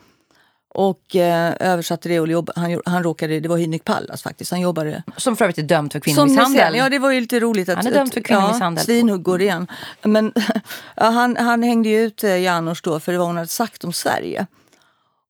Och 0.70 1.16
eh, 1.16 1.54
översatte 1.60 2.10
det 2.10 2.20
och 2.20 2.28
jobbade, 2.28 2.60
han, 2.60 2.82
han 2.86 3.04
råkade, 3.04 3.40
det 3.40 3.50
var 3.50 3.58
Hynek 3.58 3.84
Pallas 3.84 4.24
faktiskt, 4.24 4.52
han 4.52 4.62
jobbade 4.62 5.04
Som 5.18 5.36
för 5.36 5.46
övrigt 5.46 5.58
är 5.58 5.64
dömd 5.64 5.92
för 5.92 6.00
kvinnomisshandel. 6.00 6.76
ja, 6.76 6.90
det 6.90 7.00
var 7.00 7.12
ju 7.12 7.22
lite 7.22 7.40
roligt 7.40 7.70
att... 7.70 7.76
Han 7.76 7.88
är 7.88 7.92
dömd 7.92 8.14
för 8.14 8.22
kvinnomisshandel. 8.22 8.82
Ja, 8.82 8.86
svinhuggor 8.86 9.42
igen. 9.42 9.68
Men 10.02 10.34
ja, 10.96 11.06
han, 11.06 11.38
han 11.38 11.64
hängde 11.64 11.90
ju 11.90 12.02
ut 12.02 12.24
eh, 12.24 12.38
Janouch 12.38 12.82
då 12.84 13.00
för 13.00 13.14
vad 13.14 13.28
hon 13.28 13.36
hade 13.36 13.48
sagt 13.48 13.84
om 13.84 13.94
Sverige. 13.94 14.48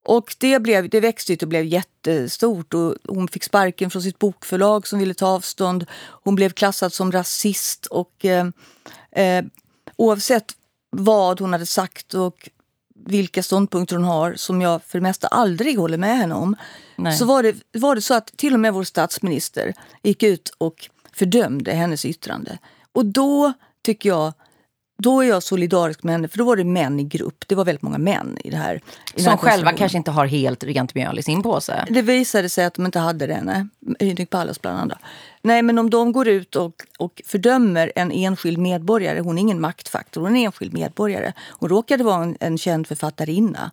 Och 0.06 0.34
det, 0.38 0.58
blev, 0.58 0.88
det 0.88 1.00
växte 1.00 1.32
ut 1.32 1.42
och 1.42 1.48
blev 1.48 1.64
jättestort. 1.64 2.74
Och 2.74 2.94
hon 3.08 3.28
fick 3.28 3.44
sparken 3.44 3.90
från 3.90 4.02
sitt 4.02 4.18
bokförlag 4.18 4.86
som 4.86 4.98
ville 4.98 5.14
ta 5.14 5.26
avstånd. 5.26 5.86
Hon 6.24 6.34
blev 6.34 6.50
klassad 6.50 6.92
som 6.92 7.12
rasist. 7.12 7.86
Och 7.86 8.24
eh, 8.24 8.46
eh, 9.12 9.44
Oavsett 9.96 10.52
vad 10.90 11.40
hon 11.40 11.52
hade 11.52 11.66
sagt 11.66 12.14
och 12.14 12.50
vilka 13.06 13.42
ståndpunkter 13.42 13.96
hon 13.96 14.04
har, 14.04 14.34
som 14.34 14.62
jag 14.62 14.82
för 14.82 14.98
det 14.98 15.02
mesta 15.02 15.26
aldrig 15.26 15.78
håller 15.78 15.98
med 15.98 16.16
henne 16.16 16.34
om, 16.34 16.56
Nej. 16.96 17.16
så 17.16 17.24
var 17.24 17.42
det, 17.42 17.56
var 17.72 17.94
det 17.94 18.02
så 18.02 18.14
att 18.14 18.26
till 18.36 18.54
och 18.54 18.60
med 18.60 18.74
vår 18.74 18.84
statsminister 18.84 19.74
gick 20.02 20.22
ut 20.22 20.54
och 20.58 20.88
fördömde 21.12 21.72
hennes 21.72 22.04
yttrande. 22.04 22.58
Och 22.92 23.06
då 23.06 23.52
tycker 23.82 24.08
jag 24.08 24.32
då 24.98 25.20
är 25.20 25.28
jag 25.28 25.42
solidarisk 25.42 26.02
med 26.02 26.14
henne, 26.14 26.28
för 26.28 26.38
då 26.38 26.44
var 26.44 26.56
det 26.56 26.64
män 26.64 27.00
i 27.00 27.04
grupp. 27.04 27.44
Det 27.46 27.54
var 27.54 27.64
väldigt 27.64 27.82
många 27.82 27.98
män 27.98 28.38
i 28.44 28.50
det 28.50 28.56
här. 28.56 28.80
I 29.14 29.22
Som 29.22 29.38
själva 29.38 29.72
kanske 29.72 29.98
inte 29.98 30.10
har 30.10 30.26
helt 30.26 30.64
rent 30.64 30.94
mjöl 30.94 31.18
i 31.18 31.22
sin 31.22 31.42
påse. 31.42 31.86
Det 31.90 32.02
visade 32.02 32.48
sig 32.48 32.64
att 32.64 32.74
de 32.74 32.86
inte 32.86 32.98
hade 32.98 33.26
det. 33.26 33.40
Nej. 33.42 33.66
Hynek 34.00 34.30
Pallas 34.30 34.62
bland 34.62 34.78
andra. 34.78 34.98
Nej, 35.42 35.62
men 35.62 35.78
om 35.78 35.90
de 35.90 36.12
går 36.12 36.28
ut 36.28 36.56
och, 36.56 36.82
och 36.98 37.22
fördömer 37.24 37.92
en 37.96 38.12
enskild 38.12 38.58
medborgare, 38.58 39.20
hon 39.20 39.38
är 39.38 39.42
ingen 39.42 39.60
maktfaktor, 39.60 40.20
hon 40.20 40.36
är 40.36 40.40
en 40.40 40.44
enskild 40.46 40.72
medborgare. 40.72 41.32
Hon 41.50 41.68
råkade 41.68 42.04
vara 42.04 42.22
en, 42.22 42.36
en 42.40 42.58
känd 42.58 42.86
författarinna. 42.86 43.70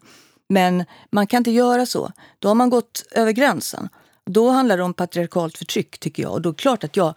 Men 0.50 0.86
man 1.12 1.28
kan 1.28 1.38
inte 1.38 1.52
göra 1.52 1.86
så. 1.86 2.12
Då 2.40 2.48
har 2.48 2.56
man 2.56 2.70
gått 2.70 3.04
över 3.12 3.32
gränsen. 3.32 3.90
Då 4.26 4.50
handlar 4.50 4.78
det 4.78 4.84
om 4.84 4.94
patriarkalt 4.94 5.58
förtryck 5.58 5.98
tycker 6.00 6.24
jag. 6.24 6.32
Och 6.32 6.42
då 6.42 6.50
är 6.50 6.54
det 6.54 6.58
klart 6.58 6.84
att 6.84 6.98
jag 6.98 7.14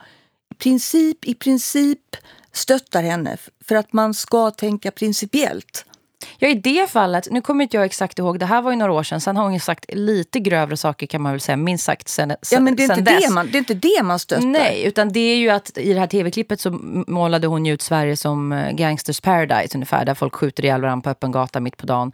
princip, 0.58 1.24
i 1.24 1.34
princip 1.34 2.16
stöttar 2.52 3.02
henne 3.02 3.36
för 3.64 3.74
att 3.74 3.92
man 3.92 4.14
ska 4.14 4.50
tänka 4.50 4.90
principiellt. 4.90 5.84
Ja, 6.38 6.48
i 6.48 6.54
det 6.54 6.90
fallet, 6.90 7.28
nu 7.30 7.40
kommer 7.40 7.62
inte 7.62 7.76
jag 7.76 7.86
exakt 7.86 8.18
ihåg, 8.18 8.38
det 8.38 8.46
här 8.46 8.62
var 8.62 8.70
ju 8.70 8.76
några 8.76 8.92
år 8.92 9.02
sedan, 9.02 9.20
sen 9.20 9.36
har 9.36 9.44
hon 9.44 9.54
ju 9.54 9.60
sagt 9.60 9.84
lite 9.88 10.40
grövre 10.40 10.76
saker 10.76 11.06
kan 11.06 11.22
man 11.22 11.32
väl 11.32 11.40
säga, 11.40 11.56
minst 11.56 11.84
sagt 11.84 12.08
sen, 12.08 12.32
ja, 12.50 12.60
men 12.60 12.76
det 12.76 12.84
är, 12.84 12.98
inte 12.98 13.20
det, 13.20 13.30
man, 13.30 13.46
det 13.46 13.56
är 13.56 13.58
inte 13.58 13.74
det 13.74 14.02
man 14.02 14.18
stöttar. 14.18 14.46
Nej, 14.46 14.84
utan 14.84 15.12
det 15.12 15.20
är 15.20 15.36
ju 15.36 15.50
att 15.50 15.78
i 15.78 15.92
det 15.92 16.00
här 16.00 16.06
tv-klippet 16.06 16.60
så 16.60 16.70
målade 17.06 17.46
hon 17.46 17.66
ju 17.66 17.72
ut 17.72 17.82
Sverige 17.82 18.16
som 18.16 18.52
eh, 18.52 18.72
gangsters 18.72 19.20
paradise 19.20 19.74
ungefär, 19.74 20.04
där 20.04 20.14
folk 20.14 20.34
skjuter 20.34 20.64
ihjäl 20.64 20.80
varandra 20.80 21.02
på 21.02 21.10
öppen 21.10 21.32
gata 21.32 21.60
mitt 21.60 21.76
på 21.76 21.86
dagen. 21.86 22.12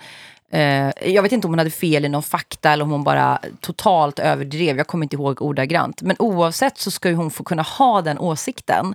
Uh, 0.54 1.12
jag 1.12 1.22
vet 1.22 1.32
inte 1.32 1.46
om 1.46 1.52
hon 1.52 1.58
hade 1.58 1.70
fel 1.70 2.04
i 2.04 2.08
någon 2.08 2.22
fakta 2.22 2.72
eller 2.72 2.84
om 2.84 2.90
hon 2.90 3.04
bara 3.04 3.38
totalt 3.60 4.18
överdrev. 4.18 4.76
Jag 4.76 4.86
kommer 4.86 5.04
inte 5.04 5.16
ihåg 5.16 5.42
ordagrant. 5.42 6.02
Men 6.02 6.16
oavsett 6.18 6.78
så 6.78 6.90
ska 6.90 7.12
hon 7.12 7.30
få 7.30 7.44
kunna 7.44 7.62
ha 7.62 8.02
den 8.02 8.18
åsikten. 8.18 8.94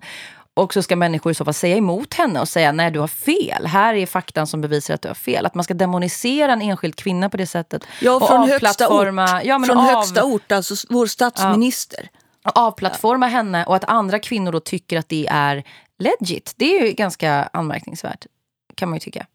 Och 0.53 0.73
så 0.73 0.83
ska 0.83 0.95
människor 0.95 1.31
i 1.31 1.35
så 1.35 1.45
fall 1.45 1.53
säga 1.53 1.77
emot 1.77 2.13
henne 2.13 2.39
och 2.39 2.47
säga 2.47 2.71
nej 2.71 2.91
du 2.91 2.99
har 2.99 3.07
fel. 3.07 3.65
Här 3.65 3.93
är 3.93 4.05
faktan 4.05 4.47
som 4.47 4.61
bevisar 4.61 4.93
att 4.93 5.01
du 5.01 5.07
har 5.07 5.15
fel. 5.15 5.45
Att 5.45 5.55
man 5.55 5.63
ska 5.63 5.73
demonisera 5.73 6.53
en 6.53 6.61
enskild 6.61 6.95
kvinna 6.95 7.29
på 7.29 7.37
det 7.37 7.47
sättet. 7.47 7.83
Ja, 8.01 8.27
från 8.27 8.49
högsta 8.49 8.89
ort. 8.89 9.07
Ja, 9.43 9.59
från 9.65 9.77
av, 9.77 9.85
högsta 9.85 10.23
ort, 10.23 10.51
alltså 10.51 10.75
vår 10.89 11.07
statsminister. 11.07 12.09
Ja, 12.43 12.51
avplattforma 12.55 13.25
ja. 13.25 13.29
henne 13.29 13.65
och 13.65 13.75
att 13.75 13.83
andra 13.83 14.19
kvinnor 14.19 14.51
då 14.51 14.59
tycker 14.59 14.99
att 14.99 15.09
det 15.09 15.27
är 15.31 15.63
legit. 15.99 16.53
Det 16.57 16.77
är 16.77 16.85
ju 16.85 16.93
ganska 16.93 17.49
anmärkningsvärt 17.53 18.25
kan 18.75 18.89
man 18.89 18.95
ju 18.95 18.99
tycka. 18.99 19.25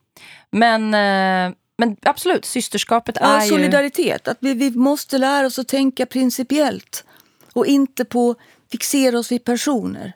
Men, 0.51 0.95
eh, 0.95 1.57
men 1.79 1.97
absolut, 2.03 2.45
systerskapet 2.45 3.17
ja, 3.21 3.27
är 3.27 3.41
solidaritet. 3.41 4.23
ju... 4.27 4.31
Att 4.31 4.39
vi, 4.41 4.55
vi 4.55 4.71
måste 4.71 5.19
lära 5.19 5.47
oss 5.47 5.59
att 5.59 5.69
tänka 5.69 6.07
principiellt. 6.07 7.05
Och 7.53 7.67
inte 7.67 8.05
på 8.05 8.35
fixera 8.71 9.19
oss 9.19 9.33
vid 9.33 9.45
personer. 9.45 10.13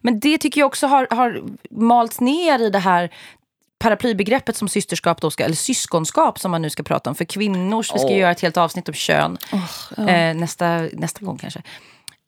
Men 0.00 0.20
det 0.20 0.38
tycker 0.38 0.60
jag 0.60 0.66
också 0.66 0.86
har, 0.86 1.06
har 1.10 1.42
malts 1.70 2.20
ner 2.20 2.58
i 2.58 2.70
det 2.70 2.78
här 2.78 3.10
paraplybegreppet 3.78 4.56
som 4.56 4.68
systerskap 4.68 5.20
då 5.20 5.30
ska, 5.30 5.44
eller 5.44 5.56
syskonskap 5.56 6.38
som 6.38 6.50
man 6.50 6.62
nu 6.62 6.70
ska 6.70 6.82
prata 6.82 7.10
om 7.10 7.16
för 7.16 7.24
kvinnors. 7.24 7.94
Vi 7.94 7.98
ska 7.98 8.08
oh. 8.08 8.18
göra 8.18 8.30
ett 8.30 8.40
helt 8.40 8.56
avsnitt 8.56 8.88
om 8.88 8.94
kön 8.94 9.38
oh, 9.52 9.70
ja. 9.96 10.08
eh, 10.08 10.34
nästa, 10.34 10.88
nästa 10.92 11.24
gång 11.24 11.38
kanske. 11.38 11.62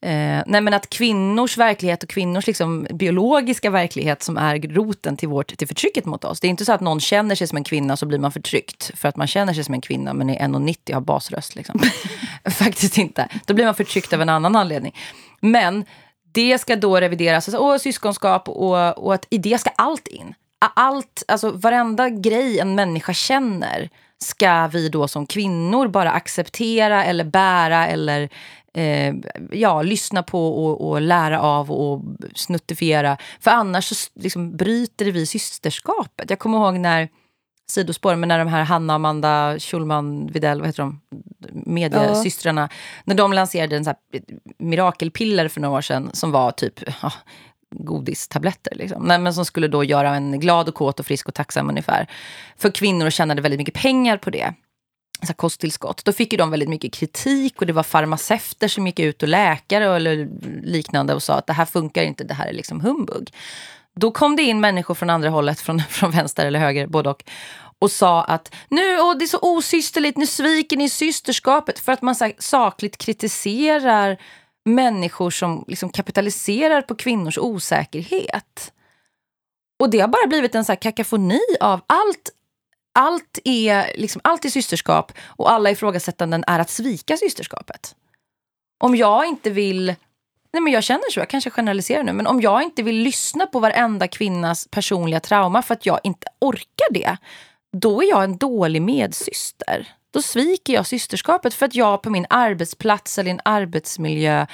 Eh, 0.03 0.43
nej 0.47 0.61
men 0.61 0.75
att 0.75 0.91
kvinnors 0.91 1.59
verklighet 1.59 2.03
och 2.03 2.09
kvinnors 2.09 2.47
liksom 2.47 2.87
biologiska 2.91 3.71
verklighet 3.71 4.23
som 4.23 4.37
är 4.37 4.59
roten 4.59 5.17
till, 5.17 5.29
vårt, 5.29 5.57
till 5.57 5.69
förtrycket 5.69 6.05
mot 6.05 6.25
oss. 6.25 6.41
Det 6.41 6.47
är 6.47 6.49
inte 6.49 6.65
så 6.65 6.73
att 6.73 6.81
någon 6.81 7.01
känner 7.01 7.35
sig 7.35 7.47
som 7.47 7.57
en 7.57 7.65
kvinna 7.65 7.97
så 7.97 8.07
blir 8.07 8.19
man 8.19 8.33
förtryckt 8.33 8.91
för 8.99 9.09
att 9.09 9.17
man 9.17 9.27
känner 9.27 9.55
sig 9.55 9.65
som 9.65 9.75
en 9.75 9.81
kvinna 9.81 10.15
men 10.15 10.31
är 10.31 10.39
1,90 10.39 10.89
och 10.89 10.95
har 10.95 11.01
basröst. 11.01 11.57
Liksom. 11.57 11.81
Faktiskt 12.51 12.99
inte. 12.99 13.29
Då 13.47 13.55
blir 13.55 13.65
man 13.65 13.75
förtryckt 13.75 14.13
av 14.13 14.23
en 14.23 14.29
annan 14.29 14.57
anledning. 14.57 14.97
Men 15.41 15.85
det 16.33 16.59
ska 16.59 16.77
då 16.77 17.01
revideras, 17.01 17.49
alltså, 17.49 17.63
och 17.63 17.81
syskonskap 17.81 18.49
och, 18.49 18.99
och 18.99 19.15
att 19.15 19.27
i 19.31 19.39
det 19.39 19.59
ska 19.59 19.71
allt 19.77 20.09
in. 20.09 20.35
Allt, 20.75 21.23
alltså 21.29 21.51
varenda 21.51 22.09
grej 22.09 22.59
en 22.59 22.75
människa 22.75 23.13
känner 23.13 23.91
ska 24.25 24.67
vi 24.67 24.89
då 24.89 25.09
som 25.09 25.27
kvinnor 25.27 25.89
bara 25.89 26.13
acceptera 26.13 27.05
eller 27.05 27.25
bära 27.25 27.87
eller 27.87 28.29
eh, 28.77 29.15
ja, 29.51 29.83
lyssna 29.83 30.23
på 30.23 30.65
och, 30.67 30.91
och, 30.91 31.01
lära 31.01 31.41
av 31.41 31.71
och 31.71 32.03
snuttifiera. 32.35 33.17
För 33.41 33.51
annars 33.51 33.85
så 33.85 34.11
liksom 34.15 34.57
bryter 34.57 35.05
vi 35.05 35.27
systerskapet. 35.27 36.31
Jag 36.31 36.39
kommer 36.39 36.59
ihåg 36.59 36.75
när 36.75 37.09
sidospår, 37.71 38.17
men 38.17 38.29
när 38.29 38.39
de 38.39 38.49
här 38.49 38.65
Hanna, 38.65 38.95
Amanda, 38.95 39.59
Schulman, 39.59 40.27
Videll, 40.27 40.61
vad 40.61 40.69
heter 40.69 40.83
de? 40.83 41.01
Mediesystrarna. 41.53 42.61
Ja. 42.61 42.77
När 43.05 43.15
de 43.15 43.33
lanserade 43.33 43.77
en 43.77 43.85
så 43.85 43.95
mirakelpiller 44.59 45.49
för 45.49 45.61
några 45.61 45.79
år 45.79 45.81
sedan 45.81 46.11
som 46.13 46.33
var 46.33 46.51
typ 46.51 46.81
ja, 47.03 47.13
godistabletter. 47.75 48.75
Liksom. 48.75 49.05
men 49.05 49.35
som 49.35 49.45
skulle 49.45 49.69
då 49.69 49.85
göra 49.85 50.15
en 50.15 50.41
glad 50.41 50.69
och 50.69 50.75
kåt 50.75 51.01
och 51.01 51.07
frisk 51.07 51.29
och 51.29 51.35
tacksam 51.35 51.69
ungefär. 51.69 52.07
För 52.57 52.71
kvinnor 52.71 53.11
tjänade 53.11 53.43
väldigt 53.43 53.61
mycket 53.61 53.75
pengar 53.75 54.17
på 54.17 54.31
det. 54.31 54.55
Så 55.27 55.35
kosttillskott. 55.35 56.05
Då 56.05 56.13
fick 56.13 56.33
ju 56.33 56.37
de 56.37 56.51
väldigt 56.51 56.69
mycket 56.69 56.93
kritik 56.93 57.61
och 57.61 57.67
det 57.67 57.73
var 57.73 57.83
farmaceuter 57.83 58.69
som 58.69 58.87
gick 58.87 58.99
ut 58.99 59.23
och 59.23 59.29
läkare 59.29 59.97
eller 59.97 60.29
liknande 60.63 61.15
och 61.15 61.23
sa 61.23 61.35
att 61.35 61.47
det 61.47 61.53
här 61.53 61.65
funkar 61.65 62.03
inte, 62.03 62.25
det 62.25 62.35
här 62.35 62.47
är 62.47 62.53
liksom 62.53 62.81
humbug. 62.81 63.33
Då 63.97 64.11
kom 64.11 64.37
det 64.37 64.43
in 64.43 64.61
människor 64.61 64.95
från 64.95 65.11
andra 65.11 65.31
hållet, 65.31 65.61
från, 65.61 65.83
från 65.89 66.11
vänster 66.11 66.47
eller 66.47 66.59
höger, 66.59 66.87
både 66.87 67.11
och, 67.11 67.25
och 67.79 67.91
sa 67.91 68.23
att 68.23 68.55
nu, 68.69 69.01
åh, 69.01 69.17
det 69.19 69.25
är 69.25 69.27
så 69.27 69.39
osysterligt, 69.43 70.19
nu 70.19 70.27
sviker 70.27 70.77
ni 70.77 70.89
systerskapet. 70.89 71.79
För 71.79 71.93
att 71.93 72.03
man 72.03 72.15
så 72.15 72.25
här, 72.25 72.35
sakligt 72.39 72.99
kritiserar 72.99 74.17
människor 74.65 75.31
som 75.31 75.65
liksom 75.69 75.89
kapitaliserar 75.89 76.83
på 76.83 76.95
kvinnors 76.95 77.39
osäkerhet. 77.39 78.73
Och 79.81 79.91
det 79.91 80.01
har 80.01 80.09
bara 80.09 80.27
blivit 80.27 80.55
en 80.55 80.65
så 80.65 80.73
här 80.73 80.81
kakafoni 80.81 81.41
av 81.61 81.81
allt. 81.87 82.31
Allt 82.93 83.39
är, 83.45 83.93
liksom, 83.97 84.21
allt 84.25 84.45
är 84.45 84.49
systerskap 84.49 85.13
och 85.27 85.51
alla 85.51 85.71
ifrågasättanden 85.71 86.45
är 86.47 86.59
att 86.59 86.71
svika 86.71 87.17
systerskapet. 87.17 87.95
Om 88.81 88.97
jag 88.97 89.27
inte 89.27 89.51
vill 89.51 89.95
Nej, 90.53 90.61
men 90.61 90.73
jag 90.73 90.85
känner 90.85 91.11
så, 91.11 91.21
jag 91.21 91.29
kanske 91.29 91.51
generaliserar 91.51 92.03
nu, 92.03 92.13
men 92.13 92.27
om 92.27 92.41
jag 92.41 92.63
inte 92.63 92.83
vill 92.83 92.97
lyssna 92.97 93.47
på 93.47 93.61
varenda 93.61 94.09
kvinnas 94.09 94.69
personliga 94.71 95.21
trauma 95.21 95.63
för 95.63 95.75
att 95.75 95.87
jag 95.87 96.01
inte 96.03 96.27
orkar 96.41 96.93
det, 96.93 97.17
då 97.73 98.03
är 98.03 98.09
jag 98.09 98.25
en 98.25 98.37
dålig 98.37 98.83
medsyster. 98.83 99.89
Då 100.13 100.23
sviker 100.23 100.73
jag 100.73 100.87
systerskapet 100.87 101.55
för 101.55 101.67
att 101.67 101.75
jag 101.75 102.03
på 102.03 102.11
min 102.11 102.27
arbetsplats 102.31 103.19
eller 103.19 103.31
en 103.31 103.41
arbetsmiljö 103.45 104.47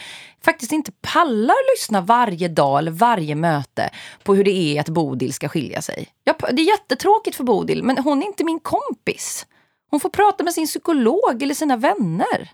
faktiskt 0.44 0.72
inte 0.72 0.92
pallar 0.92 1.76
lyssna 1.76 2.00
varje 2.00 2.48
dag 2.48 2.78
eller 2.78 2.90
varje 2.90 3.34
möte 3.34 3.90
på 4.22 4.34
hur 4.34 4.44
det 4.44 4.50
är 4.50 4.80
att 4.80 4.88
Bodil 4.88 5.32
ska 5.32 5.48
skilja 5.48 5.82
sig. 5.82 6.08
Jag, 6.24 6.36
det 6.52 6.62
är 6.62 6.66
jättetråkigt 6.66 7.36
för 7.36 7.44
Bodil, 7.44 7.82
men 7.82 7.98
hon 7.98 8.22
är 8.22 8.26
inte 8.26 8.44
min 8.44 8.60
kompis. 8.60 9.46
Hon 9.90 10.00
får 10.00 10.10
prata 10.10 10.44
med 10.44 10.54
sin 10.54 10.66
psykolog 10.66 11.42
eller 11.42 11.54
sina 11.54 11.76
vänner. 11.76 12.50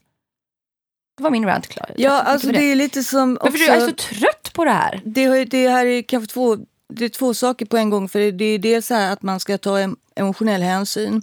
Det 1.17 1.23
var 1.23 1.31
min 1.31 1.47
rant 1.47 1.69
klar. 1.69 1.91
Ja, 1.97 2.23
alltså 2.23 2.47
det. 2.47 2.53
det. 2.53 2.73
är 2.73 2.77
lite 2.77 3.03
som... 3.03 3.37
Också, 3.37 3.45
Men 3.45 3.53
för 3.53 3.59
du 3.59 3.67
är 3.67 3.89
så 3.89 3.93
trött 3.93 4.53
på 4.53 4.65
det 4.65 4.71
här. 4.71 5.01
Det, 5.05 5.45
det 5.45 5.69
här 5.69 5.87
är 5.87 6.03
kanske 6.03 6.33
två, 6.33 6.57
det 6.89 7.05
är 7.05 7.09
två 7.09 7.35
saker 7.35 7.67
på 7.67 7.77
en 7.77 7.91
gång. 7.91 8.09
För 8.09 8.33
Det 8.33 8.45
är 8.45 8.59
dels 8.59 8.91
här 8.91 9.13
att 9.13 9.23
man 9.23 9.41
ska 9.41 9.59
ta 9.59 9.95
emotionell 10.17 10.63
hänsyn 10.63 11.23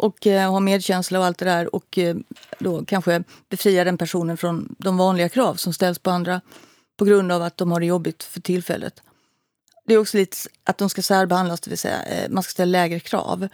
och 0.00 0.26
eh, 0.26 0.50
ha 0.50 0.60
medkänsla 0.60 1.18
och 1.18 1.24
allt 1.24 1.38
det 1.38 1.44
där. 1.44 1.74
Och 1.74 1.98
eh, 1.98 2.16
då 2.58 2.84
kanske 2.84 3.22
befria 3.48 3.84
den 3.84 3.98
personen 3.98 4.36
från 4.36 4.74
de 4.78 4.96
vanliga 4.96 5.28
krav 5.28 5.54
som 5.54 5.72
ställs 5.72 5.98
på 5.98 6.10
andra 6.10 6.40
på 6.96 7.04
grund 7.04 7.32
av 7.32 7.42
att 7.42 7.56
de 7.56 7.72
har 7.72 7.80
det 7.80 7.86
jobbigt 7.86 8.22
för 8.22 8.40
tillfället. 8.40 9.02
Det 9.86 9.94
är 9.94 9.98
också 9.98 10.16
lite 10.16 10.36
att 10.64 10.78
de 10.78 10.90
ska 10.90 11.02
särbehandlas, 11.02 11.60
det 11.60 11.70
vill 11.70 11.78
säga 11.78 12.02
eh, 12.02 12.30
man 12.30 12.42
ska 12.42 12.50
ställa 12.50 12.70
lägre 12.70 13.00
krav. 13.00 13.48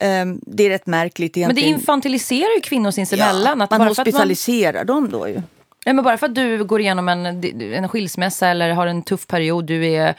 Um, 0.00 0.40
det 0.46 0.64
är 0.64 0.70
rätt 0.70 0.86
märkligt 0.86 1.36
egentligen. 1.36 1.66
Men 1.68 1.74
det 1.74 1.80
infantiliserar 1.80 2.54
ju 2.54 2.60
kvinnor 2.60 2.90
sinsemellan. 2.90 3.58
Ja, 3.58 3.64
att 3.64 3.70
man 3.70 3.88
hospitaliserar 3.88 4.78
man... 4.78 4.86
dem 4.86 5.10
då 5.10 5.28
ju. 5.28 5.42
Nej, 5.86 5.94
men 5.94 6.04
bara 6.04 6.18
för 6.18 6.26
att 6.26 6.34
du 6.34 6.64
går 6.64 6.80
igenom 6.80 7.08
en, 7.08 7.26
en 7.60 7.88
skilsmässa 7.88 8.48
eller 8.48 8.70
har 8.70 8.86
en 8.86 9.02
tuff 9.02 9.26
period, 9.26 9.64
du 9.64 9.86
är 9.86 10.14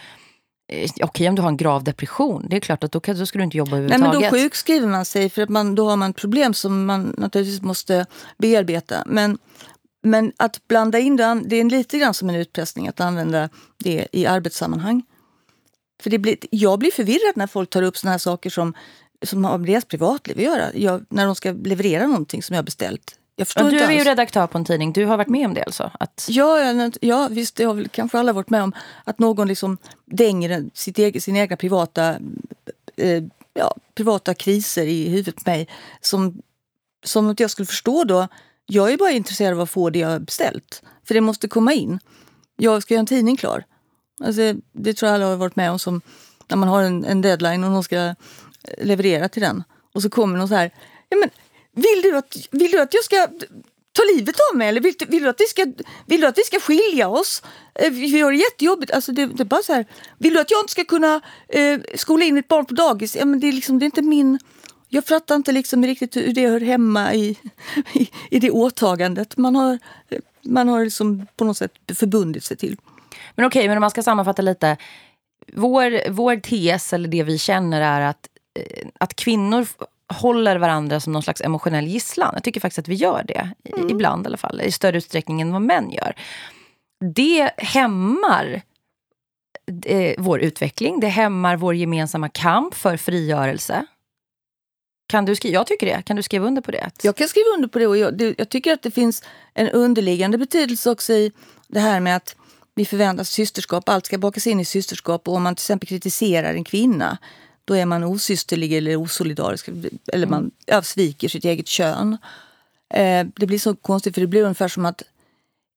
Okej 0.68 0.90
okay, 1.04 1.28
om 1.28 1.36
du 1.36 1.42
har 1.42 1.50
en 1.50 1.58
grav 1.58 1.84
depression, 1.84 2.46
det 2.50 2.56
är 2.56 2.60
klart 2.60 2.84
att 2.84 2.92
då, 2.92 3.00
då 3.00 3.26
ska 3.26 3.38
du 3.38 3.44
inte 3.44 3.58
jobba 3.58 3.72
överhuvudtaget. 3.72 4.02
Nej, 4.14 4.22
men 4.22 4.32
då 4.32 4.38
sjukskriver 4.38 4.88
man 4.88 5.06
sig 5.06 5.30
för 5.30 5.42
att 5.42 5.50
man, 5.50 5.76
då 5.76 5.90
har 5.90 5.98
man 5.98 6.10
ett 6.10 6.16
problem 6.18 6.54
som 6.54 6.86
man 6.86 7.16
naturligtvis 7.18 7.62
måste 7.62 8.06
bearbeta. 8.38 9.04
Men, 9.06 9.38
men 10.04 10.34
att 10.38 10.68
blanda 10.68 11.00
in 11.00 11.16
det, 11.16 11.42
det 11.46 11.56
är 11.56 11.64
lite 11.64 11.98
grann 11.98 12.14
som 12.14 12.30
en 12.30 12.36
utpressning 12.36 12.88
att 12.88 13.00
använda 13.00 13.50
det 13.78 14.08
i 14.12 14.26
arbetssammanhang. 14.26 15.04
För 16.04 16.10
det 16.10 16.18
blir, 16.18 16.38
jag 16.52 16.80
blir 16.80 16.92
förvirrad 16.92 17.38
när 17.38 17.48
folk 17.48 17.70
tar 17.70 17.82
upp 17.82 17.98
såna 17.98 18.12
här 18.12 18.18
saker 18.18 18.50
som 18.50 18.74
som 19.22 19.46
har 19.46 19.58
med 19.58 19.70
deras 19.70 19.86
privatliv 19.86 20.38
att 20.38 20.44
göra. 20.44 20.74
Jag, 20.74 21.06
när 21.10 21.26
de 21.26 21.36
ska 21.36 21.52
leverera 21.52 22.08
någonting 22.08 22.44
som 22.44 22.54
jag 22.54 22.58
har 22.58 22.66
beställt. 22.66 23.20
Jag 23.36 23.48
förstår 23.48 23.72
du 23.72 23.80
är 23.80 23.92
ju 23.92 24.04
redaktör 24.04 24.48
på 24.48 24.58
en 24.58 24.66
tidning. 24.66 24.94
Du 24.94 25.06
har 25.06 25.18
varit 25.18 25.30
med 25.30 25.46
om 25.46 25.54
det 25.54 25.64
alltså? 25.64 25.92
Att... 26.00 26.28
Ja, 26.30 26.60
ja, 26.60 26.92
ja, 27.02 27.28
visst. 27.32 27.56
Det 27.56 27.64
har 27.64 27.74
väl 27.74 27.88
kanske 27.88 28.20
alla 28.20 28.34
varit 28.34 28.50
med 28.50 28.64
om. 28.64 28.74
Att 29.04 29.20
någon 29.20 29.48
liksom 29.48 29.78
dänger 30.06 30.70
sitt 30.74 31.00
egen, 31.00 31.22
sina 31.22 31.40
egna 31.40 31.56
privata, 31.56 32.16
eh, 32.96 33.24
ja, 33.54 33.76
privata 33.96 34.34
kriser 34.34 34.86
i 34.86 35.10
huvudet 35.10 35.36
på 35.36 35.50
mig. 35.50 35.68
Som, 36.02 36.42
som 37.04 37.30
att 37.30 37.40
jag 37.40 37.52
skulle 37.52 37.66
förstå 37.66 38.04
då. 38.04 38.28
Jag 38.66 38.94
är 38.94 38.98
bara 38.98 39.12
intresserad 39.12 39.54
av 39.54 39.62
att 39.62 39.70
få 39.70 39.90
det 39.90 40.00
jag 40.00 40.22
beställt. 40.22 40.84
För 41.08 41.14
det 41.14 41.22
måste 41.22 41.48
komma 41.48 41.74
in. 41.74 42.00
Jag 42.58 42.82
ska 42.82 42.94
göra 42.94 43.00
en 43.00 43.06
tidning 43.06 43.38
klar. 43.38 43.64
Alltså, 44.24 44.54
det 44.72 44.94
tror 44.94 45.08
jag 45.10 45.16
alla 45.16 45.26
har 45.26 45.36
varit 45.36 45.56
med 45.56 45.72
om 45.72 45.80
som 45.80 46.02
när 46.48 46.58
man 46.58 46.70
har 46.70 46.84
en, 46.84 47.06
en 47.06 47.22
deadline 47.22 47.64
och 47.64 47.72
någon 47.72 47.84
ska 47.84 48.16
leverera 48.78 49.30
till 49.30 49.42
den. 49.42 49.64
Och 49.94 50.02
så 50.02 50.10
kommer 50.10 50.38
någon 50.38 50.48
så 50.48 50.56
här. 50.56 50.72
Ja, 51.10 51.18
men, 51.18 51.30
vill, 51.76 52.02
du 52.04 52.18
att, 52.18 52.36
vill 52.52 52.72
du 52.72 52.82
att 52.82 52.94
jag 52.94 53.04
ska 53.04 53.28
ta 53.92 54.04
livet 54.16 54.36
av 54.52 54.58
mig 54.58 54.68
eller 54.68 54.82
vill, 54.82 54.94
vill, 55.08 55.24
du, 55.24 55.30
att 55.30 55.42
vi 55.42 55.46
ska, 55.46 55.66
vill 56.06 56.22
du 56.22 56.28
att 56.28 56.38
vi 56.38 56.44
ska 56.44 56.60
skilja 56.60 57.08
oss? 57.08 57.44
Eh, 57.76 57.92
vi 57.92 58.22
har 58.22 58.32
det 58.32 58.38
jättejobbigt. 58.38 58.92
Alltså 58.92 59.12
det, 59.12 59.26
det 59.26 59.44
är 59.44 59.46
bara 59.46 59.64
så 59.64 59.74
här, 59.74 59.86
vill 60.18 60.34
du 60.34 60.40
att 60.40 60.52
jag 60.52 60.62
inte 60.62 60.72
ska 60.72 60.86
kunna 60.86 61.22
eh, 61.48 61.80
skola 61.96 62.26
in 62.26 62.36
mitt 62.36 62.48
barn 62.48 62.66
på 62.66 62.74
dagis? 62.74 63.16
Ja, 63.16 63.26
men 63.26 63.40
det, 63.40 63.48
är 63.48 63.52
liksom, 63.52 63.80
det 63.80 63.84
är 63.84 63.88
inte 63.88 64.02
min... 64.02 64.40
Jag 64.90 65.06
fattar 65.06 65.36
inte 65.36 65.52
liksom 65.52 65.86
riktigt 65.86 66.16
hur 66.16 66.34
det 66.34 66.48
hör 66.48 66.60
hemma 66.60 67.14
i, 67.14 67.38
i, 67.94 68.10
i 68.30 68.40
det 68.40 68.52
åtagandet 68.52 69.38
man 69.38 69.56
har, 69.56 69.80
man 70.42 70.68
har 70.68 70.84
liksom 70.84 71.28
på 71.36 71.46
något 71.46 71.58
sätt 71.58 71.72
förbundit 71.94 72.44
sig 72.44 72.58
till. 72.58 72.78
Men 73.36 73.46
okej, 73.46 73.68
men 73.68 73.78
om 73.78 73.82
man 73.82 73.92
ska 73.92 74.04
sammanfatta 74.04 74.42
lite. 74.42 74.78
Vår, 75.54 76.12
vår 76.12 76.36
tes, 76.36 76.94
eller 76.94 77.08
det 77.08 77.24
vi 77.24 77.38
känner, 77.38 77.82
är 77.82 78.02
att, 78.02 78.30
eh, 78.60 78.88
att 79.00 79.16
kvinnor 79.16 79.68
håller 80.14 80.56
varandra 80.56 81.00
som 81.00 81.14
någon 81.14 81.24
slags 81.24 81.42
emotionell 81.42 81.88
gisslan. 81.88 82.32
Jag 82.34 82.44
tycker 82.44 82.60
faktiskt 82.62 82.80
att 82.80 82.88
vi 82.88 82.96
gör 82.96 83.24
det, 83.28 83.50
i- 83.64 83.92
ibland 83.92 84.26
i 84.26 84.28
alla 84.28 84.38
fall. 84.38 84.62
I 84.62 84.72
större 84.72 84.98
utsträckning 84.98 85.42
än 85.42 85.52
vad 85.52 85.62
män 85.62 85.92
gör. 85.92 86.16
Det 87.16 87.52
hämmar 87.58 88.62
eh, 89.86 90.16
vår 90.18 90.40
utveckling. 90.40 91.00
Det 91.00 91.08
hämmar 91.08 91.56
vår 91.58 91.76
gemensamma 91.76 92.30
kamp 92.30 92.74
för 92.76 92.98
frigörelse. 92.98 93.86
Kan 95.10 95.26
du 95.26 95.36
skriva, 95.36 95.54
jag 95.54 95.68
tycker 95.68 95.86
det. 95.86 96.02
Kan 96.02 96.16
du 96.16 96.24
skriva 96.24 96.48
under 96.48 96.62
på 96.62 96.72
det? 96.72 96.92
Jag 97.02 97.16
kan 97.16 97.28
skriva 97.28 97.46
under 97.56 97.68
på 97.68 97.80
det 97.80 97.88
och 97.88 97.98
jag, 97.98 98.18
det, 98.18 98.36
jag 98.38 98.50
tycker 98.50 98.74
att 98.74 98.82
det 98.82 98.92
finns 98.92 99.24
en 99.54 99.70
underliggande 99.70 100.38
betydelse 100.38 100.92
också 100.92 101.14
i 101.14 101.32
det 101.68 101.80
här 101.80 102.00
med 102.00 102.16
att 102.16 102.36
vi 102.76 102.86
förväntas 102.86 103.30
systerskap, 103.30 103.90
allt 103.90 104.06
ska 104.06 104.18
bakas 104.18 104.48
in 104.48 104.60
i 104.60 104.66
systerskap 104.66 105.28
och 105.28 105.36
om 105.36 105.44
man 105.44 105.56
till 105.56 105.62
exempel 105.64 105.88
kritiserar 105.90 106.54
en 106.54 106.64
kvinna 106.64 107.18
då 107.66 107.74
är 107.74 107.86
man 107.86 108.04
osysterlig 108.04 108.74
eller 108.74 108.96
osolidarisk 108.96 109.70
eller 110.14 110.28
man 110.28 110.52
ja, 110.66 110.82
sviker 110.82 111.30
sitt 111.30 111.46
eget 111.46 111.68
kön. 111.68 112.18
Eh, 112.94 113.28
det 113.36 113.46
blir 113.48 113.60
så 113.60 113.76
konstigt 113.76 114.14
för 114.14 114.22
det 114.22 114.28
blir 114.28 114.44
ungefär 114.44 114.68
som 114.68 114.86
att 114.86 115.02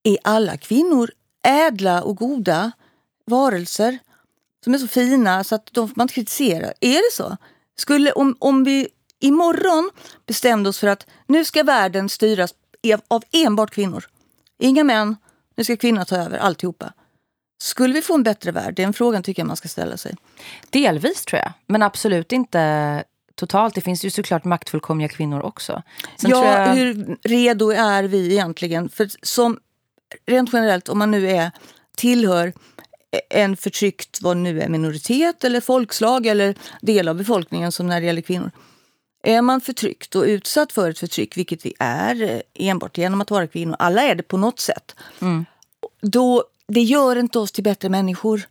är 0.03 0.19
alla 0.25 0.57
kvinnor 0.57 1.11
ädla 1.43 2.03
och 2.03 2.17
goda 2.17 2.73
varelser 3.27 3.99
som 4.65 4.75
är 4.75 4.79
så 4.79 4.89
fina 4.89 5.45
så 5.45 5.55
att 5.55 5.69
de 5.73 5.89
får 5.89 5.95
man 5.97 6.05
inte 6.05 6.15
kritisera? 6.15 6.73
Är 6.81 7.11
det 7.11 7.15
så? 7.15 7.37
Skulle, 7.77 8.13
om, 8.13 8.37
om 8.39 8.65
vi 8.65 8.89
imorgon 9.21 9.91
bestämde 10.27 10.69
oss 10.69 10.79
för 10.79 10.87
att 10.87 11.07
nu 11.27 11.45
ska 11.45 11.63
världen 11.63 12.09
styras 12.09 12.55
av- 13.09 13.25
enbart 13.31 13.71
kvinnor. 13.71 14.05
Inga 14.59 14.85
män, 14.85 15.17
nu 15.57 15.65
ska 15.65 15.77
kvinnor 15.77 16.05
ta 16.05 16.17
över 16.17 16.39
alltihopa. 16.39 16.93
Skulle 17.59 17.95
vi 17.95 18.03
få 18.03 18.15
en 18.15 18.23
bättre 18.23 18.53
värld? 18.53 18.75
Det 18.75 18.83
är 18.83 18.87
en 18.87 18.93
fråga 18.93 19.23
tycker 19.23 19.43
jag 19.43 19.47
man 19.47 19.57
ska 19.57 19.69
ställa 19.69 19.97
sig. 19.97 20.17
Delvis 20.71 21.25
tror 21.25 21.41
jag, 21.41 21.53
men 21.67 21.83
absolut 21.83 22.33
inte 22.33 23.05
totalt. 23.35 23.75
Det 23.75 23.81
finns 23.81 24.05
ju 24.05 24.11
såklart 24.11 24.45
maktfullkomliga 24.45 25.09
kvinnor 25.09 25.41
också. 25.41 25.83
Sen 26.17 26.31
ja, 26.31 26.45
jag, 26.45 26.75
hur 26.75 27.17
redo 27.23 27.71
är 27.71 28.03
vi 28.03 28.33
egentligen? 28.33 28.89
För 28.89 29.09
som 29.23 29.59
rent 30.27 30.51
generellt, 30.53 30.89
om 30.89 30.99
man 30.99 31.11
nu 31.11 31.31
är 31.31 31.51
tillhör 31.97 32.53
en 33.31 33.57
förtryckt, 33.57 34.23
vad 34.23 34.37
nu 34.37 34.61
är, 34.61 34.69
minoritet 34.69 35.45
eller 35.45 35.61
folkslag 35.61 36.27
eller 36.27 36.55
del 36.81 37.09
av 37.09 37.17
befolkningen 37.17 37.73
som 37.73 37.87
när 37.87 38.01
det 38.01 38.07
gäller 38.07 38.23
kvinnor. 38.23 38.51
Är 39.23 39.43
man 39.43 39.61
förtryckt 39.61 40.15
och 40.15 40.23
utsatt 40.23 40.73
för 40.73 40.91
ett 40.91 40.99
förtryck, 40.99 41.37
vilket 41.37 41.67
vi 41.67 41.75
är 41.79 42.23
eh, 42.23 42.41
enbart 42.55 42.99
genom 42.99 43.21
att 43.21 43.31
vara 43.31 43.47
kvinnor, 43.47 43.77
alla 43.79 44.03
är 44.03 44.15
det 44.15 44.23
på 44.23 44.37
något 44.37 44.61
sätt, 44.61 44.97
då 46.01 46.45
det 46.73 46.83
gör 46.83 47.17
inte 47.17 47.39
oss 47.39 47.53
till 47.53 47.65
bättre 47.65 47.89
människor. 47.89 48.43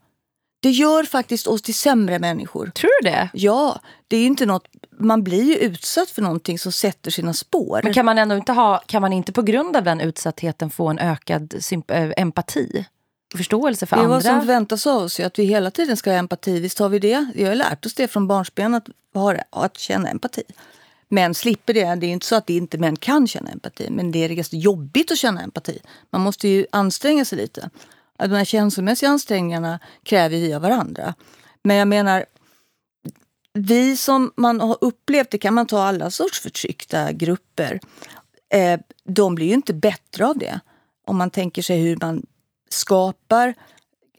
Det 0.59 0.69
gör 0.69 1.03
faktiskt 1.03 1.47
oss 1.47 1.61
till 1.61 1.75
sämre 1.75 2.19
människor. 2.19 2.71
Tror 2.75 3.01
du 3.01 3.09
det? 3.09 3.29
Ja, 3.33 3.79
det 4.07 4.17
är 4.17 4.25
inte 4.25 4.45
något, 4.45 4.67
man 4.99 5.23
blir 5.23 5.43
ju 5.43 5.55
utsatt 5.55 6.09
för 6.09 6.21
någonting 6.21 6.59
som 6.59 6.71
sätter 6.71 7.11
sina 7.11 7.33
spår. 7.33 7.79
Men 7.83 7.93
kan 7.93 8.05
man 8.05 8.17
ändå 8.17 8.35
inte 8.35 8.51
ha, 8.51 8.83
kan 8.85 9.01
man 9.01 9.13
inte 9.13 9.31
på 9.31 9.41
grund 9.41 9.75
av 9.75 9.83
den 9.83 10.01
utsattheten 10.01 10.69
få 10.69 10.87
en 10.87 10.99
ökad 10.99 11.53
äh, 11.87 12.09
empati? 12.17 12.85
Förståelse 13.35 13.85
för 13.85 13.95
Det 13.95 13.99
är 13.99 14.03
andra? 14.03 14.15
vad 14.15 14.23
som 14.23 14.39
förväntas 14.39 14.87
av 14.87 15.03
oss, 15.03 15.19
att 15.19 15.39
vi 15.39 15.43
hela 15.43 15.71
tiden 15.71 15.97
ska 15.97 16.09
ha 16.11 16.17
empati. 16.17 16.59
Visst 16.59 16.79
har 16.79 16.89
vi 16.89 16.99
det? 16.99 17.31
Vi 17.35 17.43
har 17.43 17.55
lärt 17.55 17.85
oss 17.85 17.93
det 17.93 18.07
från 18.07 18.27
barnsben, 18.27 18.73
att, 18.73 18.87
ha 19.13 19.33
det, 19.33 19.43
att 19.49 19.77
känna 19.77 20.09
empati. 20.09 20.43
Män 21.09 21.35
slipper 21.35 21.73
det. 21.73 21.95
Det 21.95 22.05
är 22.05 22.11
inte 22.11 22.25
så 22.25 22.35
att 22.35 22.47
det 22.47 22.53
inte 22.53 22.77
män 22.77 22.95
kan 22.95 23.27
känna 23.27 23.51
empati, 23.51 23.89
men 23.89 24.11
det 24.11 24.19
är 24.19 24.29
ganska 24.29 24.55
jobbigt 24.55 25.11
att 25.11 25.17
känna 25.17 25.41
empati. 25.41 25.79
Man 26.09 26.21
måste 26.21 26.47
ju 26.47 26.65
anstränga 26.71 27.25
sig 27.25 27.37
lite. 27.37 27.69
Att 28.17 28.29
De 28.29 28.35
här 28.35 28.45
känslomässiga 28.45 29.09
ansträngningarna 29.09 29.79
kräver 30.03 30.37
vi 30.37 30.53
av 30.53 30.61
varandra. 30.61 31.13
Men 31.63 31.77
jag 31.77 31.87
menar, 31.87 32.25
vi 33.53 33.97
som 33.97 34.31
man 34.35 34.59
har 34.59 34.77
upplevt, 34.81 35.31
det 35.31 35.37
kan 35.37 35.53
man 35.53 35.67
ta 35.67 35.83
alla 35.83 36.11
sorts 36.11 36.39
förtryckta 36.39 37.11
grupper, 37.11 37.79
eh, 38.53 38.79
de 39.03 39.35
blir 39.35 39.47
ju 39.47 39.53
inte 39.53 39.73
bättre 39.73 40.25
av 40.25 40.37
det. 40.37 40.59
Om 41.07 41.17
man 41.17 41.29
tänker 41.29 41.61
sig 41.61 41.81
hur 41.81 41.97
man 42.01 42.25
skapar 42.69 43.53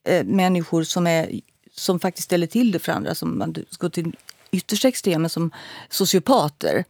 eh, 0.04 0.24
människor 0.24 0.82
som, 0.82 1.06
är, 1.06 1.40
som 1.74 2.00
faktiskt 2.00 2.24
ställer 2.24 2.46
till 2.46 2.72
det 2.72 2.78
för 2.78 2.92
andra, 2.92 3.14
som 3.14 3.38
man 3.38 3.54
går 3.78 3.88
till 3.88 4.16
yttersta 4.50 4.88
extremen 4.88 5.30
som 5.30 5.50
sociopater. 5.88 6.84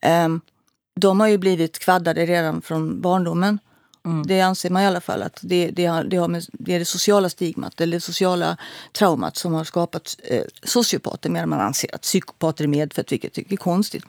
Eh, 0.00 0.28
de 1.00 1.20
har 1.20 1.28
ju 1.28 1.38
blivit 1.38 1.78
kvaddade 1.78 2.26
redan 2.26 2.62
från 2.62 3.00
barndomen. 3.00 3.58
Det 4.26 4.40
anser 4.40 4.70
man 4.70 4.82
i 4.82 4.86
alla 4.86 5.00
fall 5.00 5.22
att 5.22 5.38
det, 5.42 5.70
det, 5.70 5.86
har, 5.86 6.04
det, 6.04 6.16
har 6.16 6.28
med, 6.28 6.44
det 6.52 6.74
är 6.74 6.78
det 6.78 6.84
sociala 6.84 7.28
stigmat 7.28 7.80
eller 7.80 7.96
det 7.96 8.00
sociala 8.00 8.56
traumat 8.92 9.36
som 9.36 9.54
har 9.54 9.64
skapat 9.64 10.16
eh, 10.24 10.42
sociopater 10.62 11.30
medan 11.30 11.48
man 11.48 11.60
anser 11.60 11.94
att 11.94 12.02
psykopater 12.02 12.64
är 12.64 12.68
medfött, 12.68 13.12
vilket 13.12 13.28
jag 13.28 13.32
tycker 13.32 13.52
är 13.52 13.56
konstigt. 13.56 14.04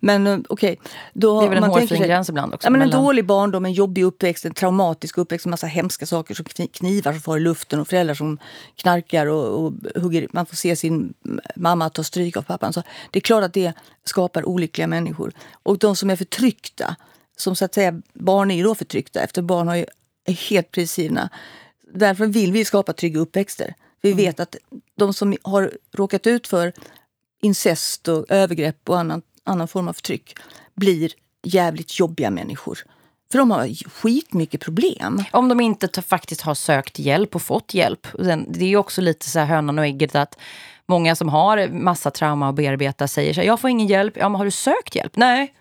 Men 0.00 0.26
eh, 0.26 0.38
okej. 0.48 0.80
då 1.12 1.40
Det 1.40 1.46
är 1.46 1.50
väl 1.50 1.58
en 1.58 1.70
hårfin 1.70 2.02
gräns 2.02 2.28
ibland 2.28 2.54
också. 2.54 2.66
Ja, 2.66 2.70
men 2.70 2.82
en 2.82 2.88
mellan- 2.88 3.04
dålig 3.04 3.26
barndom, 3.26 3.64
en 3.64 3.72
jobbig 3.72 4.02
uppväxt, 4.02 4.44
en 4.44 4.54
traumatisk 4.54 5.18
uppväxt, 5.18 5.46
en 5.46 5.50
massa 5.50 5.66
hemska 5.66 6.06
saker 6.06 6.34
som 6.34 6.44
kni- 6.44 6.72
knivar 6.72 7.12
som 7.12 7.20
far 7.20 7.36
i 7.36 7.40
luften 7.40 7.80
och 7.80 7.88
föräldrar 7.88 8.14
som 8.14 8.38
knarkar 8.76 9.26
och, 9.26 9.64
och 9.64 9.72
hugger. 10.02 10.28
Man 10.32 10.46
får 10.46 10.56
se 10.56 10.76
sin 10.76 11.14
mamma 11.56 11.90
ta 11.90 12.02
stryk 12.04 12.36
av 12.36 12.42
pappan. 12.42 12.72
Så 12.72 12.82
det 13.10 13.18
är 13.18 13.20
klart 13.20 13.44
att 13.44 13.52
det 13.54 13.72
skapar 14.04 14.48
olyckliga 14.48 14.86
människor. 14.86 15.32
Och 15.62 15.78
de 15.78 15.96
som 15.96 16.10
är 16.10 16.16
förtryckta, 16.16 16.96
som 17.36 17.56
så 17.56 17.64
att 17.64 17.74
säga, 17.74 18.02
barn 18.12 18.50
är 18.50 18.54
ju 18.54 18.62
då 18.62 18.74
förtryckta 18.74 19.20
efter 19.20 19.42
barn 19.42 19.68
har 19.68 19.76
ju, 19.76 19.86
är 20.24 20.32
helt 20.32 20.70
prisgivna. 20.70 21.30
Därför 21.94 22.26
vill 22.26 22.52
vi 22.52 22.64
skapa 22.64 22.92
trygga 22.92 23.20
uppväxter. 23.20 23.74
Vi 24.00 24.12
vet 24.12 24.40
att 24.40 24.56
de 24.96 25.14
som 25.14 25.36
har 25.42 25.72
råkat 25.92 26.26
ut 26.26 26.46
för 26.46 26.72
incest 27.42 28.08
och 28.08 28.26
övergrepp 28.28 28.88
och 28.88 28.98
annan, 28.98 29.22
annan 29.44 29.68
form 29.68 29.88
av 29.88 29.92
förtryck 29.92 30.36
blir 30.74 31.12
jävligt 31.42 31.98
jobbiga 31.98 32.30
människor. 32.30 32.78
För 33.32 33.38
de 33.38 33.50
har 33.50 33.88
skitmycket 33.90 34.60
problem. 34.60 35.24
Om 35.32 35.48
de 35.48 35.60
inte 35.60 36.02
faktiskt 36.02 36.40
har 36.40 36.54
sökt 36.54 36.98
hjälp 36.98 37.34
och 37.34 37.42
fått 37.42 37.74
hjälp. 37.74 38.06
Det 38.48 38.64
är 38.64 38.68
ju 38.68 38.76
också 38.76 39.00
lite 39.00 39.30
så 39.30 39.38
här 39.38 39.46
hönan 39.46 39.78
och 39.78 39.86
ägget 39.86 40.14
att 40.14 40.38
många 40.86 41.16
som 41.16 41.28
har 41.28 41.68
massa 41.68 42.10
trauma 42.10 42.48
att 42.48 42.54
bearbeta 42.54 43.08
säger 43.08 43.34
så 43.34 43.40
här, 43.40 43.46
jag 43.46 43.60
får 43.60 43.70
ingen 43.70 43.86
hjälp. 43.86 44.16
Ja, 44.16 44.28
men 44.28 44.38
har 44.38 44.44
du 44.44 44.50
sökt 44.50 44.94
hjälp? 44.94 45.16
Nej. 45.16 45.54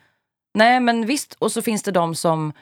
Nej, 0.55 0.79
men 0.79 1.05
visst. 1.05 1.35
Och 1.39 1.51
så 1.51 1.61
finns 1.61 1.83
det 1.83 1.91
de 1.91 2.15
som 2.15 2.53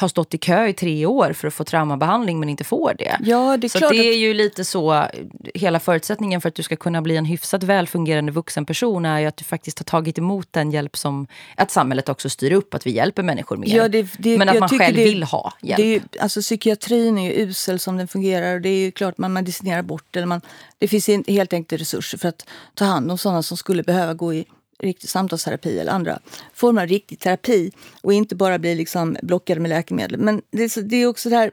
har 0.00 0.08
stått 0.08 0.34
i 0.34 0.38
kö 0.38 0.66
i 0.66 0.72
tre 0.72 1.06
år 1.06 1.32
för 1.32 1.48
att 1.48 1.54
få 1.54 1.64
traumabehandling 1.64 2.40
men 2.40 2.48
inte 2.48 2.64
får 2.64 2.94
det. 2.98 3.16
Ja, 3.20 3.56
det 3.56 3.66
är 3.66 3.68
Så 3.68 3.78
klart 3.78 3.92
det 3.92 4.06
är 4.06 4.10
att, 4.10 4.16
ju 4.16 4.34
lite 4.34 4.64
så, 4.64 5.06
hela 5.54 5.80
förutsättningen 5.80 6.40
för 6.40 6.48
att 6.48 6.54
du 6.54 6.62
ska 6.62 6.76
kunna 6.76 7.02
bli 7.02 7.16
en 7.16 7.24
hyfsat 7.24 7.62
välfungerande 7.62 8.32
vuxen 8.32 8.64
person 8.66 9.04
är 9.04 9.20
ju 9.20 9.26
att 9.26 9.36
du 9.36 9.44
faktiskt 9.44 9.78
har 9.78 9.84
tagit 9.84 10.18
emot 10.18 10.48
den 10.50 10.70
hjälp 10.70 10.96
som, 10.96 11.26
att 11.56 11.70
samhället 11.70 12.08
också 12.08 12.30
styr 12.30 12.52
upp, 12.52 12.74
att 12.74 12.86
vi 12.86 12.90
hjälper 12.90 13.22
människor 13.22 13.56
mer. 13.56 13.76
ja, 13.76 13.88
det, 13.88 14.08
det, 14.18 14.38
men 14.38 14.48
att 14.48 14.54
jag 14.54 14.60
man 14.60 14.68
tycker 14.68 14.84
själv 14.84 14.96
det, 14.96 15.04
vill 15.04 15.22
ha 15.22 15.52
hjälp. 15.62 15.76
Det 15.76 15.94
är 15.94 16.02
alltså, 16.22 16.40
psykiatrin 16.40 17.18
är 17.18 17.32
ju 17.32 17.42
usel 17.42 17.78
som 17.78 17.96
den 17.96 18.08
fungerar 18.08 18.54
och 18.54 18.60
det 18.60 18.68
är 18.68 18.78
ju 18.84 18.90
klart 18.90 19.18
man 19.18 19.32
medicinerar 19.32 19.82
bort 19.82 20.16
eller 20.16 20.26
man, 20.26 20.40
det 20.78 20.88
finns 20.88 21.08
in- 21.08 21.24
helt 21.28 21.52
enkelt 21.52 21.80
resurser 21.80 22.18
för 22.18 22.28
att 22.28 22.46
ta 22.74 22.84
hand 22.84 23.10
om 23.10 23.18
sådana 23.18 23.42
som 23.42 23.56
skulle 23.56 23.82
behöva 23.82 24.14
gå 24.14 24.34
i 24.34 24.44
riktig 24.78 25.10
samtalsterapi 25.10 25.78
eller 25.78 25.92
andra 25.92 26.18
former 26.54 26.82
av 26.82 26.88
riktig 26.88 27.18
terapi 27.18 27.72
och 28.02 28.12
inte 28.12 28.34
bara 28.34 28.58
bli 28.58 28.74
liksom 28.74 29.16
blockade 29.22 29.60
med 29.60 29.68
läkemedel. 29.68 30.20
Men 30.20 30.42
det, 30.50 30.76
det 30.88 30.96
är 30.96 31.06
också 31.06 31.28
det 31.28 31.36
här, 31.36 31.50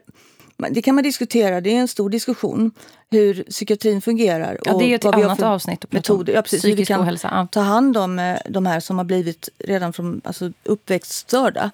det 0.70 0.82
kan 0.82 0.94
man 0.94 1.04
diskutera, 1.04 1.60
det 1.60 1.70
är 1.70 1.80
en 1.80 1.88
stor 1.88 2.10
diskussion 2.10 2.70
hur 3.10 3.42
psykiatrin 3.42 4.02
fungerar. 4.02 4.58
Ja, 4.64 4.78
det 4.78 4.84
är 4.84 4.94
ett 4.94 5.04
annat 5.04 5.42
avsnitt 5.42 5.84
att 5.84 5.90
prata 5.90 6.12
om. 6.12 6.18
metoder. 6.18 6.34
Ja, 6.34 6.42
precis, 6.42 6.64
hur 6.64 6.68
vi 6.68 6.74
Psykisk 6.74 6.88
kan 6.88 7.00
ohälsa, 7.00 7.28
ja. 7.32 7.48
ta 7.52 7.60
hand 7.60 7.96
om 7.96 8.18
eh, 8.18 8.38
de 8.48 8.66
här 8.66 8.80
som 8.80 8.98
har 8.98 9.04
blivit 9.04 9.48
redan 9.58 9.92
från 9.92 10.20
alltså, 10.24 10.52
uppväxtstörda. 10.62 11.70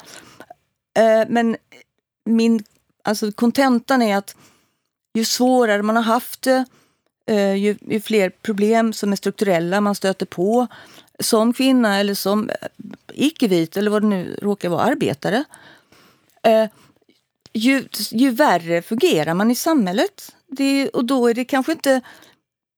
Eh, 0.99 1.29
Men 1.29 1.57
min 2.25 2.65
alltså 3.05 3.33
kontentan 3.33 4.03
är 4.03 4.17
att 4.17 4.37
ju 5.15 5.25
svårare 5.25 5.83
man 5.83 5.97
har 5.97 6.03
haft 6.03 6.43
det, 6.43 6.65
eh, 7.27 7.55
ju, 7.55 7.77
ju 7.81 8.01
fler 8.01 8.31
problem 8.31 8.93
som 8.93 9.13
är 9.13 9.17
strukturella 9.17 9.81
man 9.81 9.95
stöter 9.95 10.27
på 10.27 10.67
som 11.21 11.53
kvinna 11.53 11.99
eller 11.99 12.15
som 12.15 12.51
eh, 12.51 12.69
icke-vit 13.13 13.77
eller 13.77 13.91
vad 13.91 14.03
det 14.03 14.09
nu 14.09 14.37
råkar 14.43 14.69
vara, 14.69 14.83
arbetare. 14.83 15.45
Eh, 16.43 16.69
ju, 17.53 17.89
ju 18.11 18.31
värre 18.31 18.83
fungerar 18.83 19.35
man 19.35 19.51
i 19.51 19.55
samhället. 19.55 20.35
Det, 20.47 20.89
och 20.89 21.05
då 21.05 21.29
är 21.29 21.35
det 21.35 21.45
kanske 21.45 21.73
inte 21.73 22.01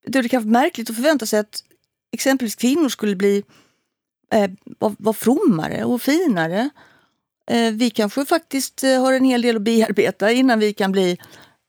då 0.05 0.19
är 0.19 0.23
det 0.23 0.29
kanske 0.29 0.49
märkligt 0.49 0.89
att 0.89 0.95
förvänta 0.95 1.25
sig 1.25 1.39
att 1.39 1.63
exempelvis 2.11 2.55
kvinnor 2.55 2.89
skulle 2.89 3.15
bli 3.15 3.43
eh, 4.33 4.51
vara 4.79 4.95
var 4.99 5.13
frommare 5.13 5.83
och 5.83 6.01
finare. 6.01 6.69
Eh, 7.51 7.71
vi 7.73 7.89
kanske 7.89 8.25
faktiskt 8.25 8.83
eh, 8.83 9.01
har 9.01 9.13
en 9.13 9.25
hel 9.25 9.41
del 9.41 9.55
att 9.55 9.61
bearbeta 9.61 10.31
innan 10.31 10.59
vi 10.59 10.73
kan 10.73 10.91
bli 10.91 11.17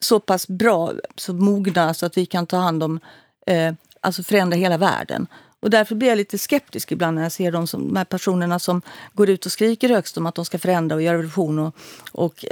så 0.00 0.20
pass 0.20 0.48
bra, 0.48 0.92
så 1.16 1.32
mogna 1.32 1.94
så 1.94 2.06
att 2.06 2.16
vi 2.16 2.26
kan 2.26 2.46
ta 2.46 2.56
hand 2.56 2.82
om, 2.82 3.00
eh, 3.46 3.74
alltså 4.00 4.22
förändra 4.22 4.56
hela 4.56 4.78
världen. 4.78 5.26
Och 5.64 5.70
därför 5.70 5.94
blir 5.94 6.08
jag 6.08 6.16
lite 6.16 6.38
skeptisk 6.38 6.92
ibland 6.92 7.14
när 7.14 7.22
jag 7.22 7.32
ser 7.32 7.52
de, 7.52 7.66
som, 7.66 7.88
de 7.88 7.96
här 7.96 8.04
personerna 8.04 8.58
som 8.58 8.82
går 9.12 9.30
ut 9.30 9.46
och 9.46 9.52
skriker 9.52 9.88
högst 9.88 10.16
om 10.16 10.26
att 10.26 10.34
de 10.34 10.44
ska 10.44 10.58
förändra 10.58 10.96
och 10.96 11.02
göra 11.02 11.14
revolution 11.14 11.58
och, 11.58 11.76
och 12.12 12.44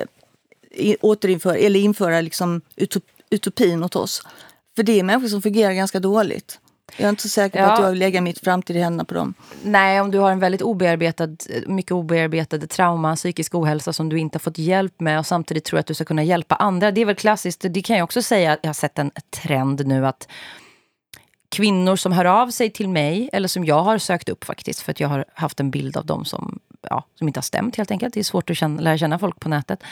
eh, 0.71 0.95
återinföra, 1.01 1.57
eller 1.57 1.81
införa 1.81 2.21
liksom 2.21 2.61
utop, 2.77 3.05
utopin 3.31 3.85
åt 3.85 3.97
oss. 3.97 4.23
För 4.77 4.83
det 4.83 5.01
är 5.01 5.03
människor 5.03 5.29
som 5.29 5.43
fungerar 5.43 5.73
ganska 5.73 6.01
dåligt. 6.01 6.59
Jag 6.97 7.05
är 7.05 7.11
inte 7.11 7.23
så 7.23 7.29
säker 7.29 7.59
på 7.59 7.69
ja. 7.69 7.73
att 7.73 7.81
jag 7.81 7.91
vill 7.91 7.99
lägga 7.99 8.21
mitt 8.21 8.39
framtid 8.39 8.77
i 8.77 8.81
händerna 8.81 9.05
på 9.05 9.15
dem. 9.15 9.35
Nej, 9.63 10.01
om 10.01 10.11
du 10.11 10.19
har 10.19 10.33
en 10.33 10.41
väldigt 10.41 10.63
obearbetad, 10.63 11.29
mycket 11.67 11.93
obearbetade 11.93 12.67
trauma, 12.67 13.17
psykisk 13.17 13.55
ohälsa 13.55 13.93
som 13.93 14.09
du 14.09 14.19
inte 14.19 14.37
har 14.37 14.41
fått 14.41 14.59
hjälp 14.59 15.01
med 15.01 15.19
och 15.19 15.27
samtidigt 15.27 15.65
tror 15.65 15.81
att 15.81 15.87
du 15.87 15.95
ska 15.95 16.05
kunna 16.05 16.23
hjälpa 16.23 16.55
andra. 16.55 16.91
Det 16.91 17.01
är 17.01 17.07
väl 17.07 17.15
klassiskt. 17.15 17.65
Det 17.71 17.83
kan 17.83 17.97
jag 17.97 18.05
också 18.05 18.23
säga. 18.23 18.59
Jag 18.63 18.69
har 18.69 18.75
sett 18.75 18.99
en 18.99 19.11
trend 19.31 19.87
nu 19.87 20.07
att 20.07 20.29
kvinnor 21.53 21.97
som 21.97 22.13
hör 22.13 22.25
av 22.25 22.51
sig 22.51 22.71
till 22.71 22.89
mig, 22.89 23.31
eller 23.33 23.49
som 23.49 23.65
jag 23.65 23.83
har 23.83 23.99
sökt 23.99 24.29
upp 24.29 24.45
faktiskt, 24.45 24.81
för 24.81 24.91
att 24.91 25.01
jag 25.01 25.09
har 25.09 25.25
haft 25.35 25.61
en 25.61 25.71
bild 25.71 25.97
av 25.97 26.07
dem 26.07 26.25
som, 26.25 26.59
ja, 26.91 27.05
som 27.19 27.29
inte 27.29 27.39
har 27.39 27.43
stämt 27.43 27.77
helt 27.77 27.91
enkelt. 27.91 28.15
Det 28.15 28.21
är 28.21 28.25
svårt 28.25 28.51
att 28.51 28.57
känna, 28.57 28.81
lära 28.81 28.99
känna 28.99 29.19
folk 29.19 29.41
på 29.41 29.49
nätet, 29.49 29.83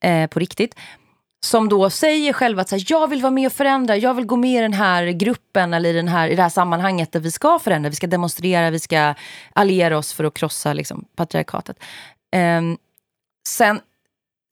eh, 0.00 0.26
på 0.26 0.38
riktigt 0.38 0.74
som 1.42 1.68
då 1.68 1.90
säger 1.90 2.32
själva 2.32 2.62
att 2.62 2.68
så 2.68 2.76
här, 2.76 2.84
jag 2.88 3.08
vill 3.08 3.22
vara 3.22 3.30
med 3.30 3.46
och 3.46 3.52
förändra, 3.52 3.96
jag 3.96 4.14
vill 4.14 4.26
gå 4.26 4.36
med 4.36 4.58
i 4.58 4.62
den 4.62 4.72
här 4.72 5.06
gruppen 5.06 5.74
eller 5.74 5.90
i, 5.90 5.92
den 5.92 6.08
här, 6.08 6.28
i 6.28 6.34
det 6.34 6.42
här 6.42 6.48
sammanhanget 6.48 7.12
där 7.12 7.20
vi 7.20 7.30
ska 7.30 7.58
förändra, 7.58 7.90
vi 7.90 7.96
ska 7.96 8.06
demonstrera, 8.06 8.70
vi 8.70 8.78
ska 8.78 9.14
alliera 9.52 9.98
oss 9.98 10.12
för 10.12 10.24
att 10.24 10.34
krossa 10.34 10.72
liksom, 10.72 11.04
patriarkatet. 11.16 11.76
Eh, 12.32 12.62
sen, 13.48 13.80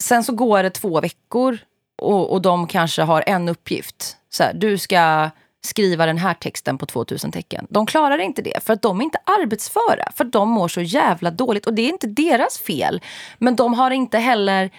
sen 0.02 0.24
så 0.24 0.32
går 0.32 0.62
det 0.62 0.70
två 0.70 1.00
veckor 1.00 1.58
och, 2.02 2.32
och 2.32 2.42
de 2.42 2.66
kanske 2.66 3.02
har 3.02 3.24
en 3.26 3.48
uppgift. 3.48 4.16
Så 4.30 4.42
här, 4.42 4.54
du 4.54 4.78
ska 4.78 5.30
skriva 5.68 6.06
den 6.06 6.18
här 6.18 6.34
texten 6.34 6.78
på 6.78 6.86
2000 6.86 7.32
tecken. 7.32 7.66
De 7.70 7.86
klarar 7.86 8.18
inte 8.18 8.42
det 8.42 8.64
för 8.64 8.72
att 8.72 8.82
de 8.82 9.00
är 9.00 9.04
inte 9.04 9.18
arbetsföra, 9.24 10.12
för 10.14 10.24
att 10.24 10.32
de 10.32 10.48
mår 10.48 10.68
så 10.68 10.80
jävla 10.80 11.30
dåligt. 11.30 11.66
Och 11.66 11.74
det 11.74 11.82
är 11.82 11.88
inte 11.88 12.06
deras 12.06 12.58
fel. 12.58 13.00
Men 13.38 13.56
de 13.56 13.74
har 13.74 13.90
inte 13.90 14.18
heller 14.18 14.70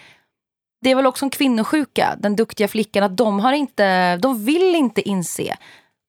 det 0.82 0.92
är 0.92 0.96
väl 0.96 1.06
också 1.06 1.26
en 1.26 1.30
kvinnosjuka, 1.30 2.16
den 2.20 2.36
duktiga 2.36 2.68
flickan, 2.68 3.04
att 3.04 3.18
de, 3.18 3.40
har 3.40 3.54
inte, 3.54 4.18
de 4.18 4.46
vill 4.46 4.76
inte 4.76 5.10
inse 5.10 5.58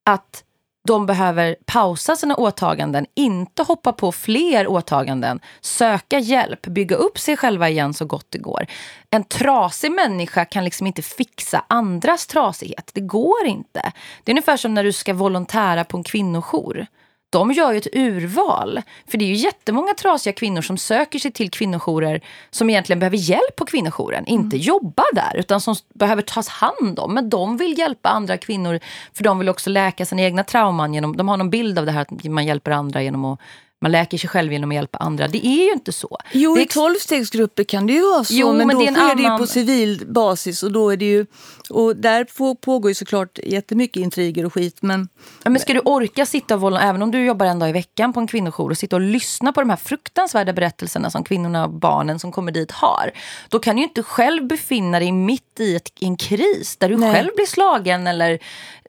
att 0.05 0.43
de 0.87 1.05
behöver 1.05 1.55
pausa 1.65 2.15
sina 2.15 2.35
åtaganden, 2.35 3.05
inte 3.15 3.63
hoppa 3.63 3.93
på 3.93 4.11
fler 4.11 4.67
åtaganden, 4.67 5.39
söka 5.61 6.19
hjälp, 6.19 6.67
bygga 6.67 6.95
upp 6.95 7.19
sig 7.19 7.37
själva 7.37 7.69
igen 7.69 7.93
så 7.93 8.05
gott 8.05 8.25
det 8.29 8.37
går. 8.37 8.65
En 9.09 9.23
trasig 9.23 9.91
människa 9.91 10.45
kan 10.45 10.63
liksom 10.63 10.87
inte 10.87 11.01
fixa 11.01 11.65
andras 11.67 12.27
trasighet. 12.27 12.91
Det 12.93 13.01
går 13.01 13.45
inte. 13.45 13.91
Det 14.23 14.31
är 14.31 14.33
ungefär 14.33 14.57
som 14.57 14.73
när 14.73 14.83
du 14.83 14.93
ska 14.93 15.13
volontära 15.13 15.83
på 15.83 15.97
en 15.97 16.03
kvinnojour 16.03 16.87
de 17.31 17.51
gör 17.51 17.71
ju 17.71 17.77
ett 17.77 17.95
urval. 17.95 18.81
För 19.07 19.17
det 19.17 19.25
är 19.25 19.27
ju 19.27 19.35
jättemånga 19.35 19.93
trasiga 19.93 20.33
kvinnor 20.33 20.61
som 20.61 20.77
söker 20.77 21.19
sig 21.19 21.31
till 21.31 21.51
kvinnojourer 21.51 22.21
som 22.49 22.69
egentligen 22.69 22.99
behöver 22.99 23.17
hjälp 23.17 23.55
på 23.55 23.65
kvinnojouren. 23.65 24.25
Mm. 24.27 24.41
Inte 24.41 24.57
jobba 24.57 25.03
där, 25.13 25.37
utan 25.37 25.61
som 25.61 25.75
behöver 25.93 26.21
tas 26.21 26.47
hand 26.47 26.99
om. 26.99 27.13
Men 27.13 27.29
de 27.29 27.57
vill 27.57 27.79
hjälpa 27.79 28.09
andra 28.09 28.37
kvinnor 28.37 28.79
för 29.13 29.23
de 29.23 29.39
vill 29.39 29.49
också 29.49 29.69
läka 29.69 30.05
sina 30.05 30.21
egna 30.21 30.43
trauman. 30.43 30.93
Genom, 30.93 31.17
de 31.17 31.27
har 31.27 31.37
någon 31.37 31.49
bild 31.49 31.79
av 31.79 31.85
det 31.85 31.91
här 31.91 32.01
att 32.01 32.23
man 32.23 32.45
hjälper 32.45 32.71
andra 32.71 33.01
genom 33.01 33.25
att 33.25 33.39
man 33.81 33.91
läker 33.91 34.17
sig 34.17 34.29
själv 34.29 34.53
genom 34.53 34.71
att 34.71 34.75
hjälpa 34.75 34.97
andra. 34.97 35.27
Det 35.27 35.45
är 35.47 35.65
ju 35.65 35.71
inte 35.71 35.91
så. 35.91 36.17
Jo, 36.31 36.59
i 36.59 36.65
tolvstegsgrupper 36.65 37.63
kan 37.63 37.87
det 37.87 37.93
ju 37.93 38.01
vara 38.01 38.23
så, 38.23 38.33
jo, 38.33 38.53
men, 38.53 38.67
men 38.67 38.75
då 38.75 38.85
det 38.85 38.91
sker 38.91 39.01
annan... 39.01 39.17
det 39.17 39.23
ju 39.23 39.37
på 39.37 39.47
civil 39.47 40.03
basis 40.07 40.63
och 40.63 40.71
då 40.71 40.89
är 40.89 40.97
det 40.97 41.05
ju... 41.05 41.25
Och 41.69 41.95
där 41.95 42.55
pågår 42.55 42.91
ju 42.91 42.95
såklart 42.95 43.39
jättemycket 43.43 44.01
intriger 44.01 44.45
och 44.45 44.53
skit, 44.53 44.77
men... 44.81 45.09
Ja, 45.43 45.49
men 45.49 45.59
ska 45.59 45.73
du 45.73 45.79
orka 45.79 46.25
sitta 46.25 46.55
och 46.55 46.61
våld, 46.61 46.77
även 46.81 47.01
om 47.01 47.11
du 47.11 47.25
jobbar 47.25 47.45
en 47.45 47.59
dag 47.59 47.69
i 47.69 47.71
veckan 47.71 48.13
på 48.13 48.19
en 48.19 48.27
kvinnojour 48.27 48.69
och 48.69 48.77
sitta 48.77 48.95
och 48.95 49.01
lyssna 49.01 49.53
på 49.53 49.61
de 49.61 49.69
här 49.69 49.77
fruktansvärda 49.77 50.53
berättelserna 50.53 51.09
som 51.09 51.23
kvinnorna 51.23 51.65
och 51.65 51.71
barnen 51.71 52.19
som 52.19 52.31
kommer 52.31 52.51
dit 52.51 52.71
har, 52.71 53.11
då 53.49 53.59
kan 53.59 53.75
du 53.75 53.81
ju 53.81 53.87
inte 53.87 54.03
själv 54.03 54.47
befinna 54.47 54.99
dig 54.99 55.11
mitt 55.11 55.59
i, 55.59 55.75
ett, 55.75 55.89
en 55.99 56.17
kris 56.17 56.77
där 56.77 56.89
du 56.89 56.97
Nej. 56.97 57.13
själv 57.13 57.29
blir 57.35 57.45
slagen 57.45 58.07
eller 58.07 58.39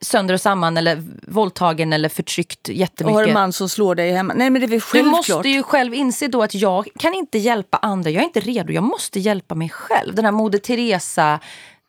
sönder 0.01 0.35
och 0.35 0.41
samman 0.41 0.77
eller 0.77 1.03
våldtagen 1.23 1.93
eller 1.93 2.09
förtryckt 2.09 2.69
jättemycket. 2.69 3.07
Och 3.07 3.21
har 3.21 3.29
en 3.29 3.35
man 3.35 3.53
som 3.53 3.69
slår 3.69 3.95
dig 3.95 4.13
hemma. 4.13 4.35
Nej 4.37 4.51
men 4.51 4.61
det 4.61 4.77
är 4.77 4.81
självklart. 4.83 5.27
Du 5.27 5.35
måste 5.35 5.49
ju 5.49 5.63
själv 5.63 5.95
inse 5.95 6.29
då 6.29 6.43
att 6.43 6.55
jag 6.55 6.89
kan 6.99 7.15
inte 7.15 7.39
hjälpa 7.39 7.77
andra. 7.77 8.11
Jag 8.11 8.21
är 8.21 8.27
inte 8.27 8.41
redo. 8.41 8.73
Jag 8.73 8.85
måste 8.85 9.21
hjälpa 9.21 9.55
mig 9.55 9.69
själv. 9.69 10.15
Den 10.15 10.25
här 10.25 10.33
Moder 10.33 10.59
Teresa 10.59 11.41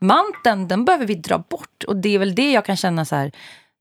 manteln, 0.04 0.68
den 0.68 0.86
behöver 0.86 1.06
vi 1.06 1.16
dra 1.16 1.38
bort. 1.38 1.84
Och 1.88 1.96
det 1.96 2.16
är 2.16 2.20
väl 2.20 2.36
det 2.36 2.52
jag 2.52 2.66
kan 2.66 2.78
känna 2.78 3.06
så 3.06 3.16
här. 3.16 3.32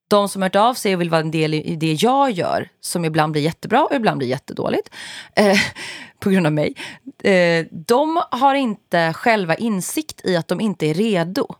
De 0.09 0.29
som 0.29 0.43
har 0.43 0.47
hört 0.47 0.57
av 0.57 0.75
sig 0.75 0.95
och 0.95 1.01
vill 1.01 1.11
vara 1.11 1.21
en 1.21 1.31
del 1.31 1.55
i 1.55 1.77
det 1.77 1.93
jag 1.93 2.31
gör, 2.31 2.69
som 2.81 3.05
ibland 3.05 3.33
blir 3.33 3.43
jättebra 3.43 3.85
och 3.85 3.95
ibland 3.95 4.19
blir 4.19 4.29
jättedåligt, 4.29 4.91
eh, 5.37 5.59
på 6.19 6.31
grund 6.31 6.47
av 6.47 6.53
mig. 6.53 6.75
Eh, 7.23 7.67
de 7.71 8.23
har 8.31 8.55
inte 8.55 9.13
själva 9.13 9.55
insikt 9.55 10.21
i 10.25 10.37
att 10.37 10.49
de 10.49 10.61
inte 10.61 10.87
är 10.87 10.95
redo. 10.95 11.55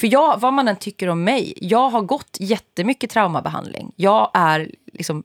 För 0.00 0.06
jag, 0.06 0.40
vad 0.40 0.52
man 0.52 0.68
än 0.68 0.76
tycker 0.76 1.08
om 1.08 1.24
mig, 1.24 1.54
jag 1.56 1.88
har 1.88 2.02
gått 2.02 2.36
jättemycket 2.40 3.10
traumabehandling. 3.10 3.92
Jag 3.96 4.30
är 4.34 4.70
liksom 4.92 5.24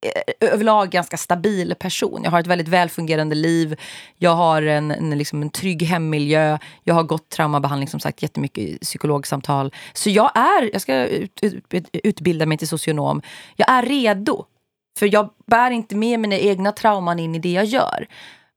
Eh, 0.00 0.48
överlag 0.52 0.90
ganska 0.90 1.16
stabil 1.16 1.74
person. 1.78 2.20
Jag 2.24 2.30
har 2.30 2.40
ett 2.40 2.46
väldigt 2.46 2.68
välfungerande 2.68 3.34
liv. 3.34 3.80
Jag 4.16 4.34
har 4.34 4.62
en, 4.62 4.90
en, 4.90 5.18
liksom 5.18 5.42
en 5.42 5.50
trygg 5.50 5.82
hemmiljö. 5.82 6.58
Jag 6.84 6.94
har 6.94 7.02
gått 7.02 7.28
traumabehandling, 7.28 7.88
som 7.88 8.00
sagt, 8.00 8.22
jättemycket 8.22 8.80
psykologsamtal. 8.80 9.72
Så 9.92 10.10
jag 10.10 10.36
är, 10.36 10.70
jag 10.72 10.82
ska 10.82 11.06
ut, 11.06 11.40
ut, 11.42 11.88
utbilda 11.92 12.46
mig 12.46 12.58
till 12.58 12.68
socionom. 12.68 13.22
Jag 13.56 13.70
är 13.70 13.82
redo. 13.82 14.44
För 14.98 15.14
jag 15.14 15.30
bär 15.46 15.70
inte 15.70 15.96
med 15.96 16.20
mina 16.20 16.36
egna 16.36 16.72
trauman 16.72 17.18
in 17.18 17.34
i 17.34 17.38
det 17.38 17.52
jag 17.52 17.64
gör. 17.64 18.06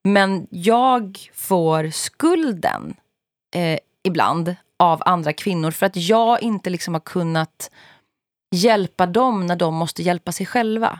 Men 0.03 0.47
jag 0.49 1.19
får 1.33 1.89
skulden 1.89 2.95
eh, 3.55 3.79
ibland 4.03 4.55
av 4.79 5.01
andra 5.05 5.33
kvinnor 5.33 5.71
för 5.71 5.85
att 5.85 5.95
jag 5.95 6.41
inte 6.41 6.69
liksom 6.69 6.93
har 6.93 7.01
kunnat 7.01 7.71
hjälpa 8.55 9.05
dem 9.05 9.45
när 9.45 9.55
de 9.55 9.75
måste 9.75 10.03
hjälpa 10.03 10.31
sig 10.31 10.45
själva. 10.45 10.99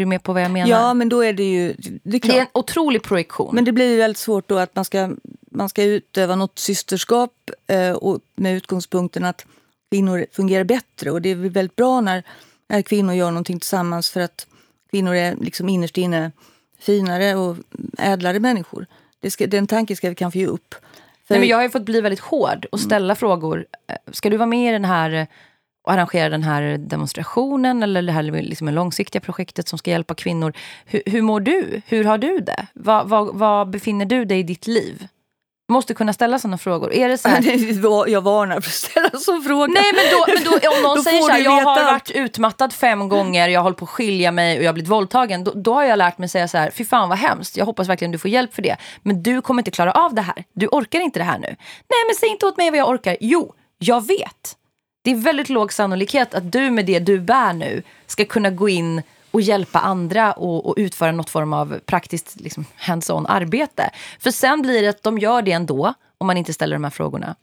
Är 0.00 0.04
du 0.04 0.08
med 0.08 0.22
på 0.22 0.32
vad 0.32 0.42
jag 0.42 0.50
menar? 0.50 0.68
Ja, 0.70 0.94
men 0.94 1.08
då 1.08 1.24
är 1.24 1.32
det 1.32 1.50
ju... 1.50 1.74
Det 2.02 2.16
är, 2.16 2.20
det 2.28 2.38
är 2.38 2.40
en 2.40 2.46
otrolig 2.54 3.02
projektion. 3.02 3.54
Men 3.54 3.64
det 3.64 3.72
blir 3.72 3.98
väldigt 3.98 4.18
svårt 4.18 4.48
då 4.48 4.58
att 4.58 4.76
man 4.76 4.84
ska, 4.84 5.10
man 5.50 5.68
ska 5.68 5.82
utöva 5.82 6.36
något 6.36 6.58
systerskap 6.58 7.32
eh, 7.66 7.92
och 7.92 8.20
med 8.34 8.56
utgångspunkten 8.56 9.24
att 9.24 9.46
kvinnor 9.90 10.26
fungerar 10.32 10.64
bättre. 10.64 11.10
Och 11.10 11.22
det 11.22 11.28
är 11.28 11.34
väldigt 11.34 11.76
bra 11.76 12.00
när, 12.00 12.22
när 12.68 12.82
kvinnor 12.82 13.14
gör 13.14 13.30
någonting 13.30 13.60
tillsammans 13.60 14.10
för 14.10 14.20
att 14.20 14.46
kvinnor 14.90 15.14
är 15.14 15.36
liksom 15.36 15.68
innerst 15.68 15.98
inne 15.98 16.32
finare 16.78 17.34
och 17.34 17.56
ädlare 17.98 18.40
människor. 18.40 18.86
Ska, 19.28 19.46
den 19.46 19.66
tanken 19.66 19.96
ska 19.96 20.08
vi 20.08 20.14
kanske 20.14 20.38
ge 20.38 20.46
upp. 20.46 20.74
För... 21.26 21.34
Nej, 21.34 21.40
men 21.40 21.48
jag 21.48 21.56
har 21.56 21.68
fått 21.68 21.84
bli 21.84 22.00
väldigt 22.00 22.20
hård 22.20 22.66
och 22.72 22.80
ställa 22.80 23.04
mm. 23.04 23.16
frågor. 23.16 23.66
Eh, 23.86 23.96
ska 24.12 24.30
du 24.30 24.36
vara 24.36 24.46
med 24.46 24.68
i 24.68 24.72
den 24.72 24.84
här 24.84 25.26
och 25.82 25.92
arrangera 25.92 26.28
den 26.28 26.42
här 26.42 26.78
demonstrationen 26.78 27.82
eller 27.82 28.02
det 28.02 28.12
här 28.12 28.22
liksom 28.22 28.68
långsiktiga 28.68 29.20
projektet 29.20 29.68
som 29.68 29.78
ska 29.78 29.90
hjälpa 29.90 30.14
kvinnor. 30.14 30.52
Hur, 30.84 31.02
hur 31.06 31.22
mår 31.22 31.40
du? 31.40 31.82
Hur 31.86 32.04
har 32.04 32.18
du 32.18 32.38
det? 32.38 32.66
Var, 32.74 33.04
var, 33.04 33.32
var 33.32 33.64
befinner 33.64 34.06
du 34.06 34.24
dig 34.24 34.38
i 34.38 34.42
ditt 34.42 34.66
liv? 34.66 35.08
måste 35.70 35.94
kunna 35.94 36.12
ställa 36.12 36.38
sådana 36.38 36.58
frågor. 36.58 36.92
Är 36.92 37.08
det 37.08 37.18
så 37.18 37.28
här... 37.28 37.40
Jag 38.10 38.20
varnar 38.20 38.60
för 38.60 38.68
att 38.70 38.74
ställa 38.74 39.10
sådana 39.10 39.42
frågor. 39.42 39.68
Nej, 39.68 39.92
men, 39.94 40.04
då, 40.10 40.24
men 40.34 40.44
då, 40.44 40.76
om 40.76 40.82
någon 40.82 40.96
då 40.96 41.02
säger 41.02 41.22
så 41.22 41.28
här, 41.28 41.40
jag 41.40 41.50
har 41.50 41.92
varit 41.92 42.10
utmattad 42.10 42.72
fem 42.72 43.08
gånger, 43.08 43.48
jag 43.48 43.62
hållit 43.62 43.78
på 43.78 43.84
att 43.84 43.90
skilja 43.90 44.32
mig 44.32 44.58
och 44.58 44.64
jag 44.64 44.68
har 44.68 44.72
blivit 44.72 44.90
våldtagen. 44.90 45.44
Då, 45.44 45.52
då 45.54 45.74
har 45.74 45.84
jag 45.84 45.96
lärt 45.96 46.18
mig 46.18 46.28
säga 46.28 46.48
så 46.48 46.58
här, 46.58 46.70
fy 46.70 46.84
fan 46.84 47.08
vad 47.08 47.18
hemskt, 47.18 47.56
jag 47.56 47.66
hoppas 47.66 47.88
verkligen 47.88 48.12
du 48.12 48.18
får 48.18 48.30
hjälp 48.30 48.54
för 48.54 48.62
det. 48.62 48.76
Men 49.02 49.22
du 49.22 49.40
kommer 49.42 49.60
inte 49.60 49.70
klara 49.70 49.92
av 49.92 50.14
det 50.14 50.22
här. 50.22 50.44
Du 50.52 50.66
orkar 50.66 51.00
inte 51.00 51.18
det 51.18 51.24
här 51.24 51.38
nu. 51.38 51.48
Nej, 51.88 52.04
men 52.08 52.14
säg 52.20 52.28
inte 52.28 52.46
åt 52.46 52.56
mig 52.56 52.70
vad 52.70 52.78
jag 52.78 52.88
orkar. 52.88 53.16
Jo, 53.20 53.54
jag 53.78 54.06
vet. 54.06 54.56
Det 55.02 55.10
är 55.10 55.14
väldigt 55.14 55.48
låg 55.48 55.72
sannolikhet 55.72 56.34
att 56.34 56.52
du 56.52 56.70
med 56.70 56.86
det 56.86 56.98
du 56.98 57.20
bär 57.20 57.52
nu 57.52 57.82
ska 58.06 58.24
kunna 58.24 58.50
gå 58.50 58.68
in 58.68 59.02
och 59.30 59.40
hjälpa 59.40 59.78
andra 59.78 60.32
och, 60.32 60.66
och 60.66 60.74
utföra 60.76 61.12
något 61.12 61.30
form 61.30 61.52
av 61.52 61.78
praktiskt 61.86 62.40
liksom, 62.40 62.64
hands-on 62.76 63.26
arbete. 63.26 63.90
För 64.18 64.30
sen 64.30 64.62
blir 64.62 64.82
det 64.82 64.88
att 64.88 65.02
de 65.02 65.18
gör 65.18 65.42
det 65.42 65.52
ändå 65.52 65.94
om 66.18 66.26
man 66.26 66.36
inte 66.36 66.52
ställer 66.52 66.74
de 66.74 66.84
här 66.84 66.90
frågorna. 66.90 67.36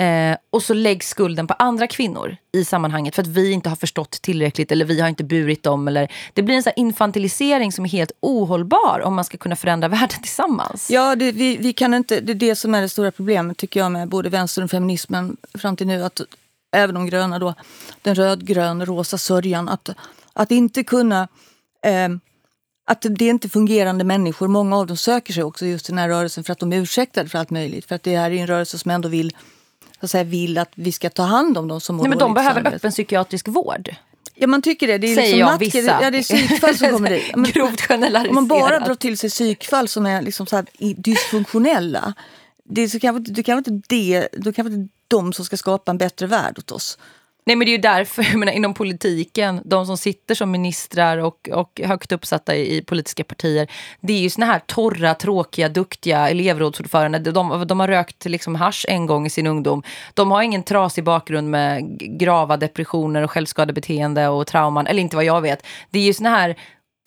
Eh, 0.00 0.36
och 0.50 0.62
så 0.62 0.74
läggs 0.74 1.08
skulden 1.08 1.46
på 1.46 1.54
andra 1.54 1.86
kvinnor 1.86 2.36
i 2.52 2.64
sammanhanget 2.64 3.14
för 3.14 3.22
att 3.22 3.28
vi 3.28 3.52
inte 3.52 3.68
har 3.68 3.76
förstått 3.76 4.10
tillräckligt 4.22 4.72
eller 4.72 4.84
vi 4.84 5.00
har 5.00 5.08
inte 5.08 5.24
burit 5.24 5.62
dem. 5.62 5.88
Eller, 5.88 6.12
det 6.32 6.42
blir 6.42 6.54
en 6.54 6.62
så 6.62 6.70
infantilisering 6.76 7.72
som 7.72 7.84
är 7.84 7.88
helt 7.88 8.12
ohållbar 8.20 9.00
om 9.04 9.14
man 9.14 9.24
ska 9.24 9.38
kunna 9.38 9.56
förändra 9.56 9.88
världen 9.98 10.22
tillsammans. 10.22 10.90
Ja, 10.90 11.16
det, 11.16 11.32
vi, 11.32 11.56
vi 11.56 11.72
kan 11.72 11.94
inte, 11.94 12.20
det 12.20 12.32
är 12.32 12.34
det 12.34 12.56
som 12.56 12.74
är 12.74 12.80
det 12.80 12.88
stora 12.88 13.10
problemet 13.10 13.56
tycker 13.56 13.80
jag 13.80 13.92
med 13.92 14.08
både 14.08 14.28
vänstern 14.28 14.64
och 14.64 14.70
feminismen 14.70 15.36
fram 15.54 15.76
till 15.76 15.86
nu. 15.86 16.04
Att 16.04 16.20
även 16.72 16.94
de 16.94 17.06
gröna 17.06 17.38
då, 17.38 17.54
den 18.02 18.14
rödgrön 18.14 18.86
rosa 18.86 19.18
sörjan. 19.18 19.68
Att, 19.68 19.90
att 20.32 20.50
inte 20.50 20.84
kunna 20.84 21.28
eh, 21.84 22.08
att 22.86 23.02
det 23.02 23.24
är 23.24 23.30
inte 23.30 23.48
fungerande 23.48 24.04
människor. 24.04 24.48
Många 24.48 24.76
av 24.76 24.86
dem 24.86 24.96
söker 24.96 25.32
sig 25.32 25.42
också 25.44 25.66
just 25.66 25.84
till 25.84 25.92
den 25.92 25.98
här 25.98 26.08
rörelsen 26.08 26.44
för 26.44 26.52
att 26.52 26.58
de 26.58 26.72
är 26.72 26.76
ursäktade 26.76 27.28
för 27.28 27.38
allt 27.38 27.50
möjligt. 27.50 27.86
För 27.86 27.94
att 27.94 28.02
det 28.02 28.16
här 28.16 28.30
är 28.30 28.34
en 28.34 28.46
rörelse 28.46 28.78
som 28.78 28.90
ändå 28.90 29.08
vill, 29.08 29.30
så 30.00 30.04
att, 30.04 30.10
säga, 30.10 30.24
vill 30.24 30.58
att 30.58 30.70
vi 30.74 30.92
ska 30.92 31.10
ta 31.10 31.22
hand 31.22 31.58
om 31.58 31.68
dem 31.68 31.80
som 31.80 31.96
mår 31.96 32.02
Nej, 32.04 32.08
men 32.08 32.18
De 32.18 32.34
behöver 32.34 32.54
samhället. 32.54 32.74
öppen 32.78 32.90
psykiatrisk 32.90 33.48
vård. 33.48 33.94
Ja 34.34 34.46
man 34.46 34.62
tycker 34.62 34.86
det. 34.86 34.98
det 34.98 35.06
är 35.06 35.14
Säger 35.14 35.36
liksom 35.36 35.48
jag 35.52 35.58
vissa. 35.58 36.02
Ja 36.02 36.10
det 36.10 36.18
är 36.18 36.22
psykfall 36.22 36.76
som 36.76 36.90
kommer 36.90 37.10
dit. 37.10 37.22
Men, 37.36 37.50
Grovt 37.50 37.80
generaliserat. 37.80 38.28
om 38.28 38.34
man 38.34 38.48
bara 38.48 38.80
drar 38.80 38.94
till 38.94 39.18
sig 39.18 39.30
psykfall 39.30 39.88
som 39.88 40.06
är 40.06 40.22
liksom 40.22 40.46
så 40.46 40.56
här 40.56 40.66
dysfunktionella. 41.02 42.14
Det 42.64 42.82
är 42.82 42.88
så 42.88 43.00
kanske, 43.00 43.32
det 43.32 43.42
kanske 43.42 43.70
inte 43.70 43.94
det, 43.94 44.28
då 44.32 44.52
kanske 44.52 44.74
inte 44.74 44.94
de 45.08 45.32
som 45.32 45.44
ska 45.44 45.56
skapa 45.56 45.90
en 45.90 45.98
bättre 45.98 46.26
värld 46.26 46.58
åt 46.58 46.70
oss. 46.70 46.98
Nej 47.48 47.56
men 47.56 47.64
det 47.64 47.70
är 47.70 47.72
ju 47.76 47.78
därför, 47.78 48.22
jag 48.30 48.36
menar, 48.36 48.52
inom 48.52 48.74
politiken, 48.74 49.60
de 49.64 49.86
som 49.86 49.96
sitter 49.96 50.34
som 50.34 50.50
ministrar 50.50 51.18
och, 51.18 51.48
och 51.52 51.80
högt 51.84 52.12
uppsatta 52.12 52.56
i, 52.56 52.76
i 52.76 52.82
politiska 52.82 53.24
partier, 53.24 53.70
det 54.00 54.12
är 54.12 54.20
ju 54.20 54.30
såna 54.30 54.46
här 54.46 54.60
torra, 54.66 55.14
tråkiga, 55.14 55.68
duktiga 55.68 56.28
elevrådsordförande. 56.28 57.18
De, 57.18 57.66
de 57.66 57.80
har 57.80 57.88
rökt 57.88 58.24
liksom 58.24 58.54
hash 58.54 58.84
en 58.88 59.06
gång 59.06 59.26
i 59.26 59.30
sin 59.30 59.46
ungdom. 59.46 59.82
De 60.14 60.30
har 60.30 60.42
ingen 60.42 60.62
trasig 60.62 61.04
bakgrund 61.04 61.50
med 61.50 61.98
grava 61.98 62.56
depressioner 62.56 63.22
och 63.22 63.30
självskadebeteende 63.30 64.28
och 64.28 64.46
trauman, 64.46 64.86
eller 64.86 65.02
inte 65.02 65.16
vad 65.16 65.24
jag 65.24 65.40
vet. 65.40 65.66
Det 65.90 65.98
är 65.98 66.04
ju 66.04 66.14
såna 66.14 66.30
här, 66.30 66.56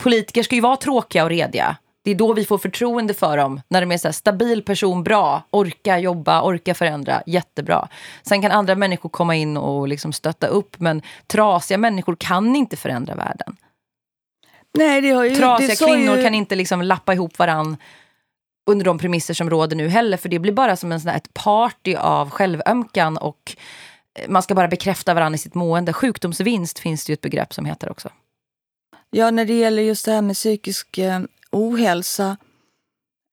politiker 0.02 0.42
ska 0.42 0.54
ju 0.54 0.60
vara 0.60 0.76
tråkiga 0.76 1.24
och 1.24 1.30
rediga. 1.30 1.76
Det 2.04 2.10
är 2.10 2.14
då 2.14 2.32
vi 2.32 2.44
får 2.44 2.58
förtroende 2.58 3.14
för 3.14 3.36
dem. 3.36 3.60
När 3.68 3.80
de 3.80 3.92
är 3.92 3.98
så 3.98 4.08
här, 4.08 4.12
stabil 4.12 4.62
person, 4.62 5.04
bra, 5.04 5.42
orka 5.50 5.98
jobba, 5.98 6.42
orka 6.42 6.74
förändra, 6.74 7.22
jättebra. 7.26 7.88
Sen 8.22 8.42
kan 8.42 8.50
andra 8.50 8.74
människor 8.74 9.08
komma 9.08 9.36
in 9.36 9.56
och 9.56 9.88
liksom 9.88 10.12
stötta 10.12 10.46
upp, 10.46 10.80
men 10.80 11.02
trasiga 11.26 11.78
människor 11.78 12.16
kan 12.16 12.56
inte 12.56 12.76
förändra 12.76 13.14
världen. 13.14 13.56
Nej, 14.78 15.00
det 15.00 15.10
har 15.10 15.24
ju, 15.24 15.36
Trasiga 15.36 15.68
det 15.68 15.84
kvinnor 15.84 16.16
ju, 16.16 16.22
kan 16.22 16.34
inte 16.34 16.54
liksom 16.54 16.82
lappa 16.82 17.14
ihop 17.14 17.38
varann 17.38 17.76
under 18.66 18.84
de 18.84 18.98
premisser 18.98 19.34
som 19.34 19.50
råder 19.50 19.76
nu 19.76 19.88
heller, 19.88 20.16
för 20.16 20.28
det 20.28 20.38
blir 20.38 20.52
bara 20.52 20.76
som 20.76 20.92
en 20.92 21.00
sån 21.00 21.08
här, 21.08 21.16
ett 21.16 21.34
party 21.34 21.94
av 21.94 22.30
självömkan 22.30 23.16
och 23.16 23.56
eh, 24.18 24.28
man 24.28 24.42
ska 24.42 24.54
bara 24.54 24.68
bekräfta 24.68 25.14
varandra 25.14 25.34
i 25.34 25.38
sitt 25.38 25.54
mående. 25.54 25.92
Sjukdomsvinst 25.92 26.78
finns 26.78 27.04
det 27.04 27.10
ju 27.10 27.14
ett 27.14 27.20
begrepp 27.20 27.54
som 27.54 27.64
heter 27.64 27.90
också. 27.90 28.08
Ja, 29.10 29.30
när 29.30 29.44
det 29.44 29.54
gäller 29.54 29.82
just 29.82 30.04
det 30.04 30.12
här 30.12 30.22
med 30.22 30.36
psykisk 30.36 30.98
eh, 30.98 31.20
ohälsa 31.52 32.36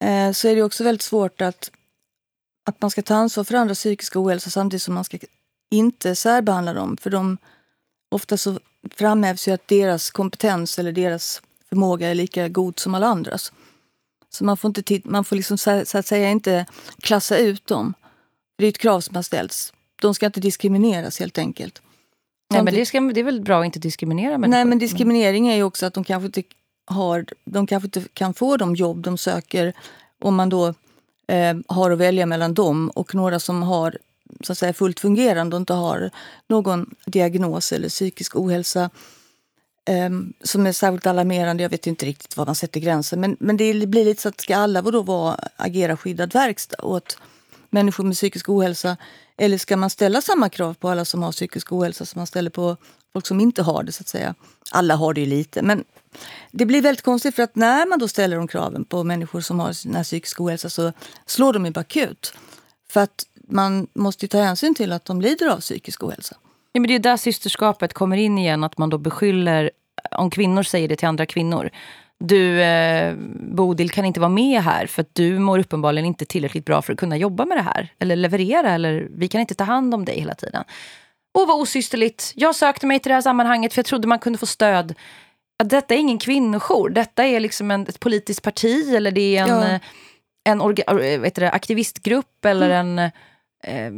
eh, 0.03 0.31
så 0.31 0.47
är 0.47 0.55
det 0.55 0.63
också 0.63 0.83
väldigt 0.83 1.01
svårt 1.01 1.41
att, 1.41 1.71
att 2.69 2.81
man 2.81 2.91
ska 2.91 3.01
ta 3.01 3.15
ansvar 3.15 3.43
för 3.43 3.55
andras 3.55 3.77
psykiska 3.77 4.19
ohälsa 4.19 4.49
samtidigt 4.49 4.83
som 4.83 4.93
man 4.93 5.03
ska 5.03 5.17
inte 5.71 6.15
särbehandla 6.15 6.73
dem. 6.73 6.97
För 6.97 7.09
de, 7.09 7.37
ofta 8.11 8.37
så 8.37 8.59
framhävs 8.91 9.47
ju 9.47 9.51
att 9.51 9.67
deras 9.67 10.11
kompetens 10.11 10.79
eller 10.79 10.91
deras 10.91 11.41
förmåga 11.69 12.09
är 12.09 12.15
lika 12.15 12.47
god 12.47 12.79
som 12.79 12.95
alla 12.95 13.07
andras. 13.07 13.53
Så 14.29 14.43
man 14.43 14.57
får, 14.57 14.67
inte 14.67 15.01
man 15.03 15.25
får 15.25 15.35
liksom 15.35 15.57
så, 15.57 15.85
så 15.85 15.97
att 15.97 16.05
säga 16.05 16.29
inte 16.29 16.65
klassa 17.01 17.37
ut 17.37 17.67
dem. 17.67 17.93
Det 18.57 18.65
är 18.65 18.69
ett 18.69 18.77
krav 18.77 19.01
som 19.01 19.15
har 19.15 19.23
ställts. 19.23 19.73
De 20.01 20.15
ska 20.15 20.25
inte 20.25 20.39
diskrimineras 20.39 21.19
helt 21.19 21.37
enkelt. 21.37 21.81
Nej, 22.53 22.63
men 22.63 22.73
det, 22.73 22.85
ska, 22.85 22.99
det 22.99 23.19
är 23.19 23.23
väl 23.23 23.41
bra 23.41 23.59
att 23.59 23.65
inte 23.65 23.79
diskriminera 23.79 24.37
människor. 24.37 24.49
Nej, 24.49 24.65
men 24.65 24.79
diskriminering 24.79 25.47
är 25.47 25.55
ju 25.55 25.63
också 25.63 25.85
att 25.85 25.93
de 25.93 26.03
kanske 26.03 26.25
inte, 26.25 26.43
har, 26.89 27.25
de 27.45 27.67
kanske 27.67 27.87
inte 27.87 28.03
kan 28.13 28.33
få 28.33 28.57
de 28.57 28.75
jobb 28.75 29.01
de 29.01 29.17
söker 29.17 29.73
om 30.21 30.35
man 30.35 30.49
då 30.49 30.67
eh, 31.27 31.57
har 31.67 31.91
att 31.91 31.97
välja 31.97 32.25
mellan 32.25 32.53
dem 32.53 32.89
och 32.89 33.15
några 33.15 33.39
som 33.39 33.63
har 33.63 33.97
så 34.41 34.51
att 34.51 34.57
säga, 34.57 34.73
fullt 34.73 34.99
fungerande 34.99 35.55
och 35.55 35.59
inte 35.59 35.73
har 35.73 36.11
någon 36.47 36.95
diagnos 37.05 37.71
eller 37.71 37.89
psykisk 37.89 38.35
ohälsa 38.35 38.89
eh, 39.85 40.09
som 40.43 40.67
är 40.67 40.71
särskilt 40.71 41.07
alarmerande. 41.07 41.63
Jag 41.63 41.69
vet 41.69 41.87
inte 41.87 42.05
riktigt 42.05 42.37
var 42.37 42.45
man 42.45 42.55
sätter 42.55 42.79
gränsen. 42.79 43.19
Men, 43.19 43.37
men 43.39 43.57
det 43.57 43.87
blir 43.87 44.05
lite 44.05 44.21
så 44.21 44.29
att 44.29 44.41
ska 44.41 44.57
alla 44.57 44.81
då 44.81 45.01
vara, 45.01 45.39
agera 45.55 45.97
skyddad 45.97 46.33
verkstad 46.33 46.83
åt 46.83 47.17
människor 47.69 48.03
med 48.03 48.15
psykisk 48.15 48.49
ohälsa? 48.49 48.97
Eller 49.39 49.57
ska 49.57 49.77
man 49.77 49.89
ställa 49.89 50.21
samma 50.21 50.49
krav 50.49 50.73
på 50.73 50.89
alla 50.89 51.05
som 51.05 51.23
har 51.23 51.31
psykisk 51.31 51.71
ohälsa 51.71 52.05
som 52.05 52.19
man 52.19 52.27
ställer 52.27 52.49
på 52.49 52.77
folk 53.13 53.27
som 53.27 53.39
inte 53.39 53.61
har 53.61 53.83
det? 53.83 53.91
så 53.91 54.01
att 54.01 54.07
säga? 54.07 54.35
Alla 54.71 54.95
har 54.95 55.13
det 55.13 55.21
ju 55.21 55.27
lite. 55.27 55.61
Men 55.61 55.83
det 56.51 56.65
blir 56.65 56.81
väldigt 56.81 57.05
konstigt 57.05 57.35
för 57.35 57.43
att 57.43 57.55
när 57.55 57.85
man 57.85 57.99
då 57.99 58.07
ställer 58.07 58.37
de 58.37 58.47
kraven 58.47 58.85
på 58.85 59.03
människor 59.03 59.41
som 59.41 59.59
har 59.59 59.85
den 59.85 59.95
här 59.95 60.03
psykisk 60.03 60.41
ohälsa 60.41 60.69
så 60.69 60.93
slår 61.25 61.53
de 61.53 61.65
ju 61.65 61.71
bakut. 61.71 62.33
För 62.89 62.99
att 62.99 63.25
man 63.47 63.87
måste 63.93 64.25
ju 64.25 64.27
ta 64.27 64.37
hänsyn 64.37 64.75
till 64.75 64.91
att 64.91 65.05
de 65.05 65.21
lider 65.21 65.47
av 65.47 65.59
psykisk 65.59 66.03
ohälsa. 66.03 66.35
Ja, 66.71 66.79
men 66.79 66.87
det 66.87 66.95
är 66.95 66.99
där 66.99 67.17
systerskapet 67.17 67.93
kommer 67.93 68.17
in 68.17 68.37
igen, 68.37 68.63
att 68.63 68.77
man 68.77 68.89
då 68.89 68.97
beskyller, 68.97 69.71
om 70.11 70.29
kvinnor 70.29 70.63
säger 70.63 70.87
det 70.87 70.95
till 70.95 71.07
andra 71.07 71.25
kvinnor. 71.25 71.69
Du, 72.23 72.61
eh, 72.61 73.15
Bodil, 73.39 73.89
kan 73.89 74.05
inte 74.05 74.19
vara 74.19 74.29
med 74.29 74.61
här 74.61 74.85
för 74.87 75.01
att 75.01 75.15
du 75.15 75.39
mår 75.39 75.59
uppenbarligen 75.59 76.05
inte 76.05 76.25
tillräckligt 76.25 76.65
bra 76.65 76.81
för 76.81 76.93
att 76.93 76.99
kunna 76.99 77.17
jobba 77.17 77.45
med 77.45 77.57
det 77.57 77.61
här. 77.61 77.89
Eller 77.99 78.15
leverera, 78.15 78.71
eller 78.71 79.07
vi 79.15 79.27
kan 79.27 79.41
inte 79.41 79.55
ta 79.55 79.63
hand 79.63 79.93
om 79.93 80.05
dig 80.05 80.19
hela 80.19 80.33
tiden. 80.35 80.63
Åh, 81.33 81.47
vad 81.47 81.61
osysterligt. 81.61 82.33
Jag 82.35 82.55
sökte 82.55 82.85
mig 82.87 82.99
till 82.99 83.09
det 83.09 83.13
här 83.13 83.21
sammanhanget 83.21 83.73
för 83.73 83.79
jag 83.79 83.85
trodde 83.85 84.07
man 84.07 84.19
kunde 84.19 84.39
få 84.39 84.45
stöd. 84.45 84.95
Att 85.63 85.69
detta 85.69 85.93
är 85.93 85.97
ingen 85.97 86.17
kvinnojour. 86.19 86.89
Detta 86.89 87.23
är 87.25 87.39
liksom 87.39 87.71
en, 87.71 87.81
ett 87.81 87.99
politiskt 87.99 88.41
parti 88.41 88.93
eller 88.95 89.11
det 89.11 89.37
är 89.37 89.41
en, 89.43 89.49
Ja. 89.49 89.67
eh, 89.67 89.79
en 90.49 90.61
orga, 90.61 90.83
eh, 90.83 91.19
vet 91.19 91.35
det, 91.35 91.51
aktivistgrupp 91.51 92.45
eller 92.45 92.69
en, 92.69 92.99
eh, 92.99 93.91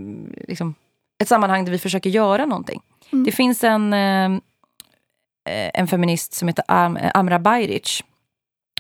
liksom, 0.48 0.76
ett 1.22 1.28
sammanhang 1.28 1.66
där 1.66 1.72
vi 1.72 1.78
försöker 1.80 2.10
göra 2.10 2.46
någonting. 2.46 2.82
Mm. 3.12 3.26
Det 3.26 3.32
finns 3.32 3.64
en, 3.64 3.94
eh, 3.94 4.26
eh, 5.50 5.72
en 5.74 5.88
feminist 5.88 6.34
som 6.34 6.48
heter 6.48 6.64
Am 6.68 7.00
Amra 7.14 7.40
Bajric. 7.40 8.04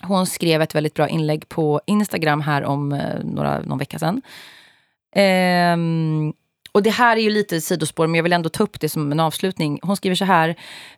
Hon 0.03 0.25
skrev 0.25 0.61
ett 0.61 0.75
väldigt 0.75 0.93
bra 0.93 1.09
inlägg 1.09 1.49
på 1.49 1.81
Instagram 1.85 2.41
här 2.41 2.63
om 2.63 2.91
eh, 2.91 3.23
några, 3.23 3.61
någon 3.61 3.77
vecka 3.77 3.99
sedan. 3.99 4.21
Ehm, 5.15 6.33
och 6.71 6.83
det 6.83 6.89
här 6.89 7.17
är 7.17 7.21
ju 7.21 7.29
lite 7.29 7.61
sidospår, 7.61 8.07
men 8.07 8.15
jag 8.15 8.23
vill 8.23 8.33
ändå 8.33 8.49
ta 8.49 8.63
upp 8.63 8.79
det 8.79 8.89
som 8.89 9.11
en 9.11 9.19
avslutning. 9.19 9.79
Hon 9.81 9.97
skriver 9.97 10.15
så 10.15 10.25
här. 10.25 10.55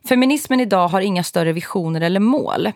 Feminismen 0.08 0.60
idag 0.60 0.88
har 0.88 1.00
inga 1.00 1.22
större 1.22 1.52
visioner 1.52 2.00
eller 2.00 2.20
mål. 2.20 2.72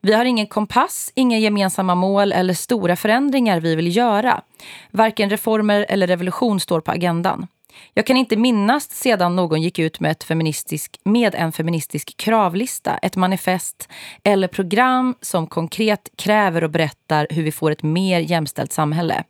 Vi 0.00 0.12
har 0.12 0.24
ingen 0.24 0.46
kompass, 0.46 1.12
inga 1.14 1.38
gemensamma 1.38 1.94
mål 1.94 2.32
eller 2.32 2.54
stora 2.54 2.96
förändringar 2.96 3.60
vi 3.60 3.74
vill 3.74 3.96
göra. 3.96 4.42
Varken 4.90 5.30
reformer 5.30 5.86
eller 5.88 6.06
revolution 6.06 6.60
står 6.60 6.80
på 6.80 6.90
agendan. 6.90 7.46
Jag 7.94 8.06
kan 8.06 8.16
inte 8.16 8.36
minnas 8.36 8.90
sedan 8.90 9.36
någon 9.36 9.62
gick 9.62 9.78
ut 9.78 10.00
med, 10.00 10.10
ett 10.10 10.24
feministisk, 10.24 11.00
med 11.04 11.34
en 11.34 11.52
feministisk 11.52 12.16
kravlista, 12.16 12.98
ett 12.98 13.16
manifest 13.16 13.88
eller 14.24 14.48
program 14.48 15.14
som 15.20 15.46
konkret 15.46 16.08
kräver 16.16 16.64
och 16.64 16.70
berättar 16.70 17.26
hur 17.30 17.42
vi 17.42 17.52
får 17.52 17.70
ett 17.70 17.82
mer 17.82 18.20
jämställt 18.20 18.72
samhälle. 18.72 19.24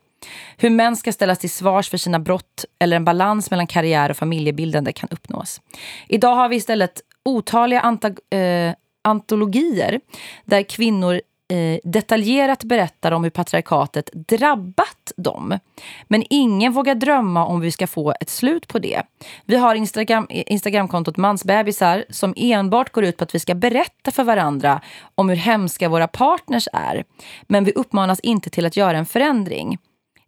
Hur 0.57 0.69
män 0.69 0.95
ska 0.95 1.11
ställas 1.11 1.39
till 1.39 1.49
svars 1.49 1.89
för 1.89 1.97
sina 1.97 2.19
brott 2.19 2.65
eller 2.79 2.97
en 2.97 3.05
balans 3.05 3.51
mellan 3.51 3.67
karriär 3.67 4.09
och 4.09 4.17
familjebildande 4.17 4.91
kan 4.93 5.09
uppnås. 5.11 5.61
Idag 6.07 6.35
har 6.35 6.49
vi 6.49 6.55
istället 6.55 7.01
otaliga 7.25 7.81
antag- 7.81 8.37
eh, 8.37 8.73
antologier 9.03 9.99
där 10.45 10.63
kvinnor 10.63 11.21
eh, 11.53 11.79
detaljerat 11.83 12.63
berättar 12.63 13.11
om 13.11 13.23
hur 13.23 13.31
patriarkatet 13.31 14.09
drabbat 14.13 15.11
dem. 15.17 15.59
Men 16.07 16.23
ingen 16.29 16.73
vågar 16.73 16.95
drömma 16.95 17.45
om 17.45 17.59
vi 17.59 17.71
ska 17.71 17.87
få 17.87 18.13
ett 18.21 18.29
slut 18.29 18.67
på 18.67 18.79
det. 18.79 19.01
Vi 19.45 19.55
har 19.55 19.75
Instagram, 19.75 20.27
Instagramkontot 20.29 21.17
Mansbebisar 21.17 22.05
som 22.09 22.33
enbart 22.37 22.91
går 22.91 23.03
ut 23.03 23.17
på 23.17 23.23
att 23.23 23.35
vi 23.35 23.39
ska 23.39 23.55
berätta 23.55 24.11
för 24.11 24.23
varandra 24.23 24.81
om 25.15 25.29
hur 25.29 25.35
hemska 25.35 25.89
våra 25.89 26.07
partners 26.07 26.67
är. 26.73 27.03
Men 27.47 27.63
vi 27.63 27.71
uppmanas 27.71 28.19
inte 28.19 28.49
till 28.49 28.65
att 28.65 28.77
göra 28.77 28.97
en 28.97 29.05
förändring. 29.05 29.77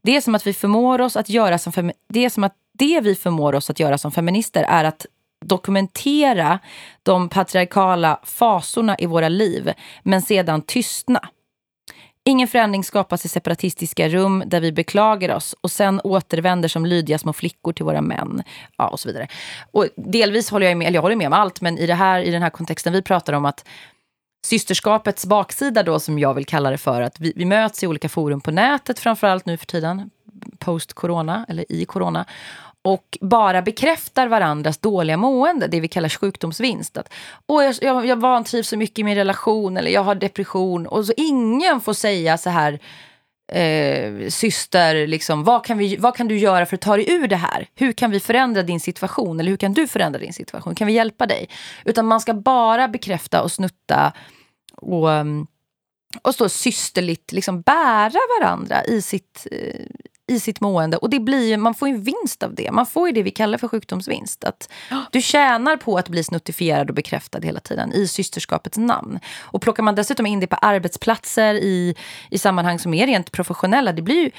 Det 0.02 0.16
är 0.16 0.22
som 0.22 0.36
att 0.36 0.48
vi 0.48 0.54
förmår 0.54 1.02
oss 1.02 1.18
att 1.18 1.30
göra 1.30 1.58
som 1.58 1.92
det 2.10 2.26
är 2.26 2.30
som 2.30 2.44
att 2.44 2.56
det 2.74 3.02
vi 3.02 3.16
förmår 3.16 3.56
oss 3.56 3.70
att 3.70 3.80
göra 3.80 3.98
som 3.98 4.12
feminister 4.12 4.64
är 4.64 4.84
att 4.84 5.06
dokumentera 5.46 6.60
de 7.04 7.30
patriarkala 7.30 8.20
fasorna 8.24 8.96
i 9.00 9.06
våra 9.06 9.30
liv, 9.30 9.74
men 10.04 10.22
sedan 10.22 10.62
tystna. 10.62 11.30
Ingen 12.26 12.48
förändring 12.48 12.84
skapas 12.84 13.26
i 13.26 13.28
separatistiska 13.28 14.10
rum 14.10 14.44
där 14.46 14.62
vi 14.62 14.72
beklagar 14.72 15.36
oss 15.36 15.56
och 15.62 15.72
sen 15.72 16.02
återvänder 16.04 16.70
som 16.70 16.86
lydiga 16.86 17.18
små 17.18 17.34
flickor 17.34 17.74
till 17.74 17.86
våra 17.86 18.02
män. 18.02 18.44
Ja, 18.78 18.88
och 18.88 19.00
så 19.00 19.08
vidare. 19.08 19.28
Och 19.72 19.88
delvis 19.96 20.50
håller 20.50 20.68
jag 20.68 20.78
med, 20.78 20.88
eller 20.88 20.98
jag 20.98 21.02
håller 21.02 21.16
med 21.16 21.28
om 21.28 21.34
allt, 21.34 21.62
men 21.62 21.78
i, 21.78 21.88
det 21.88 21.94
här, 21.94 22.20
i 22.20 22.32
den 22.32 22.42
här 22.42 22.50
kontexten 22.50 22.94
vi 22.94 23.02
pratar 23.02 23.34
om 23.34 23.46
att 23.46 23.68
systerskapets 24.46 25.26
baksida 25.26 25.84
då, 25.84 26.00
som 26.00 26.20
jag 26.20 26.34
vill 26.34 26.46
kalla 26.46 26.72
det 26.72 26.78
för, 26.78 27.02
att 27.02 27.20
vi, 27.20 27.34
vi 27.36 27.46
möts 27.46 27.84
i 27.84 27.88
olika 27.88 28.10
forum 28.10 28.42
på 28.42 28.52
nätet, 28.52 29.00
framförallt 29.00 29.46
nu 29.46 29.58
för 29.58 29.66
tiden, 29.66 30.10
post-corona, 30.60 31.46
eller 31.50 31.72
i 31.72 31.86
corona 31.86 32.26
och 32.82 33.18
bara 33.22 33.62
bekräftar 33.62 34.28
varandras 34.28 34.78
dåliga 34.78 35.18
mående, 35.18 35.68
det 35.68 35.80
vi 35.80 35.88
kallar 35.88 36.10
sjukdomsvinst. 36.10 36.98
Att, 36.98 37.14
Åh, 37.48 37.64
jag, 37.64 37.76
jag, 37.82 38.06
jag 38.06 38.16
vantrivs 38.16 38.68
så 38.68 38.78
mycket 38.78 39.00
i 39.00 39.04
min 39.04 39.16
relation 39.16 39.78
eller 39.78 39.92
jag 39.92 40.04
har 40.04 40.16
depression. 40.16 40.88
Och 40.88 41.06
så 41.06 41.14
ingen 41.18 41.82
får 41.82 41.94
säga 41.94 42.38
så 42.38 42.50
här, 42.50 42.80
eh, 43.52 44.30
syster, 44.30 45.08
liksom, 45.08 45.44
vad, 45.44 45.66
kan 45.66 45.78
vi, 45.78 45.98
vad 45.98 46.16
kan 46.16 46.28
du 46.28 46.38
göra 46.38 46.66
för 46.66 46.76
att 46.76 46.82
ta 46.82 46.96
dig 46.96 47.12
ur 47.12 47.28
det 47.28 47.36
här? 47.36 47.68
Hur 47.76 47.92
kan 47.92 48.12
vi 48.12 48.20
förändra 48.20 48.64
din 48.64 48.80
situation? 48.80 49.40
Eller 49.40 49.50
hur 49.50 49.58
kan 49.58 49.74
du 49.74 49.88
förändra 49.88 50.20
din 50.20 50.34
situation? 50.34 50.76
Kan 50.76 50.88
vi 50.88 50.94
hjälpa 50.94 51.26
dig? 51.26 51.50
Utan 51.86 52.06
man 52.06 52.22
ska 52.22 52.34
bara 52.34 52.88
bekräfta 52.88 53.42
och 53.44 53.52
snutta 53.52 54.14
och, 54.76 55.12
mm, 55.12 55.48
och 56.22 56.34
stå 56.34 56.50
systerligt 56.50 57.32
liksom 57.32 57.62
bära 57.62 58.20
varandra 58.40 58.86
i 58.86 59.02
sitt, 59.02 59.48
eh, 59.52 59.86
i 60.30 60.40
sitt 60.40 60.62
mående. 60.62 60.98
Och 60.98 61.10
det 61.10 61.20
blir, 61.20 61.58
man 61.58 61.76
får 61.76 61.88
ju 61.88 61.94
en 61.94 62.02
vinst 62.02 62.44
av 62.44 62.56
det. 62.56 62.72
Man 62.72 62.86
får 62.86 63.08
ju 63.08 63.14
det 63.14 63.24
vi 63.24 63.32
kallar 63.32 63.58
för 63.58 63.68
sjukdomsvinst. 63.68 64.44
Att 64.44 64.70
du 65.12 65.22
tjänar 65.22 65.78
på 65.78 65.98
att 65.98 66.10
bli 66.10 66.24
snuttifierad 66.24 66.90
och 66.90 66.96
bekräftad 66.96 67.40
hela 67.40 67.60
tiden 67.60 67.94
i 67.94 68.08
systerskapets 68.08 68.78
namn. 68.78 69.20
Och 69.40 69.62
plockar 69.62 69.84
man 69.84 69.96
dessutom 69.96 70.26
in 70.26 70.40
det 70.40 70.48
på 70.48 70.56
arbetsplatser 70.56 71.54
i, 71.54 71.96
i 72.30 72.38
sammanhang 72.38 72.80
som 72.80 72.94
är 72.94 73.08
rent 73.08 73.32
professionella, 73.32 73.94
det 73.94 74.02
blir 74.02 74.24
ju, 74.24 74.32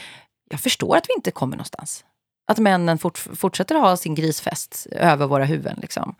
jag 0.51 0.61
förstår 0.61 0.97
att 0.97 1.09
vi 1.09 1.15
inte 1.15 1.31
kommer 1.31 1.57
någonstans. 1.57 2.05
Att 2.47 2.59
männen 2.59 2.99
fort, 2.99 3.19
fortsätter 3.19 3.75
ha 3.75 3.97
sin 3.97 4.15
grisfest 4.15 4.87
över 4.91 5.27
våra 5.27 5.45
huvuden. 5.45 5.79
Liksom. 5.83 6.15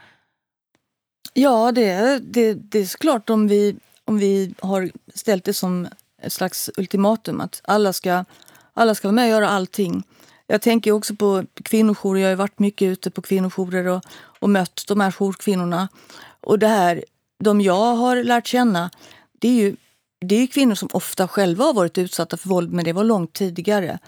Ja, 1.33 1.73
det, 1.73 2.19
det, 2.19 2.55
det 2.55 2.79
är 2.79 2.85
såklart 2.85 3.31
om 3.31 3.49
vi, 3.49 3.77
om 4.05 4.19
vi 4.19 4.55
har 4.61 4.91
ställt 5.15 5.45
det 5.45 5.55
som 5.55 5.89
ett 6.23 6.33
slags 6.33 6.71
ultimatum 6.77 7.41
att 7.41 7.61
alla 7.65 7.93
ska 7.93 8.25
alla 8.81 8.95
ska 8.95 9.09
vara 9.09 9.15
med 9.15 9.25
och 9.25 9.31
göra 9.31 9.49
allting. 9.49 10.03
Jag 10.47 10.63
tänker 10.63 10.93
också 10.93 11.15
på 11.15 11.45
kvinnojourer. 11.65 12.21
Jag 12.21 12.29
har 12.29 12.37
varit 12.37 12.59
mycket 12.59 12.87
ute 12.87 13.11
på 13.11 13.23
kvinnojourer 13.23 13.87
och, 13.87 14.03
och 14.41 14.51
mött 14.51 14.85
de 14.89 15.01
här 15.01 15.11
jourkvinnorna. 15.11 15.89
Och 16.41 16.59
det 16.59 16.67
här, 16.67 17.05
de 17.45 17.61
jag 17.61 17.95
har 17.95 18.25
lärt 18.25 18.47
känna, 18.47 18.91
det 19.41 19.49
är 19.49 19.53
ju 19.53 19.77
det 20.21 20.35
är 20.35 20.47
kvinnor 20.47 20.75
som 20.75 20.89
ofta 20.93 21.29
själva 21.29 21.65
har 21.65 21.75
varit 21.75 21.99
utsatta 21.99 22.37
för 22.37 22.49
våld, 22.49 22.73
men 22.73 22.85
det 22.85 22.93
var 22.93 23.05
långt 23.05 23.33
tidigare. 23.33 23.99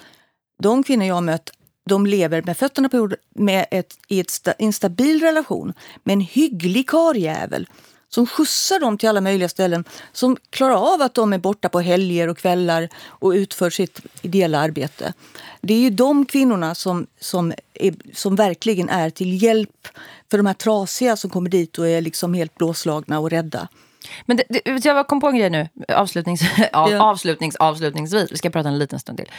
De 0.62 0.82
kvinnor 0.82 1.06
jag 1.06 1.14
har 1.14 1.20
mött, 1.20 1.50
de 1.88 2.06
lever 2.06 2.42
med 2.42 2.56
fötterna 2.56 2.88
på 2.88 2.96
jorden 2.96 3.18
med 3.34 3.66
ett, 3.70 3.98
i 4.08 4.20
ett, 4.20 4.48
en 4.58 4.72
stabil 4.72 5.20
relation 5.20 5.72
med 6.04 6.12
en 6.12 6.20
hygglig 6.20 6.88
karljävel 6.88 7.66
som 8.14 8.26
skjutsar 8.26 8.80
dem 8.80 8.98
till 8.98 9.08
alla 9.08 9.20
möjliga 9.20 9.48
ställen, 9.48 9.84
som 10.12 10.36
klarar 10.50 10.94
av 10.94 11.02
att 11.02 11.14
de 11.14 11.32
är 11.32 11.38
borta 11.38 11.68
på 11.68 11.80
helger 11.80 12.28
och 12.28 12.38
kvällar 12.38 12.88
och 13.06 13.30
utför 13.30 13.70
sitt 13.70 14.00
ideella 14.22 14.58
arbete. 14.58 15.12
Det 15.60 15.74
är 15.74 15.78
ju 15.78 15.90
de 15.90 16.26
kvinnorna 16.26 16.74
som, 16.74 17.06
som, 17.20 17.52
är, 17.74 17.94
som 18.14 18.36
verkligen 18.36 18.88
är 18.88 19.10
till 19.10 19.42
hjälp 19.42 19.88
för 20.30 20.36
de 20.36 20.46
här 20.46 20.54
trasiga 20.54 21.16
som 21.16 21.30
kommer 21.30 21.50
dit 21.50 21.78
och 21.78 21.88
är 21.88 22.00
liksom 22.00 22.34
helt 22.34 22.54
blåslagna 22.54 23.18
och 23.18 23.30
rädda. 23.30 23.68
Men 24.26 24.36
det, 24.36 24.44
det, 24.48 24.84
jag 24.84 25.08
kom 25.08 25.20
på 25.20 25.28
en 25.28 25.36
grej 25.36 25.50
nu, 25.50 25.68
avslutnings, 25.88 26.42
av, 26.72 26.90
ja. 26.90 27.02
avslutnings, 27.02 27.56
avslutningsvis. 27.56 28.32
Vi 28.32 28.36
ska 28.36 28.50
prata 28.50 28.68
en 28.68 28.78
liten 28.78 29.00
stund 29.00 29.18
till. 29.18 29.30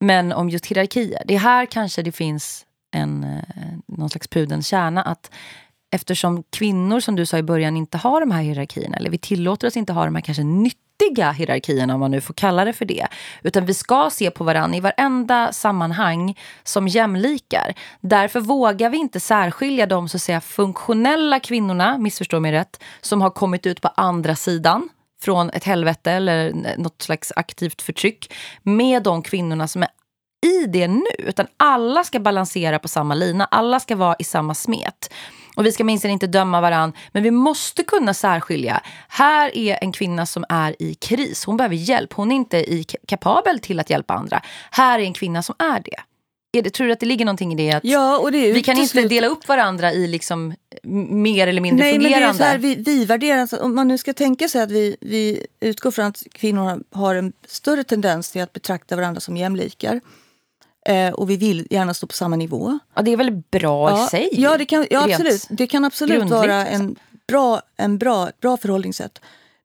Men 0.00 0.32
om 0.32 0.50
just 0.50 0.66
hierarkier. 0.66 1.22
Det 1.26 1.34
är 1.34 1.38
här 1.38 1.66
kanske 1.66 2.02
det 2.02 2.12
finns 2.12 2.66
en, 2.90 3.24
eh, 3.24 3.96
någon 3.98 4.10
slags 4.10 4.28
pudens 4.28 4.66
kärna. 4.66 5.02
Att 5.02 5.30
eftersom 5.90 6.42
kvinnor, 6.50 7.00
som 7.00 7.16
du 7.16 7.26
sa 7.26 7.38
i 7.38 7.42
början, 7.42 7.76
inte 7.76 7.98
har 7.98 8.20
de 8.20 8.30
här 8.30 8.42
hierarkierna, 8.42 8.96
eller 8.96 9.10
vi 9.10 9.18
tillåter 9.18 9.66
oss 9.66 9.76
inte 9.76 9.92
ha 9.92 10.04
de 10.04 10.14
här 10.14 10.22
kanske 10.22 10.42
nyttiga 10.42 11.30
hierarkierna, 11.30 11.94
om 11.94 12.00
man 12.00 12.10
nu 12.10 12.20
får 12.20 12.34
kalla 12.34 12.64
det 12.64 12.72
för 12.72 12.84
det. 12.84 13.06
Utan 13.42 13.66
vi 13.66 13.74
ska 13.74 14.10
se 14.12 14.30
på 14.30 14.44
varandra 14.44 14.76
i 14.76 14.80
varenda 14.80 15.52
sammanhang 15.52 16.38
som 16.62 16.88
jämlikar. 16.88 17.74
Därför 18.00 18.40
vågar 18.40 18.90
vi 18.90 18.98
inte 18.98 19.20
särskilja 19.20 19.86
de 19.86 20.08
så 20.08 20.16
att 20.16 20.22
säga, 20.22 20.40
funktionella 20.40 21.40
kvinnorna, 21.40 21.98
missförstå 21.98 22.40
mig 22.40 22.52
rätt, 22.52 22.82
som 23.00 23.22
har 23.22 23.30
kommit 23.30 23.66
ut 23.66 23.80
på 23.80 23.88
andra 23.88 24.36
sidan 24.36 24.88
från 25.22 25.50
ett 25.50 25.64
helvete 25.64 26.12
eller 26.12 26.52
något 26.78 27.02
slags 27.02 27.32
aktivt 27.36 27.82
förtryck 27.82 28.32
med 28.62 29.02
de 29.02 29.22
kvinnorna 29.22 29.68
som 29.68 29.82
är 29.82 29.88
i 30.46 30.66
det 30.66 30.88
nu. 30.88 31.02
Utan 31.18 31.46
alla 31.56 32.04
ska 32.04 32.20
balansera 32.20 32.78
på 32.78 32.88
samma 32.88 33.14
lina, 33.14 33.44
alla 33.44 33.80
ska 33.80 33.96
vara 33.96 34.16
i 34.18 34.24
samma 34.24 34.54
smet. 34.54 35.10
Och 35.56 35.66
vi 35.66 35.72
ska 35.72 35.84
minst 35.84 36.04
inte 36.04 36.26
döma 36.26 36.60
varann, 36.60 36.92
men 37.12 37.22
vi 37.22 37.30
måste 37.30 37.84
kunna 37.84 38.14
särskilja. 38.14 38.80
Här 39.08 39.56
är 39.56 39.78
en 39.82 39.92
kvinna 39.92 40.26
som 40.26 40.44
är 40.48 40.82
i 40.82 40.94
kris. 40.94 41.44
Hon 41.44 41.56
behöver 41.56 41.76
hjälp. 41.76 42.12
Hon 42.12 42.32
är 42.32 42.36
inte 42.36 42.56
i 42.58 42.84
kapabel 43.06 43.60
till 43.60 43.80
att 43.80 43.90
hjälpa 43.90 44.14
andra. 44.14 44.42
Här 44.70 44.98
är 44.98 45.02
en 45.02 45.14
kvinna 45.14 45.42
som 45.42 45.54
är 45.58 45.80
det. 45.84 45.96
Är 46.52 46.62
det, 46.62 46.70
tror 46.70 46.86
du 46.86 46.92
att 46.92 47.00
det 47.00 47.06
ligger 47.06 47.24
någonting 47.24 47.52
i 47.52 47.56
det? 47.56 47.72
Att 47.72 47.84
ja, 47.84 48.28
det 48.32 48.52
vi 48.52 48.62
kan 48.62 48.76
inte 48.76 49.02
dela 49.02 49.26
upp 49.26 49.48
varandra 49.48 49.92
i 49.92 50.06
liksom 50.06 50.54
mer 50.82 51.46
eller 51.46 51.60
mindre 51.60 51.84
Nej, 51.84 51.94
fungerande... 51.94 52.26
Men 52.26 52.36
det 52.36 52.44
är 52.44 52.46
så 52.46 52.52
här, 52.52 52.58
vi, 52.58 52.74
vi 52.74 53.04
värderar, 53.04 53.62
om 53.62 53.74
man 53.74 53.88
nu 53.88 53.98
ska 53.98 54.12
tänka 54.12 54.48
sig 54.48 54.62
att 54.62 54.70
vi, 54.70 54.96
vi 55.00 55.46
utgår 55.60 55.90
från 55.90 56.06
att 56.06 56.22
kvinnor 56.32 56.82
har 56.90 57.14
en 57.14 57.32
större 57.46 57.84
tendens 57.84 58.30
till 58.30 58.42
att 58.42 58.52
betrakta 58.52 58.96
varandra 58.96 59.20
som 59.20 59.36
jämlikar 59.36 60.00
Eh, 60.90 61.12
och 61.12 61.30
vi 61.30 61.36
vill 61.36 61.66
gärna 61.70 61.94
stå 61.94 62.06
på 62.06 62.12
samma 62.12 62.36
nivå. 62.36 62.78
Ja, 62.94 63.02
det 63.02 63.10
är 63.10 63.16
väl 63.16 63.42
bra 63.50 63.90
ja, 63.90 64.06
i 64.06 64.08
sig? 64.08 64.28
Ja, 64.32 64.58
det 64.58 64.64
kan, 64.64 64.86
ja 64.90 65.04
absolut. 65.04 65.46
Det 65.50 65.66
kan 65.66 65.84
absolut 65.84 66.30
vara 66.30 66.66
en 66.66 66.86
liksom. 66.86 66.96
bra, 67.28 67.62
en 67.76 67.98
bra, 67.98 68.30
bra 68.40 68.56
förhållningssätt. 68.56 69.20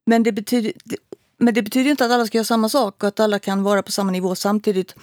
Men 0.05 0.23
det, 0.23 0.31
betyder, 0.31 0.73
det, 0.83 0.97
men 1.37 1.53
det 1.53 1.61
betyder 1.61 1.91
inte 1.91 2.05
att 2.05 2.11
alla 2.11 2.25
ska 2.25 2.37
göra 2.37 2.45
samma 2.45 2.69
sak 2.69 3.03
och 3.03 3.07
att 3.07 3.19
alla 3.19 3.39
kan 3.39 3.63
vara 3.63 3.83
på 3.83 3.91
samma 3.91 4.11
nivå 4.11 4.35
samtidigt. 4.35 4.95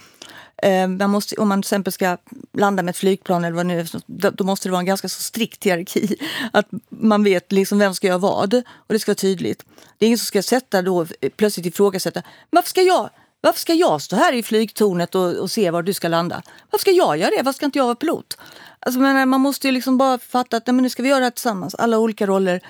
Eh, 0.57 0.87
man 0.87 1.09
måste, 1.09 1.35
om 1.35 1.49
man 1.49 1.61
till 1.61 1.67
exempel 1.67 1.93
ska 1.93 2.17
landa 2.53 2.83
med 2.83 2.89
ett 2.89 2.97
flygplan 2.97 3.43
eller 3.45 3.55
vad 3.55 3.65
nu 3.65 3.85
då 4.07 4.43
måste 4.43 4.67
det 4.67 4.71
vara 4.71 4.79
en 4.79 4.85
ganska 4.85 5.09
så 5.09 5.21
strikt 5.21 5.63
hierarki. 5.63 6.15
Att 6.51 6.67
man 6.89 7.23
vet 7.23 7.51
liksom 7.51 7.79
vem 7.79 7.93
ska 7.93 8.07
göra 8.07 8.17
vad 8.17 8.53
och 8.55 8.93
det 8.93 8.99
ska 8.99 9.09
vara 9.09 9.15
tydligt. 9.15 9.65
Det 9.97 10.05
är 10.05 10.07
ingen 10.07 10.17
som 10.17 10.25
ska 10.25 10.43
sätta 10.43 10.81
då, 10.81 11.05
plötsligt 11.35 11.65
ifrågasätta, 11.65 12.23
varför 12.49 12.69
ska 12.69 12.81
jag 12.81 13.09
varför 13.43 13.59
ska 13.59 13.73
jag 13.73 14.01
stå 14.01 14.15
här 14.15 14.33
i 14.33 14.43
flygtornet 14.43 15.15
och, 15.15 15.35
och, 15.35 15.51
se 15.51 15.71
var 15.71 15.83
du 15.83 15.93
ska 15.93 16.07
landa? 16.07 16.41
Varför 16.71 16.81
ska 16.81 16.91
jag 16.91 17.17
göra 17.17 17.29
det? 17.29 17.43
Varför 17.43 17.57
ska 17.57 17.65
inte 17.65 17.79
jag 17.79 17.85
vara 17.85 17.95
pilot? 17.95 18.37
Alltså, 18.79 18.99
men 18.99 19.29
man 19.29 19.41
måste 19.41 19.67
ju 19.67 19.71
liksom 19.71 19.97
bara 19.97 20.17
fatta 20.17 20.57
att 20.57 20.67
nej, 20.67 20.73
men 20.73 20.83
nu 20.83 20.89
ska 20.89 21.03
vi 21.03 21.09
göra 21.09 21.19
det 21.19 21.25
här 21.25 21.31
tillsammans, 21.31 21.75
alla 21.75 21.97
olika 21.97 22.27
roller. 22.27 22.61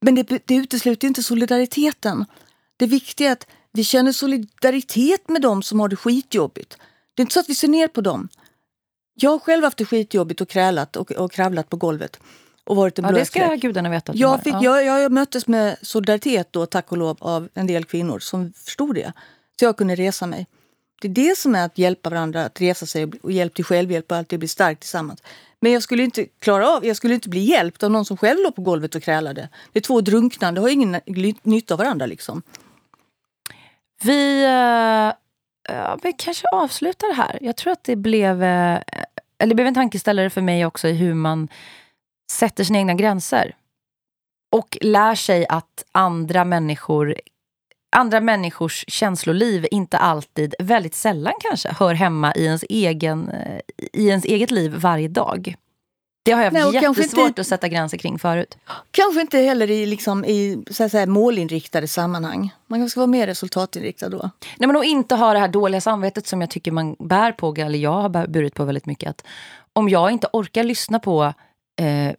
Men 0.00 0.14
det, 0.14 0.42
det 0.44 0.54
utesluter 0.54 1.08
inte 1.08 1.22
solidariteten. 1.22 2.24
Det 2.76 2.86
viktiga 2.86 3.28
är 3.28 3.32
att 3.32 3.46
vi 3.72 3.84
känner 3.84 4.12
solidaritet 4.12 5.28
med 5.28 5.42
dem 5.42 5.62
som 5.62 5.80
har 5.80 5.88
det 5.88 5.96
skitjobbigt. 5.96 6.78
Det 7.14 7.20
är 7.20 7.24
inte 7.24 7.34
så 7.34 7.40
att 7.40 7.48
vi 7.48 7.54
ser 7.54 7.68
ner 7.68 7.88
på 7.88 8.00
dem. 8.00 8.28
Jag 9.14 9.30
har 9.30 9.38
själv 9.38 9.64
haft 9.64 9.78
det 9.78 9.84
skitjobbigt 9.84 10.40
och 10.40 10.48
krälat 10.48 10.96
och, 10.96 11.12
och 11.12 11.32
kravlat 11.32 11.68
på 11.68 11.76
golvet. 11.76 12.20
Och 12.64 12.76
varit 12.76 12.98
en 12.98 13.04
ja, 13.04 13.12
det 13.12 13.26
ska 13.26 13.54
gudarna 13.54 13.90
veta. 13.90 14.12
Jag, 14.14 14.42
fick, 14.42 14.54
ja. 14.54 14.82
jag, 14.82 15.00
jag 15.00 15.12
möttes 15.12 15.46
med 15.46 15.76
solidaritet 15.82 16.48
då, 16.50 16.66
tack 16.66 16.92
och 16.92 16.98
lov, 16.98 17.16
av 17.20 17.48
en 17.54 17.66
del 17.66 17.84
kvinnor 17.84 18.18
som 18.18 18.52
förstod 18.52 18.94
det. 18.94 19.12
Så 19.58 19.64
jag 19.64 19.76
kunde 19.76 19.94
resa 19.94 20.26
mig. 20.26 20.46
Det 21.00 21.08
är 21.08 21.12
det 21.12 21.38
som 21.38 21.54
är 21.54 21.64
att 21.64 21.78
hjälpa 21.78 22.10
varandra 22.10 22.44
att 22.44 22.60
resa 22.60 22.86
sig 22.86 23.10
och 23.22 23.32
hjälp 23.32 23.54
till 23.54 23.64
självhjälp 23.64 24.10
och 24.10 24.16
alltid 24.16 24.38
bli 24.38 24.48
stark 24.48 24.80
tillsammans. 24.80 25.22
Men 25.60 25.72
jag 25.72 25.82
skulle 25.82 26.02
inte 26.02 26.24
klara 26.24 26.68
av, 26.68 26.86
jag 26.86 26.96
skulle 26.96 27.14
inte 27.14 27.28
bli 27.28 27.40
hjälpt 27.40 27.82
av 27.82 27.90
någon 27.90 28.04
som 28.04 28.16
själv 28.16 28.38
låg 28.42 28.54
på 28.54 28.62
golvet 28.62 28.94
och 28.94 29.02
krälade. 29.02 29.48
Det 29.72 29.78
är 29.78 29.82
två 29.82 30.00
drunknande, 30.00 30.60
har 30.60 30.68
ingen 30.68 31.00
nytta 31.42 31.74
av 31.74 31.78
varandra 31.78 32.06
liksom. 32.06 32.42
Vi, 34.02 34.44
eh, 34.44 35.12
ja, 35.74 35.98
vi 36.02 36.12
kanske 36.12 36.48
avslutar 36.52 37.14
här. 37.14 37.38
Jag 37.40 37.56
tror 37.56 37.72
att 37.72 37.84
det 37.84 37.96
blev, 37.96 38.42
eh, 38.42 38.80
eller 39.38 39.48
det 39.48 39.54
blev 39.54 39.66
en 39.66 39.74
tankeställare 39.74 40.30
för 40.30 40.40
mig 40.40 40.66
också 40.66 40.88
i 40.88 40.92
hur 40.92 41.14
man 41.14 41.48
sätter 42.30 42.64
sina 42.64 42.78
egna 42.78 42.94
gränser. 42.94 43.56
Och 44.52 44.78
lär 44.80 45.14
sig 45.14 45.46
att 45.48 45.84
andra 45.92 46.44
människor 46.44 47.14
andra 47.90 48.20
människors 48.20 48.84
känsloliv 48.88 49.66
inte 49.70 49.98
alltid, 49.98 50.54
väldigt 50.58 50.94
sällan 50.94 51.32
kanske, 51.40 51.72
hör 51.78 51.94
hemma 51.94 52.34
i 52.34 52.44
ens, 52.44 52.64
egen, 52.68 53.28
eh, 53.28 53.60
i 53.92 54.08
ens 54.08 54.24
eget 54.24 54.50
liv 54.50 54.74
varje 54.74 55.08
dag. 55.08 55.56
Det 56.22 56.32
har 56.32 56.42
jag 56.42 56.50
haft 56.52 56.72
Nej, 56.72 56.82
jättesvårt 56.82 57.28
inte, 57.28 57.40
att 57.40 57.46
sätta 57.46 57.68
gränser 57.68 57.98
kring 57.98 58.18
förut. 58.18 58.58
Kanske 58.90 59.20
inte 59.20 59.38
heller 59.38 59.70
i, 59.70 59.86
liksom, 59.86 60.24
i 60.24 60.64
så 60.70 60.84
att 60.84 60.90
säga, 60.90 61.06
målinriktade 61.06 61.88
sammanhang. 61.88 62.54
Man 62.66 62.80
kanske 62.80 62.90
ska 62.90 63.00
vara 63.00 63.06
mer 63.06 63.26
resultatinriktad 63.26 64.08
då. 64.08 64.30
Nej, 64.56 64.66
men 64.66 64.76
att 64.76 64.84
inte 64.84 65.14
ha 65.14 65.32
det 65.32 65.38
här 65.38 65.48
dåliga 65.48 65.80
samvetet 65.80 66.26
som 66.26 66.40
jag 66.40 66.50
tycker 66.50 66.72
man 66.72 66.96
bär 66.98 67.32
på, 67.32 67.54
eller 67.54 67.78
jag 67.78 67.92
har 67.92 68.26
burit 68.26 68.54
på 68.54 68.64
väldigt 68.64 68.86
mycket. 68.86 69.10
Att 69.10 69.26
om 69.72 69.88
jag 69.88 70.10
inte 70.10 70.28
orkar 70.32 70.64
lyssna 70.64 70.98
på 70.98 71.34
eh, 71.76 72.14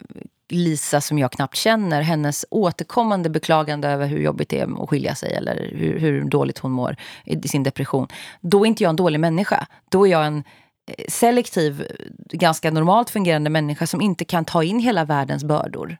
Lisa 0.52 1.00
som 1.00 1.18
jag 1.18 1.32
knappt 1.32 1.56
känner, 1.56 2.02
hennes 2.02 2.46
återkommande 2.50 3.30
beklagande 3.30 3.88
över 3.88 4.06
hur 4.06 4.20
jobbigt 4.20 4.48
det 4.48 4.60
är 4.60 4.82
att 4.82 4.88
skilja 4.88 5.14
sig 5.14 5.34
eller 5.34 5.70
hur, 5.74 5.98
hur 5.98 6.24
dåligt 6.24 6.58
hon 6.58 6.72
mår 6.72 6.96
i 7.24 7.48
sin 7.48 7.62
depression. 7.62 8.08
Då 8.40 8.64
är 8.64 8.68
inte 8.68 8.82
jag 8.82 8.90
en 8.90 8.96
dålig 8.96 9.20
människa. 9.20 9.66
Då 9.88 10.06
är 10.06 10.10
jag 10.10 10.26
en 10.26 10.44
eh, 10.86 11.04
selektiv, 11.08 11.86
ganska 12.32 12.70
normalt 12.70 13.10
fungerande 13.10 13.50
människa 13.50 13.86
som 13.86 14.00
inte 14.00 14.24
kan 14.24 14.44
ta 14.44 14.64
in 14.64 14.78
hela 14.78 15.04
världens 15.04 15.44
bördor. 15.44 15.96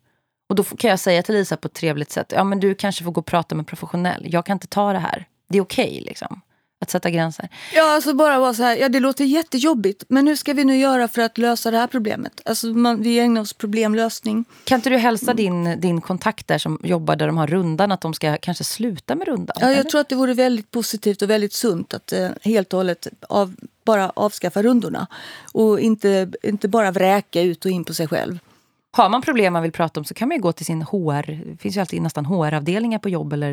Och 0.49 0.57
då 0.57 0.65
kan 0.65 0.91
jag 0.91 0.99
säga 0.99 1.23
till 1.23 1.35
Lisa 1.35 1.57
på 1.57 1.69
ett 1.69 1.75
trevligt 1.75 2.11
sätt, 2.11 2.33
ja 2.37 2.45
men 2.45 2.61
du 2.61 2.75
kanske 2.75 3.05
får 3.05 3.13
gå 3.13 3.19
och 3.19 3.27
prata 3.27 3.55
med 3.55 3.61
en 3.61 3.67
professionell. 3.67 4.27
Jag 4.33 4.47
kan 4.47 4.55
inte 4.55 4.67
ta 4.67 4.93
det 4.93 4.99
här. 4.99 5.27
Det 5.49 5.59
är 5.59 5.63
okej 5.63 5.89
okay, 5.91 6.01
liksom. 6.01 6.41
Att 6.83 6.91
sätta 6.91 7.11
gränser. 7.11 7.49
Ja, 7.75 7.95
alltså 7.95 8.15
bara 8.15 8.39
vara 8.39 8.55
så 8.55 8.63
här, 8.63 8.77
ja 8.77 8.89
det 8.89 9.01
låter 9.01 9.25
jättejobbigt, 9.25 10.05
men 10.09 10.27
hur 10.27 10.37
ska 10.37 10.53
vi 10.53 10.65
nu 10.65 10.77
göra 10.77 11.09
för 11.09 11.23
att 11.23 11.39
lösa 11.39 11.71
det 11.71 11.79
här 11.79 11.87
problemet? 11.87 12.41
Alltså 12.45 12.67
man, 12.67 13.03
vi 13.03 13.19
ägnar 13.19 13.41
oss 13.41 13.53
problemlösning. 13.53 14.45
Kan 14.65 14.79
inte 14.79 14.91
du 14.91 14.97
hälsa 14.97 15.35
din, 15.35 15.81
din 15.81 16.01
kontakt 16.01 16.49
där 16.49 16.59
som 16.59 16.81
jobbar 16.83 17.17
där 17.17 17.27
de 17.27 17.37
har 17.37 17.47
rundan 17.47 17.93
att 17.93 18.01
de 18.01 18.15
ska 18.15 18.37
kanske 18.37 18.65
sluta 18.65 19.15
med 19.15 19.27
rundan? 19.29 19.57
Ja, 19.61 19.67
jag 19.67 19.79
eller? 19.79 19.91
tror 19.91 20.01
att 20.01 20.09
det 20.09 20.15
vore 20.15 20.35
väldigt 20.35 20.71
positivt 20.71 21.23
och 21.23 21.31
väldigt 21.31 21.53
sunt 21.53 21.95
att 21.95 22.13
eh, 22.13 22.29
helt 22.43 22.73
och 22.73 22.77
hållet 22.77 23.07
av, 23.29 23.55
bara 23.85 24.11
avskaffa 24.11 24.63
rundorna. 24.63 25.07
Och 25.53 25.81
inte, 25.81 26.29
inte 26.43 26.69
bara 26.69 26.91
vräka 26.91 27.43
ut 27.43 27.65
och 27.65 27.71
in 27.71 27.85
på 27.85 27.95
sig 27.95 28.09
själv. 28.09 28.39
Har 28.93 29.09
man 29.09 29.23
problem 29.23 29.53
man 29.53 29.63
vill 29.63 29.73
prata 29.73 30.01
om 30.01 30.05
så 30.05 30.15
kan 30.15 30.29
man 30.29 30.37
ju 30.37 30.43
gå 30.43 30.53
till 30.53 30.67
sin 30.67 30.83
HR. 30.83 31.45
Det 31.51 31.57
finns 31.57 31.77
ju 31.77 31.81
alltid 31.81 32.03
nästan 32.03 32.27
HR-avdelningar 32.27 32.99
på 32.99 33.09
jobb 33.09 33.33
eller 33.33 33.53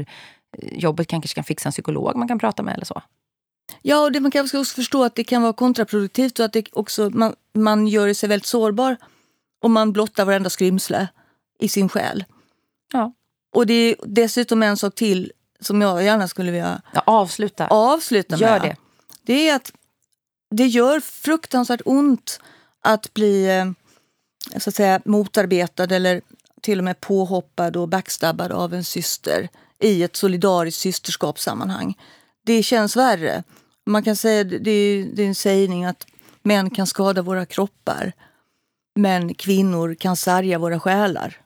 eh, 0.58 0.78
jobbet 0.78 1.08
kanske 1.08 1.36
kan 1.36 1.44
fixa 1.44 1.70
en 1.70 1.72
psykolog 1.74 2.16
man 2.16 2.28
kan 2.28 2.40
prata 2.40 2.64
med 2.64 2.74
eller 2.74 2.86
så. 2.86 3.02
Ja, 3.82 4.02
och 4.04 4.12
det, 4.12 4.20
man 4.20 4.32
kanske 4.32 4.58
också 4.60 4.76
förstå 4.76 5.04
att 5.04 5.16
det 5.16 5.24
kan 5.24 5.42
vara 5.42 5.54
kontraproduktivt 5.54 6.40
och 6.40 6.46
att 6.46 6.54
det 6.54 6.66
också, 6.74 7.10
man, 7.14 7.36
man 7.54 7.88
gör 7.88 8.14
sig 8.14 8.30
väldigt 8.30 8.46
sårbar 8.46 8.98
om 9.62 9.74
man 9.74 9.94
blottar 9.94 10.26
varenda 10.26 10.50
skrymsle 10.50 11.08
i 11.60 11.70
sin 11.70 11.90
själ. 11.90 12.26
Ja. 12.94 13.14
Och 13.56 13.68
det 13.68 13.74
är 13.74 13.96
dessutom 14.06 14.64
en 14.64 14.78
sak 14.78 14.96
till 14.96 15.32
som 15.60 15.82
jag 15.82 16.04
gärna 16.04 16.28
skulle 16.28 16.52
vilja 16.52 16.82
Ja, 16.94 17.04
avsluta. 17.06 17.68
avsluta 17.68 18.36
Gör 18.38 18.60
med. 18.60 18.62
det. 18.62 18.76
Det 19.24 19.50
är 19.50 19.56
att 19.56 19.72
det 20.52 20.66
gör 20.68 21.00
fruktansvärt 21.00 21.82
ont 21.86 22.40
att 22.82 23.14
bli 23.14 23.58
eh, 23.58 23.66
så 24.58 24.70
att 24.70 24.76
säga, 24.76 25.02
motarbetad 25.06 25.84
eller 25.96 26.22
till 26.62 26.78
och 26.78 26.84
med 26.84 27.02
påhoppad 27.02 27.78
och 27.78 27.88
backstabbad 27.90 28.52
av 28.52 28.74
en 28.74 28.84
syster 28.84 29.50
i 29.80 30.04
ett 30.04 30.16
solidariskt 30.16 30.82
systerskapssammanhang. 30.82 31.98
Det 32.46 32.64
känns 32.64 32.96
värre. 32.96 33.44
Man 33.86 34.04
kan 34.04 34.16
säga, 34.16 34.44
det 34.44 34.72
är, 34.72 35.06
det 35.14 35.24
är 35.24 35.28
en 35.28 35.36
sägning 35.36 35.86
att 35.86 36.06
män 36.44 36.70
kan 36.70 36.88
skada 36.88 37.22
våra 37.22 37.46
kroppar 37.46 38.14
men 38.96 39.34
kvinnor 39.34 39.96
kan 39.96 40.16
sarga 40.16 40.60
våra 40.60 40.80
själar. 40.80 41.38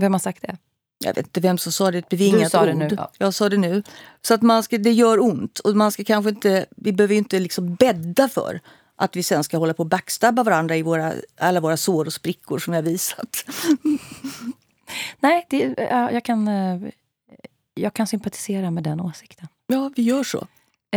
Vem 0.00 0.12
har 0.12 0.20
sagt 0.20 0.42
det? 0.42 0.56
Jag 1.04 1.14
vet 1.14 1.26
inte 1.26 1.40
vem 1.40 1.58
som 1.58 1.72
sa 1.72 1.90
det, 1.90 1.98
ett 1.98 2.08
bevingat 2.08 2.42
Du 2.42 2.48
sa 2.50 2.60
ord. 2.60 2.66
det 2.66 2.74
nu, 2.74 2.88
ja. 2.96 3.10
Jag 3.18 3.34
sa 3.34 3.48
det 3.48 3.56
nu. 3.56 3.82
Så 4.22 4.34
att 4.34 4.42
man 4.42 4.62
ska, 4.62 4.78
det 4.78 4.92
gör 4.92 5.20
ont 5.20 5.58
och 5.58 5.76
man 5.76 5.92
ska 5.92 6.04
kanske 6.04 6.28
inte, 6.30 6.66
vi 6.76 6.92
behöver 6.92 7.14
inte 7.14 7.38
liksom 7.38 7.74
bädda 7.74 8.28
för 8.28 8.60
att 8.96 9.16
vi 9.16 9.22
sen 9.22 9.44
ska 9.44 9.58
hålla 9.58 9.74
på 9.74 9.82
och 9.82 9.88
backstabba 9.88 10.42
varandra 10.42 10.76
i 10.76 10.82
våra, 10.82 11.12
alla 11.40 11.60
våra 11.60 11.76
sår 11.76 12.04
och 12.04 12.12
sprickor 12.12 12.58
som 12.58 12.74
jag 12.74 12.82
visat. 12.82 13.44
Nej, 15.20 15.46
det, 15.50 15.74
ja, 15.78 16.10
jag, 16.10 16.24
kan, 16.24 16.48
eh, 16.48 16.80
jag 17.74 17.94
kan 17.94 18.06
sympatisera 18.06 18.70
med 18.70 18.84
den 18.84 19.00
åsikten. 19.00 19.48
Ja, 19.66 19.90
vi 19.96 20.02
gör 20.02 20.22
så. 20.22 20.46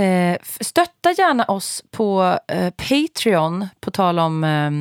Eh, 0.02 0.38
stötta 0.62 1.12
gärna 1.12 1.43
oss 1.46 1.84
på 1.91 2.39
eh, 2.48 2.70
Patreon, 2.70 3.68
på 3.80 3.91
tal 3.91 4.20
om 4.20 4.43
eh, 4.43 4.72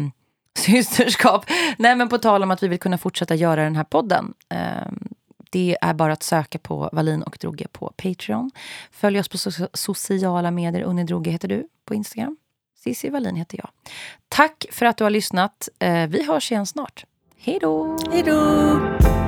systerskap. 0.59 1.45
Nej, 1.79 1.97
men 1.97 2.09
på 2.09 2.19
tal 2.19 2.43
om 2.43 2.51
att 2.51 2.63
vi 2.63 2.69
vill 2.69 2.79
kunna 2.81 2.99
fortsätta 2.99 3.35
göra 3.35 3.65
den 3.65 3.77
här 3.77 3.85
podden. 3.85 4.35
Eh, 4.49 4.93
det 5.51 5.77
är 5.81 5.95
bara 5.95 6.13
att 6.13 6.23
söka 6.23 6.59
på 6.59 6.91
Valin 6.93 7.23
och 7.23 7.37
Droge 7.41 7.67
på 7.73 7.93
Patreon. 7.97 8.51
Följ 8.91 9.21
oss 9.21 9.29
på 9.29 9.37
so- 9.37 9.69
sociala 9.73 10.51
medier. 10.51 10.83
Unni 10.83 11.05
Droge 11.05 11.31
heter 11.31 11.49
du 11.49 11.69
på 11.85 11.95
Instagram. 11.95 12.37
Cissi 12.85 13.11
Wallin 13.11 13.37
heter 13.37 13.59
jag. 13.59 13.69
Tack 14.29 14.67
för 14.71 14.87
att 14.87 14.97
du 14.97 15.05
har 15.05 15.11
lyssnat. 15.11 15.69
Eh, 15.79 16.07
vi 16.07 16.23
hörs 16.23 16.53
igen 16.53 16.67
snart. 16.67 17.05
Hej 17.39 17.59
då! 17.61 17.99
Hej 18.13 18.23
då! 18.23 19.24